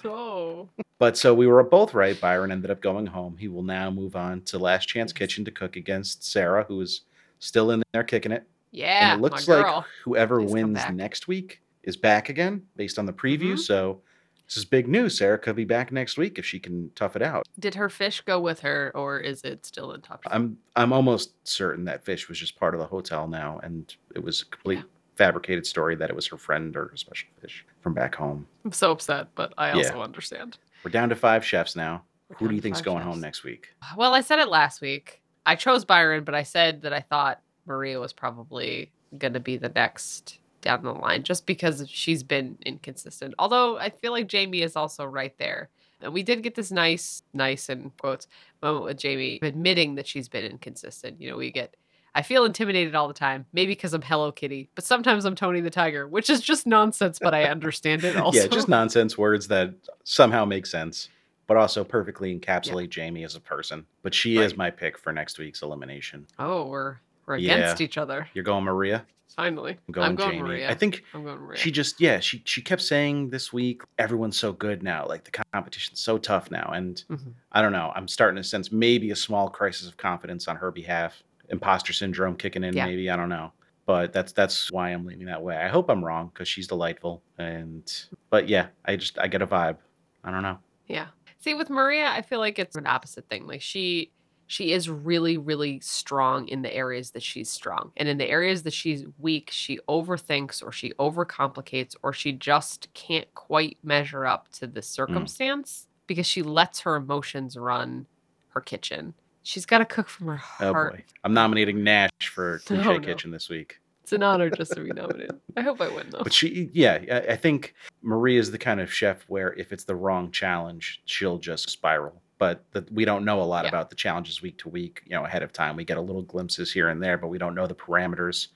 Oh. 0.05 0.69
But 0.99 1.17
so 1.17 1.35
we 1.35 1.47
were 1.47 1.63
both 1.65 1.95
right. 1.95 2.21
Byron 2.21 2.53
ended 2.53 2.71
up 2.71 2.81
going 2.81 3.07
home. 3.07 3.37
He 3.39 3.49
will 3.49 3.63
now 3.65 3.91
move 3.91 4.15
on 4.17 4.43
to 4.43 4.59
Last 4.59 4.87
Chance. 4.87 5.13
Kitchen 5.13 5.45
to 5.45 5.51
cook 5.51 5.75
against 5.77 6.25
Sarah, 6.25 6.65
who 6.69 6.81
is 6.81 7.03
still 7.41 7.71
in 7.73 7.83
there 7.93 8.05
kicking 8.05 8.33
it. 8.33 8.45
Yeah. 8.71 9.13
and 9.15 9.19
it 9.21 9.23
looks 9.23 9.49
like 9.49 9.85
whoever 10.05 10.41
Please 10.41 10.53
wins 10.53 10.81
next 10.93 11.27
week 11.27 11.63
is 11.85 11.97
back 11.97 12.29
again 12.29 12.63
based 12.77 12.99
on 12.99 13.07
the 13.07 13.13
preview. 13.15 13.55
Mhm. 13.55 13.59
So 13.59 14.03
this 14.49 14.57
is 14.57 14.65
big 14.65 14.89
news. 14.89 15.19
Sarah 15.19 15.39
could 15.39 15.57
be 15.57 15.65
back 15.65 15.93
next 15.93 16.17
week 16.17 16.39
if 16.39 16.47
she 16.47 16.59
can 16.59 16.91
tough 16.95 17.17
it 17.17 17.23
out. 17.23 17.47
Did 17.59 17.75
her 17.75 17.89
fish 17.91 18.23
go 18.23 18.41
with 18.41 18.61
her 18.61 18.91
or 18.95 19.21
is 19.21 19.43
it 19.43 19.67
still 19.67 19.93
in 19.93 20.01
top? 20.01 20.23
I'm 20.27 20.57
I'm 20.75 20.93
almost 20.93 21.35
certain 21.47 21.85
that 21.85 22.05
fish 22.05 22.29
was 22.29 22.39
just 22.39 22.59
part 22.59 22.75
of 22.75 22.81
the 22.81 22.87
hotel 22.87 23.29
now, 23.29 23.61
and 23.63 23.95
it 24.15 24.23
was 24.23 24.43
a 24.43 24.47
complete 24.47 24.83
fabricated 25.17 25.67
story 25.67 25.97
that 25.97 26.09
it 26.11 26.17
was 26.17 26.27
her 26.29 26.39
friend 26.39 26.75
or 26.77 26.89
her 26.89 26.97
special 26.97 27.29
fish 27.41 27.67
from 27.81 27.93
back 27.93 28.15
home. 28.15 28.47
I'm 28.65 28.73
so 28.73 28.93
upset, 28.93 29.29
but 29.35 29.53
I 29.59 29.69
Yeah. 29.71 29.77
also 29.77 30.01
understand. 30.01 30.59
We're 30.85 30.93
down 30.93 31.09
to 31.11 31.17
five 31.17 31.45
chefs 31.45 31.75
now. 31.77 32.05
We're 32.31 32.37
Who 32.37 32.49
do 32.49 32.55
you 32.55 32.61
think's 32.61 32.81
going 32.81 32.99
chefs. 32.99 33.07
home 33.07 33.21
next 33.21 33.43
week? 33.45 33.69
Well, 33.97 34.15
I 34.15 34.21
said 34.21 34.39
it 34.39 34.49
last 34.49 34.81
week. 34.81 35.21
I 35.45 35.57
chose 35.57 35.85
Byron, 35.85 36.25
but 36.25 36.35
I 36.35 36.43
said 36.45 36.83
that 36.83 36.93
I 36.93 37.01
thought 37.01 37.41
Maria 37.67 37.99
was 38.01 38.13
probably 38.13 38.93
going 39.19 39.33
to 39.33 39.41
be 39.41 39.57
the 39.57 39.71
next 39.71 40.39
down 40.61 40.83
the 40.83 40.93
line 40.93 41.23
just 41.23 41.47
because 41.47 41.85
she's 41.89 42.23
been 42.23 42.59
inconsistent. 42.65 43.35
Although 43.39 43.79
I 43.79 43.91
feel 43.91 44.13
like 44.13 44.27
Jamie 44.27 44.63
is 44.63 44.77
also 44.77 45.05
right 45.05 45.37
there. 45.39 45.71
And 46.01 46.13
we 46.13 46.23
did 46.23 46.43
get 46.43 46.55
this 46.55 46.71
nice, 46.71 47.23
nice 47.33 47.69
in 47.69 47.91
quotes 47.99 48.29
moment 48.63 48.85
with 48.85 48.99
Jamie 48.99 49.41
admitting 49.43 49.97
that 49.97 50.07
she's 50.07 50.29
been 50.29 50.45
inconsistent. 50.45 51.21
You 51.21 51.31
know, 51.31 51.37
we 51.37 51.51
get 51.51 51.75
I 52.15 52.23
feel 52.23 52.45
intimidated 52.45 52.95
all 52.95 53.07
the 53.07 53.15
time, 53.15 53.47
maybe 53.53 53.73
because 53.73 53.95
I'm 53.95 54.03
Hello 54.03 54.33
Kitty, 54.33 54.71
but 54.75 54.85
sometimes 54.85 55.25
I'm 55.25 55.37
Tony 55.37 55.61
the 55.61 55.71
Tiger, 55.71 56.09
which 56.09 56.31
is 56.31 56.41
just 56.41 56.67
nonsense, 56.67 57.19
but 57.21 57.35
I 57.35 57.45
understand 57.45 58.03
it 58.03 58.17
also. 58.21 58.41
yeah, 58.41 58.47
just 58.49 58.69
nonsense 58.69 59.17
words 59.17 59.47
that 59.49 59.75
somehow 60.05 60.45
make 60.45 60.67
sense, 60.67 61.11
but 61.47 61.57
also 61.57 61.85
perfectly 61.85 62.37
encapsulate 62.37 62.91
Jamie 62.91 63.25
as 63.25 63.37
a 63.37 63.41
person. 63.41 63.87
But 64.03 64.15
she 64.15 64.39
is 64.39 64.57
my 64.57 64.71
pick 64.71 64.99
for 64.99 65.13
next 65.13 65.39
week's 65.39 65.63
elimination. 65.63 66.27
Oh, 66.39 66.67
we're 66.67 66.97
we're 67.29 67.37
Yeah. 67.37 67.55
against 67.57 67.81
each 67.81 67.99
other. 67.99 68.27
You're 68.35 68.45
going 68.45 68.65
Maria. 68.65 69.05
Finally. 69.37 69.77
I'm 69.87 69.93
going, 69.93 70.07
I'm 70.09 70.15
going 70.17 70.31
Jamie. 70.33 70.43
Maria. 70.43 70.71
I 70.71 70.75
think 70.75 71.05
I'm 71.15 71.23
going 71.23 71.39
Maria. 71.39 71.59
she 71.59 71.71
just 71.71 72.01
yeah 72.01 72.19
she 72.19 72.43
she 72.45 72.61
kept 72.61 72.83
saying 72.83 73.31
this 73.31 73.53
week 73.53 73.83
everyone's 73.99 74.37
so 74.37 74.53
good 74.53 74.83
now 74.83 75.07
like 75.07 75.23
the 75.25 75.31
competition's 75.53 76.01
so 76.01 76.19
tough 76.19 76.51
now 76.51 76.73
and 76.75 77.05
Mhm. 77.09 77.35
i 77.53 77.63
don't 77.63 77.71
know 77.71 77.93
i'm 77.95 78.09
starting 78.09 78.37
to 78.37 78.43
sense 78.43 78.73
maybe 78.73 79.11
a 79.13 79.17
small 79.17 79.49
crisis 79.49 79.87
of 79.87 79.97
confidence 79.97 80.49
on 80.49 80.57
her 80.57 80.73
behalf 80.73 81.23
imposter 81.51 81.93
syndrome 81.93 82.35
kicking 82.37 82.65
in 82.65 82.75
Yeah. 82.75 82.87
maybe 82.87 83.09
i 83.11 83.17
don't 83.17 83.29
know 83.29 83.53
but 83.87 84.13
that's 84.13 84.33
that's 84.33 84.73
why 84.73 84.89
i'm 84.91 85.07
leaning 85.07 85.27
that 85.27 85.43
way 85.43 85.57
i 85.57 85.69
hope 85.69 85.89
i'm 85.89 86.05
wrong 86.05 86.31
because 86.35 86.49
she's 86.49 86.67
delightful 86.67 87.23
and 87.39 88.07
but 88.31 88.49
yeah 88.49 88.69
i 88.87 88.97
just 88.97 89.21
i 89.21 89.29
get 89.29 89.41
a 89.43 89.47
vibe 89.47 89.77
i 90.25 90.33
don't 90.33 90.43
know 90.43 90.59
Yeah. 90.89 91.09
See, 91.41 91.55
with 91.55 91.71
Maria, 91.71 92.09
I 92.09 92.23
feel 92.23 92.41
like 92.41 92.59
it's 92.59 92.75
an 92.75 92.89
opposite 92.89 93.29
thing. 93.29 93.47
Like 93.47 93.63
she 93.63 94.11
she 94.49 94.73
is 94.73 94.89
really, 94.89 95.37
really 95.37 95.79
strong 95.81 96.49
in 96.49 96.63
the 96.63 96.75
areas 96.75 97.11
that 97.11 97.23
she's 97.23 97.51
strong. 97.51 97.93
And 97.99 98.09
in 98.09 98.17
the 98.17 98.29
areas 98.29 98.63
that 98.63 98.73
she's 98.73 99.05
weak, 99.19 99.51
she 99.53 99.79
overthinks 99.89 100.63
or 100.65 100.73
she 100.73 100.93
overcomplicates 100.99 101.95
or 102.03 102.15
she 102.15 102.33
just 102.33 102.89
can't 102.95 103.33
quite 103.35 103.77
measure 103.83 104.25
up 104.25 104.51
to 104.53 104.67
the 104.67 104.81
mm. 104.81 104.85
circumstance 104.85 105.87
because 106.07 106.27
she 106.27 106.43
lets 106.43 106.81
her 106.81 106.97
emotions 106.97 107.59
run 107.59 108.07
her 108.49 108.63
kitchen. 108.63 109.13
She's 109.43 109.67
got 109.67 109.79
to 109.79 109.85
cook 109.85 110.09
from 110.09 110.29
her 110.29 110.41
oh, 110.61 110.73
heart. 110.73 110.93
oh 110.95 110.97
boy 110.97 111.05
i'm 111.25 111.35
nominating 111.35 111.85
nash 111.85 112.11
for 112.23 112.59
cliche 112.67 112.89
Oh, 112.89 112.93
no. 112.95 113.01
kitchen 113.01 113.31
this 113.31 113.49
week 113.51 113.79
It's 114.03 114.13
an 114.13 114.23
honor 114.23 114.49
just 114.49 114.73
to 114.73 114.81
be 114.81 114.91
nominated. 114.91 115.39
I 115.57 115.61
hope 115.61 115.81
I 115.83 115.89
win 115.89 116.09
though. 116.11 116.23
But 116.23 116.33
she, 116.33 116.71
yeah, 116.73 116.99
I- 117.13 117.33
I 117.33 117.37
think 117.37 117.75
Marie 118.01 118.39
is 118.39 118.51
the 118.51 118.59
kind 118.59 118.81
of 118.81 118.91
chef 118.93 119.25
where 119.29 119.53
if 119.55 119.73
it's 119.73 119.85
the 119.85 119.95
wrong 119.95 120.31
challenge, 120.31 121.03
she'll 121.05 121.37
just 121.39 121.69
spiral. 121.69 122.23
But 122.39 122.65
the, 122.73 122.87
we 122.93 123.05
don't 123.05 123.25
know 123.25 123.41
a 123.41 123.45
lot 123.45 123.65
Yeah. 123.65 123.71
about 123.71 123.91
the 123.91 123.97
challenges 123.97 124.41
week 124.41 124.59
to 124.59 124.69
week, 124.69 125.03
you 125.05 125.17
know, 125.17 125.25
ahead 125.25 125.43
of 125.43 125.53
time. 125.53 125.77
We 125.77 125.85
get 125.85 125.97
a 125.99 126.01
little 126.01 126.23
glimpses 126.23 126.73
here 126.73 126.89
and 126.89 127.03
there, 127.03 127.19
but 127.19 127.29
we 127.29 127.39
don't 127.39 127.55
know 127.55 127.67
the 127.67 127.75
parameters. 127.75 128.49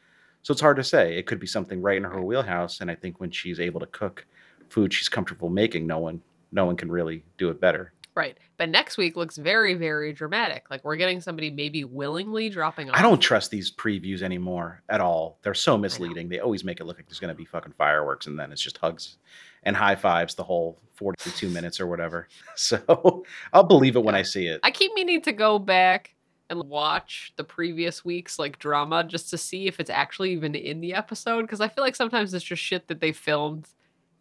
So 0.43 0.53
it's 0.53 0.61
hard 0.61 0.77
to 0.77 0.85
say. 0.85 1.17
It 1.19 1.27
could 1.27 1.41
be 1.41 1.47
something 1.47 1.81
right 1.83 1.97
in 1.97 2.05
her 2.05 2.23
wheelhouse. 2.23 2.81
And 2.81 2.91
I 2.91 2.95
think 2.95 3.21
when 3.21 3.31
she's 3.31 3.61
able 3.61 3.81
to 3.81 3.87
cook 3.87 4.27
food 4.69 4.93
she's 4.95 5.09
comfortable 5.09 5.51
making, 5.51 5.87
no 5.87 5.99
one, 5.99 6.23
no 6.53 6.65
one 6.65 6.77
can 6.77 6.91
really 6.91 7.25
do 7.39 7.51
it 7.51 7.61
better. 7.61 7.93
Right. 8.15 8.37
But 8.59 8.69
next 8.69 8.99
week 8.99 9.17
looks 9.17 9.37
very, 9.39 9.73
very 9.75 10.13
dramatic. 10.13 10.67
Like 10.71 10.85
we're 10.85 10.97
getting 10.97 11.21
somebody 11.23 11.51
maybe 11.51 11.85
willingly 11.85 12.51
dropping 12.51 12.91
off. 12.91 12.97
I 12.99 13.03
don't 13.03 13.21
trust 13.21 13.51
these 13.51 13.71
previews 13.75 14.21
anymore 14.23 14.83
at 14.91 15.01
all. 15.01 15.39
They're 15.43 15.55
so 15.55 15.79
misleading. 15.79 16.29
They 16.29 16.39
always 16.41 16.63
make 16.63 16.81
it 16.81 16.85
look 16.85 16.99
like 16.99 17.07
there's 17.07 17.21
going 17.21 17.33
to 17.33 17.39
be 17.39 17.47
fucking 17.47 17.73
fireworks, 17.79 18.27
and 18.27 18.39
then 18.39 18.53
it's 18.53 18.61
just 18.61 18.77
hugs 18.79 19.17
and 19.63 19.75
high 19.75 19.95
fives 19.95 20.35
the 20.35 20.43
whole 20.45 20.79
42 20.97 21.49
minutes 21.51 21.81
or 21.81 21.87
whatever. 21.87 22.29
So 22.55 23.25
I'll 23.53 23.65
believe 23.65 23.97
it 23.97 24.05
when 24.05 24.15
Yeah. 24.15 24.21
I 24.21 24.23
see 24.25 24.47
it. 24.47 24.61
I 24.63 24.71
keep 24.71 24.93
meaning 24.95 25.23
to 25.23 25.33
go 25.33 25.59
back 25.59 26.15
and 26.51 26.65
watch 26.65 27.33
the 27.37 27.45
previous 27.45 28.05
week's 28.05 28.39
like 28.39 28.59
drama 28.59 29.05
just 29.05 29.31
to 29.31 29.39
see 29.39 29.69
if 29.69 29.81
it's 29.81 29.89
actually 29.89 30.33
even 30.33 30.55
in 30.55 30.83
the 30.83 30.93
episode 30.93 31.43
because 31.43 31.63
I 31.63 31.69
feel 31.69 31.83
like 31.83 31.97
sometimes 31.97 32.35
it's 32.35 32.45
just 32.45 32.63
shit 32.63 32.89
that 32.89 33.01
they 33.01 33.13
filmed 33.13 33.69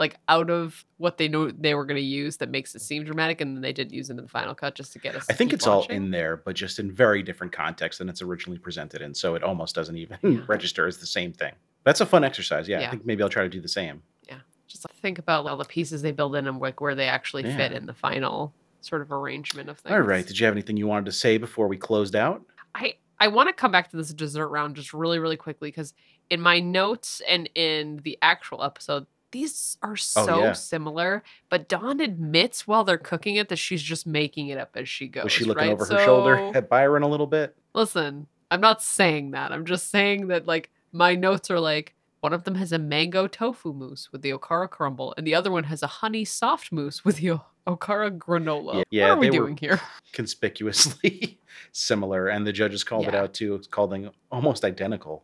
like 0.02 0.18
out 0.28 0.50
of 0.50 0.84
what 0.98 1.18
they 1.20 1.28
know 1.30 1.52
they 1.52 1.76
were 1.76 1.86
going 1.86 1.96
to 1.96 2.02
use 2.02 2.38
that 2.38 2.50
makes 2.50 2.74
it 2.76 2.82
seem 2.82 3.04
dramatic 3.06 3.40
and 3.40 3.56
then 3.56 3.62
they 3.62 3.72
didn't 3.72 3.94
use 3.94 4.10
it 4.10 4.18
in 4.18 4.24
the 4.24 4.28
final 4.28 4.56
cut 4.56 4.74
just 4.76 4.92
to 4.94 5.00
get 5.00 5.16
us 5.16 5.28
I 5.30 5.34
think 5.34 5.54
it's 5.54 5.68
all 5.68 5.86
in 5.86 6.10
there, 6.10 6.38
but 6.38 6.56
just 6.56 6.80
in 6.80 6.92
very 6.92 7.22
different 7.22 7.54
context 7.54 8.00
than 8.00 8.10
it's 8.10 8.22
originally 8.22 8.58
presented 8.58 9.02
in. 9.02 9.14
So 9.14 9.36
it 9.36 9.44
almost 9.44 9.76
doesn't 9.76 9.96
even 9.96 10.18
Yeah. 10.24 10.40
register 10.48 10.88
as 10.88 10.98
the 10.98 11.06
same 11.06 11.32
thing. 11.32 11.54
That's 11.86 12.02
a 12.02 12.06
fun 12.06 12.24
exercise. 12.24 12.68
Yeah, 12.68 12.82
I 12.82 12.90
think 12.90 13.06
maybe 13.06 13.24
I'll 13.24 13.30
try 13.30 13.44
to 13.44 13.50
do 13.50 13.62
the 13.62 13.68
same. 13.68 14.02
Yeah. 14.28 14.40
Just 14.68 14.86
think 15.02 15.20
about 15.20 15.46
all 15.46 15.56
the 15.58 15.66
pieces 15.66 16.02
they 16.02 16.12
build 16.12 16.36
in 16.36 16.48
and 16.48 16.60
like 16.60 16.82
where 16.82 16.96
they 16.96 17.08
actually 17.08 17.44
fit 17.44 17.72
in 17.72 17.86
the 17.86 17.94
final 17.94 18.54
sort 18.82 19.04
of 19.04 19.12
arrangement 19.12 19.70
of 19.70 19.78
things. 19.80 19.94
All 19.94 20.02
right. 20.02 20.26
Did 20.26 20.40
you 20.40 20.46
have 20.48 20.54
anything 20.56 20.78
you 20.78 20.88
wanted 20.88 21.06
to 21.06 21.12
say 21.12 21.38
before 21.38 21.68
we 21.68 21.78
closed 21.78 22.16
out? 22.16 22.42
I 22.74 22.96
I 23.20 23.28
want 23.28 23.50
to 23.50 23.54
come 23.54 23.72
back 23.72 23.92
to 23.92 23.98
this 23.98 24.12
dessert 24.14 24.48
round 24.48 24.76
just 24.76 24.94
really 24.96 25.20
really 25.20 25.38
quickly 25.38 25.70
because 25.70 25.94
in 26.32 26.42
my 26.42 26.60
notes 26.60 27.22
and 27.28 27.48
in 27.54 28.00
the 28.04 28.18
actual 28.24 28.64
episode 28.64 29.06
these 29.32 29.78
are 29.82 29.94
oh, 29.94 29.96
so 29.96 30.36
Oh, 30.36 30.40
yeah. 30.40 30.54
similar 30.54 31.24
but 31.50 31.68
Dawn 31.68 32.00
admits 32.00 32.68
while 32.68 32.84
they're 32.84 32.98
cooking 32.98 33.36
it 33.36 33.50
that 33.50 33.58
she's 33.58 33.82
just 33.82 34.06
making 34.06 34.48
it 34.50 34.58
up 34.58 34.72
as 34.76 34.88
she 34.90 35.08
goes. 35.08 35.26
Was 35.26 35.34
she 35.34 35.46
looking 35.46 35.68
right? 35.68 35.74
over 35.74 35.86
her 35.86 36.04
shoulder 36.04 36.52
at 36.56 36.70
Byron 36.70 37.04
a 37.04 37.08
little 37.08 37.28
bit? 37.28 37.56
Listen, 37.74 38.28
I'm 38.50 38.62
not 38.62 38.82
saying 38.82 39.32
that. 39.32 39.52
I'm 39.52 39.66
just 39.66 39.90
saying 39.90 40.28
that 40.28 40.46
like 40.46 40.70
my 40.92 41.16
notes 41.16 41.50
are 41.50 41.60
like 41.60 41.96
one 42.22 42.34
of 42.34 42.44
them 42.44 42.56
has 42.56 42.72
a 42.72 42.78
mango 42.78 43.28
tofu 43.28 43.74
mousse 43.74 44.10
with 44.12 44.22
the 44.22 44.32
okara 44.32 44.70
crumble, 44.70 45.14
and 45.18 45.26
the 45.26 45.34
other 45.34 45.52
one 45.52 45.64
has 45.66 45.82
a 45.82 45.88
honey 45.88 46.24
soft 46.24 46.72
mousse 46.72 47.04
with 47.04 47.18
the 47.18 47.40
okara 47.66 48.16
granola. 48.16 48.76
Yeah, 48.76 48.84
yeah, 48.92 49.10
what 49.10 49.18
are 49.18 49.20
we 49.22 49.30
doing 49.30 49.58
here? 49.58 49.82
conspicuously 50.14 51.40
similar, 51.72 52.28
and 52.28 52.46
the 52.46 52.54
judges 52.54 52.84
called 52.84 53.08
it 53.08 53.16
out 53.16 53.34
too. 53.34 53.56
It's 53.56 53.68
called 53.68 53.92
them 53.92 54.12
almost 54.32 54.64
identical. 54.64 55.24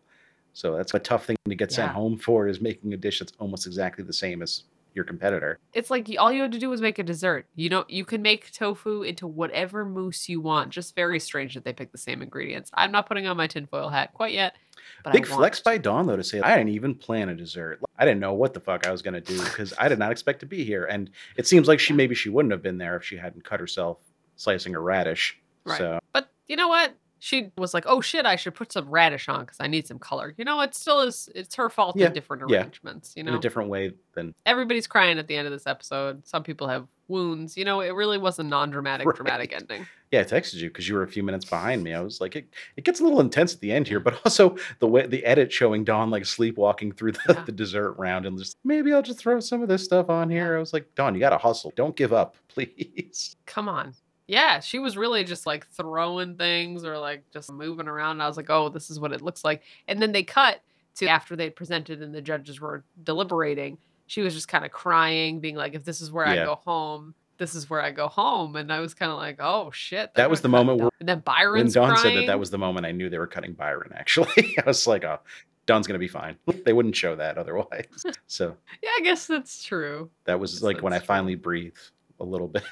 So 0.58 0.76
that's 0.76 0.92
a 0.96 1.00
tough 1.00 1.28
thing 1.28 1.38
to 1.48 1.54
get 1.54 1.72
sent 1.72 1.90
Yeah. 1.90 1.94
home 1.94 2.18
for 2.18 2.48
is 2.48 2.60
making 2.60 2.92
a 2.92 2.98
dish 2.98 3.20
that's 3.20 3.32
almost 3.38 3.68
exactly 3.68 4.04
the 4.04 4.12
same 4.12 4.42
as 4.42 4.64
your 4.96 5.06
competitor. 5.06 5.60
It's 5.76 5.92
like 5.92 6.10
all 6.18 6.32
you 6.32 6.42
had 6.42 6.52
to 6.54 6.58
do 6.58 6.68
was 6.68 6.82
make 6.82 6.98
a 6.98 7.04
dessert. 7.04 7.46
You 7.54 7.70
know, 7.70 7.86
you 7.88 8.04
can 8.04 8.24
make 8.24 8.52
tofu 8.52 9.04
into 9.04 9.28
whatever 9.28 9.86
mousse 9.86 10.28
you 10.28 10.42
want. 10.42 10.72
Just 10.72 10.96
very 10.96 11.20
strange 11.20 11.54
that 11.54 11.64
they 11.64 11.74
picked 11.74 11.92
the 11.92 12.00
same 12.00 12.24
ingredients. 12.24 12.72
I'm 12.74 12.92
not 12.92 13.08
putting 13.08 13.28
on 13.28 13.38
my 13.38 13.46
tinfoil 13.46 13.90
hat 13.90 14.16
quite 14.16 14.34
yet. 14.34 14.56
But 15.04 15.14
Big 15.14 15.28
flex 15.28 15.60
by. 15.60 15.78
Dawn 15.78 16.08
though 16.08 16.16
to 16.16 16.24
say 16.24 16.42
I 16.42 16.58
didn't 16.58 16.74
even 16.74 16.96
plan 16.96 17.30
a 17.30 17.36
dessert. 17.36 17.80
I 18.00 18.06
didn't 18.06 18.20
know 18.20 18.34
what 18.34 18.56
the 18.56 18.60
fuck 18.60 18.88
I 18.88 18.92
was 18.92 19.04
gonna 19.04 19.22
do 19.22 19.38
because 19.44 19.76
I 19.78 19.88
did 19.88 20.00
not 20.00 20.12
expect 20.12 20.40
to 20.40 20.48
be 20.48 20.64
here, 20.64 20.86
and 20.86 21.12
it 21.36 21.46
seems 21.46 21.68
like 21.68 21.80
she 21.80 21.94
maybe 21.94 22.16
she 22.16 22.30
wouldn't 22.30 22.52
have 22.52 22.64
been 22.64 22.80
there 22.80 22.96
if 22.96 23.04
she 23.04 23.18
hadn't 23.18 23.44
cut 23.44 23.60
herself 23.60 24.00
slicing 24.38 24.74
a 24.74 24.80
radish. 24.80 25.38
Right. 25.66 25.78
So 25.78 26.00
But 26.14 26.32
you 26.48 26.56
know 26.56 26.68
what? 26.68 26.96
She 27.20 27.52
was 27.58 27.74
like, 27.74 27.86
"Oh 27.88 28.00
shit, 28.02 28.26
I 28.26 28.36
should 28.36 28.54
put 28.56 28.72
some 28.72 28.90
radish 28.90 29.28
on 29.28 29.42
because 29.42 29.58
I 29.60 29.68
need 29.68 29.88
some 29.88 30.00
color." 30.00 30.34
You 30.38 30.46
know, 30.46 30.62
it 30.62 30.76
still 30.76 31.02
is. 31.02 31.30
It's 31.36 31.56
her 31.56 31.70
fault 31.70 31.96
Yeah, 31.98 32.08
in 32.08 32.14
different 32.14 32.44
yeah. 32.50 32.58
arrangements. 32.62 33.14
You 33.16 33.22
in 33.22 33.26
know, 33.28 33.38
a 33.38 33.40
different 33.42 33.70
way 33.70 33.94
than 34.14 34.34
everybody's 34.46 34.88
crying 34.88 35.18
at 35.18 35.28
the 35.28 35.36
end 35.36 35.48
of 35.48 35.52
this 35.54 35.66
episode. 35.68 36.28
Some 36.28 36.44
people 36.44 36.68
have 36.68 36.88
wounds. 37.08 37.58
You 37.58 37.66
know, 37.66 37.80
it 37.82 37.90
really 37.96 38.18
was 38.18 38.38
a 38.40 38.44
non-dramatic, 38.44 39.08
dramatic 39.16 39.54
ending. 39.54 39.88
yeah, 40.12 40.20
I 40.20 40.24
texted 40.26 40.56
you 40.56 40.68
because 40.70 40.88
you 40.90 40.96
were 40.96 41.04
a 41.04 41.08
few 41.08 41.24
minutes 41.24 41.46
behind 41.46 41.84
me. 41.84 41.94
I 41.94 42.02
was 42.02 42.20
like, 42.22 42.36
it, 42.36 42.48
it 42.76 42.84
gets 42.84 43.00
a 43.00 43.04
little 43.04 43.22
intense 43.22 43.54
at 43.54 43.62
the 43.62 43.72
end 43.72 43.88
here, 43.88 44.00
but 44.00 44.20
also 44.26 44.56
the 44.80 44.88
way 44.88 45.08
the 45.08 45.24
edit 45.26 45.52
showing 45.52 45.84
Dawn 45.86 46.10
like 46.12 46.26
sleepwalking 46.26 46.92
through 46.92 47.14
the, 47.14 47.20
Yeah. 47.30 47.44
the 47.46 47.52
dessert 47.52 47.94
round 47.94 48.26
and 48.26 48.38
just 48.38 48.58
maybe 48.64 48.94
I'll 48.94 49.02
just 49.02 49.20
throw 49.20 49.40
some 49.40 49.62
of 49.62 49.70
this 49.70 49.84
stuff 49.84 50.10
on 50.10 50.30
here. 50.30 50.56
I 50.56 50.60
was 50.60 50.74
like, 50.74 50.94
Dawn, 50.96 51.14
you 51.16 51.20
gotta 51.20 51.38
hustle. 51.38 51.72
Don't 51.76 51.96
give 51.96 52.12
up, 52.14 52.36
please. 52.50 53.36
Come 53.46 53.70
on. 53.70 53.94
Yeah, 54.28 54.60
she 54.60 54.80
was 54.80 54.98
really 54.98 55.24
just 55.24 55.46
like 55.46 55.66
throwing 55.68 56.36
things 56.36 56.84
or 56.84 56.98
like 56.98 57.24
just 57.32 57.52
moving 57.52 57.88
around. 57.88 58.12
And 58.12 58.24
I 58.24 58.28
was 58.28 58.36
like, 58.38 58.50
oh, 58.50 58.70
this 58.70 58.90
is 58.90 59.00
what 59.00 59.14
it 59.14 59.22
looks 59.22 59.46
like. 59.46 59.64
And 59.88 60.02
then 60.02 60.12
they 60.12 60.24
cut 60.24 60.62
to 60.96 61.08
after 61.08 61.36
they 61.36 61.50
presented 61.50 62.02
and 62.02 62.14
the 62.14 62.22
judges 62.22 62.60
were 62.60 62.84
deliberating. 63.04 63.78
She 64.08 64.22
was 64.22 64.34
just 64.34 64.48
kind 64.48 64.66
of 64.66 64.72
crying, 64.72 65.40
being 65.40 65.56
like, 65.56 65.74
if 65.76 65.84
this 65.84 66.02
is 66.02 66.12
where 66.12 66.26
I 66.26 66.36
go 66.36 66.56
home, 66.66 67.14
this 67.38 67.56
is 67.56 67.70
where 67.70 67.82
I 67.82 67.92
go 67.92 68.08
home. 68.08 68.56
And 68.56 68.72
I 68.72 68.80
was 68.80 68.94
kind 68.94 69.12
of 69.12 69.18
like, 69.18 69.38
oh 69.40 69.70
shit. 69.72 70.14
That 70.16 70.30
was 70.30 70.42
the 70.42 70.50
moment 70.50 70.80
where- 70.82 70.90
And 71.00 71.08
then 71.08 71.22
When 71.26 71.70
Dawn 71.72 71.90
crying. 71.90 71.98
said 71.98 72.18
that, 72.18 72.28
that 72.28 72.40
was 72.40 72.50
the 72.52 72.58
moment 72.58 72.86
I 72.86 72.92
knew 72.92 73.10
they 73.10 73.20
were 73.20 73.28
cutting 73.28 73.54
Byron. 73.54 73.92
Actually, 73.96 74.56
I 74.58 74.64
was 74.66 74.88
like, 74.88 75.04
oh, 75.04 75.20
Dawn's 75.68 75.88
gonna 75.88 76.00
be 76.00 76.08
fine. 76.08 76.36
they 76.66 76.74
wouldn't 76.74 76.96
show 76.96 77.16
that 77.16 77.38
otherwise. 77.38 77.86
So 78.28 78.56
Yeah, 78.84 78.90
I 78.98 79.02
guess 79.04 79.28
that's 79.28 79.64
true. 79.64 80.10
that 80.26 80.40
was 80.40 80.62
like 80.64 80.82
when 80.82 80.94
I 80.94 80.98
true. 81.00 81.06
finally 81.06 81.36
breathed 81.36 81.92
a 82.20 82.24
little 82.26 82.48
bit. 82.48 82.64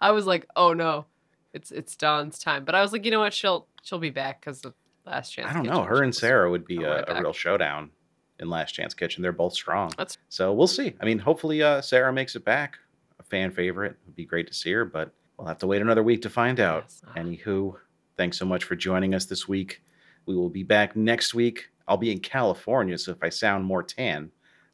I 0.00 0.12
was 0.12 0.26
like, 0.26 0.46
oh 0.56 0.72
no, 0.72 1.06
it's 1.52 1.70
it's 1.70 1.96
Dawn's 1.96 2.38
time. 2.38 2.64
But 2.64 2.74
I 2.74 2.82
was 2.82 2.92
like, 2.92 3.04
you 3.04 3.10
know 3.10 3.20
what? 3.20 3.34
She'll 3.34 3.66
she'll 3.82 3.98
be 3.98 4.10
back 4.10 4.40
because 4.40 4.60
the 4.60 4.72
Last 5.06 5.30
Chance. 5.30 5.50
I 5.50 5.52
don't 5.54 5.66
know. 5.66 5.82
Her 5.82 6.02
and 6.02 6.14
Sarah 6.14 6.50
would 6.50 6.64
be 6.66 6.82
a, 6.84 7.04
a 7.08 7.20
real 7.20 7.32
showdown 7.32 7.90
in 8.38 8.48
Last 8.50 8.72
Chance 8.72 8.94
Kitchen. 8.94 9.22
They're 9.22 9.32
both 9.32 9.52
strong. 9.54 9.90
That's- 9.90 10.16
So 10.28 10.52
we'll 10.52 10.66
see. 10.66 10.94
I 11.00 11.04
mean, 11.04 11.18
hopefully 11.18 11.62
uh, 11.62 11.80
Sarah 11.82 12.12
makes 12.12 12.36
it 12.36 12.44
back. 12.44 12.78
A 13.18 13.22
fan 13.22 13.50
favorite. 13.50 13.96
Would 14.06 14.16
be 14.16 14.24
great 14.24 14.46
to 14.46 14.54
see 14.54 14.72
her, 14.72 14.84
but 14.84 15.12
we'll 15.36 15.48
have 15.48 15.58
to 15.58 15.66
wait 15.66 15.82
another 15.82 16.02
week 16.02 16.22
to 16.22 16.30
find 16.30 16.58
out. 16.60 16.84
Yes. 16.84 17.02
Anywho, 17.16 17.76
thanks 18.16 18.38
so 18.38 18.44
much 18.46 18.64
for 18.64 18.76
joining 18.76 19.14
us 19.14 19.24
this 19.26 19.46
week. 19.48 19.82
We 20.26 20.36
will 20.36 20.48
be 20.50 20.62
back 20.62 20.96
next 20.96 21.34
week. 21.34 21.68
I'll 21.88 21.96
be 21.96 22.12
in 22.12 22.20
California, 22.20 22.96
so 22.98 23.10
if 23.12 23.22
I 23.22 23.30
sound 23.30 23.64
more 23.64 23.82
tan, 23.82 24.30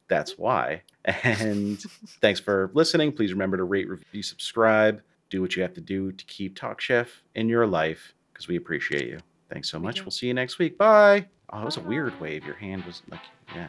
that's 0.07 0.37
why. 0.37 0.83
And 1.23 1.79
thanks 2.21 2.39
for 2.39 2.69
listening. 2.73 3.11
Please 3.11 3.31
remember 3.33 3.57
to 3.57 3.63
rate, 3.63 3.89
review, 3.89 4.21
subscribe. 4.23 5.01
Do 5.29 5.41
what 5.41 5.55
you 5.55 5.61
have 5.61 5.73
to 5.73 5.81
do 5.81 6.11
to 6.11 6.25
keep 6.25 6.55
Talk 6.55 6.79
Chef 6.81 7.23
in 7.35 7.49
your 7.49 7.67
life 7.67 8.13
because 8.33 8.47
we 8.47 8.55
appreciate 8.55 9.07
you. 9.07 9.19
Thanks 9.49 9.69
so 9.69 9.79
much. 9.79 10.01
We'll 10.01 10.11
see 10.11 10.27
you 10.27 10.33
next 10.33 10.59
week. 10.59 10.77
Bye. 10.77 11.27
Oh, 11.51 11.61
it 11.61 11.65
was 11.65 11.77
a 11.77 11.81
weird 11.81 12.19
wave. 12.19 12.45
Your 12.45 12.55
hand 12.55 12.83
was 12.85 13.01
like, 13.09 13.21
yeah. 13.55 13.67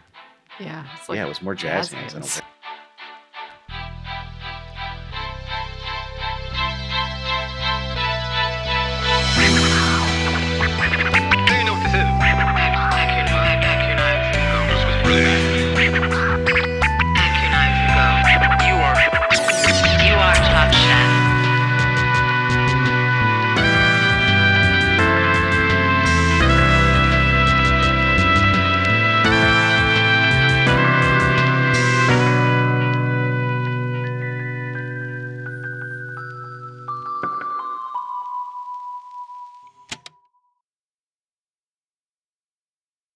Yeah. 0.59 0.85
It's 0.99 1.09
like 1.09 1.17
yeah, 1.17 1.25
it 1.27 1.29
was 1.29 1.43
more 1.43 1.55
jazz 1.55 1.91
jazz 1.91 1.93
hands. 1.93 2.13
I 2.13 2.15
don't 2.15 2.23
hands. 2.23 2.35
think. 2.37 2.47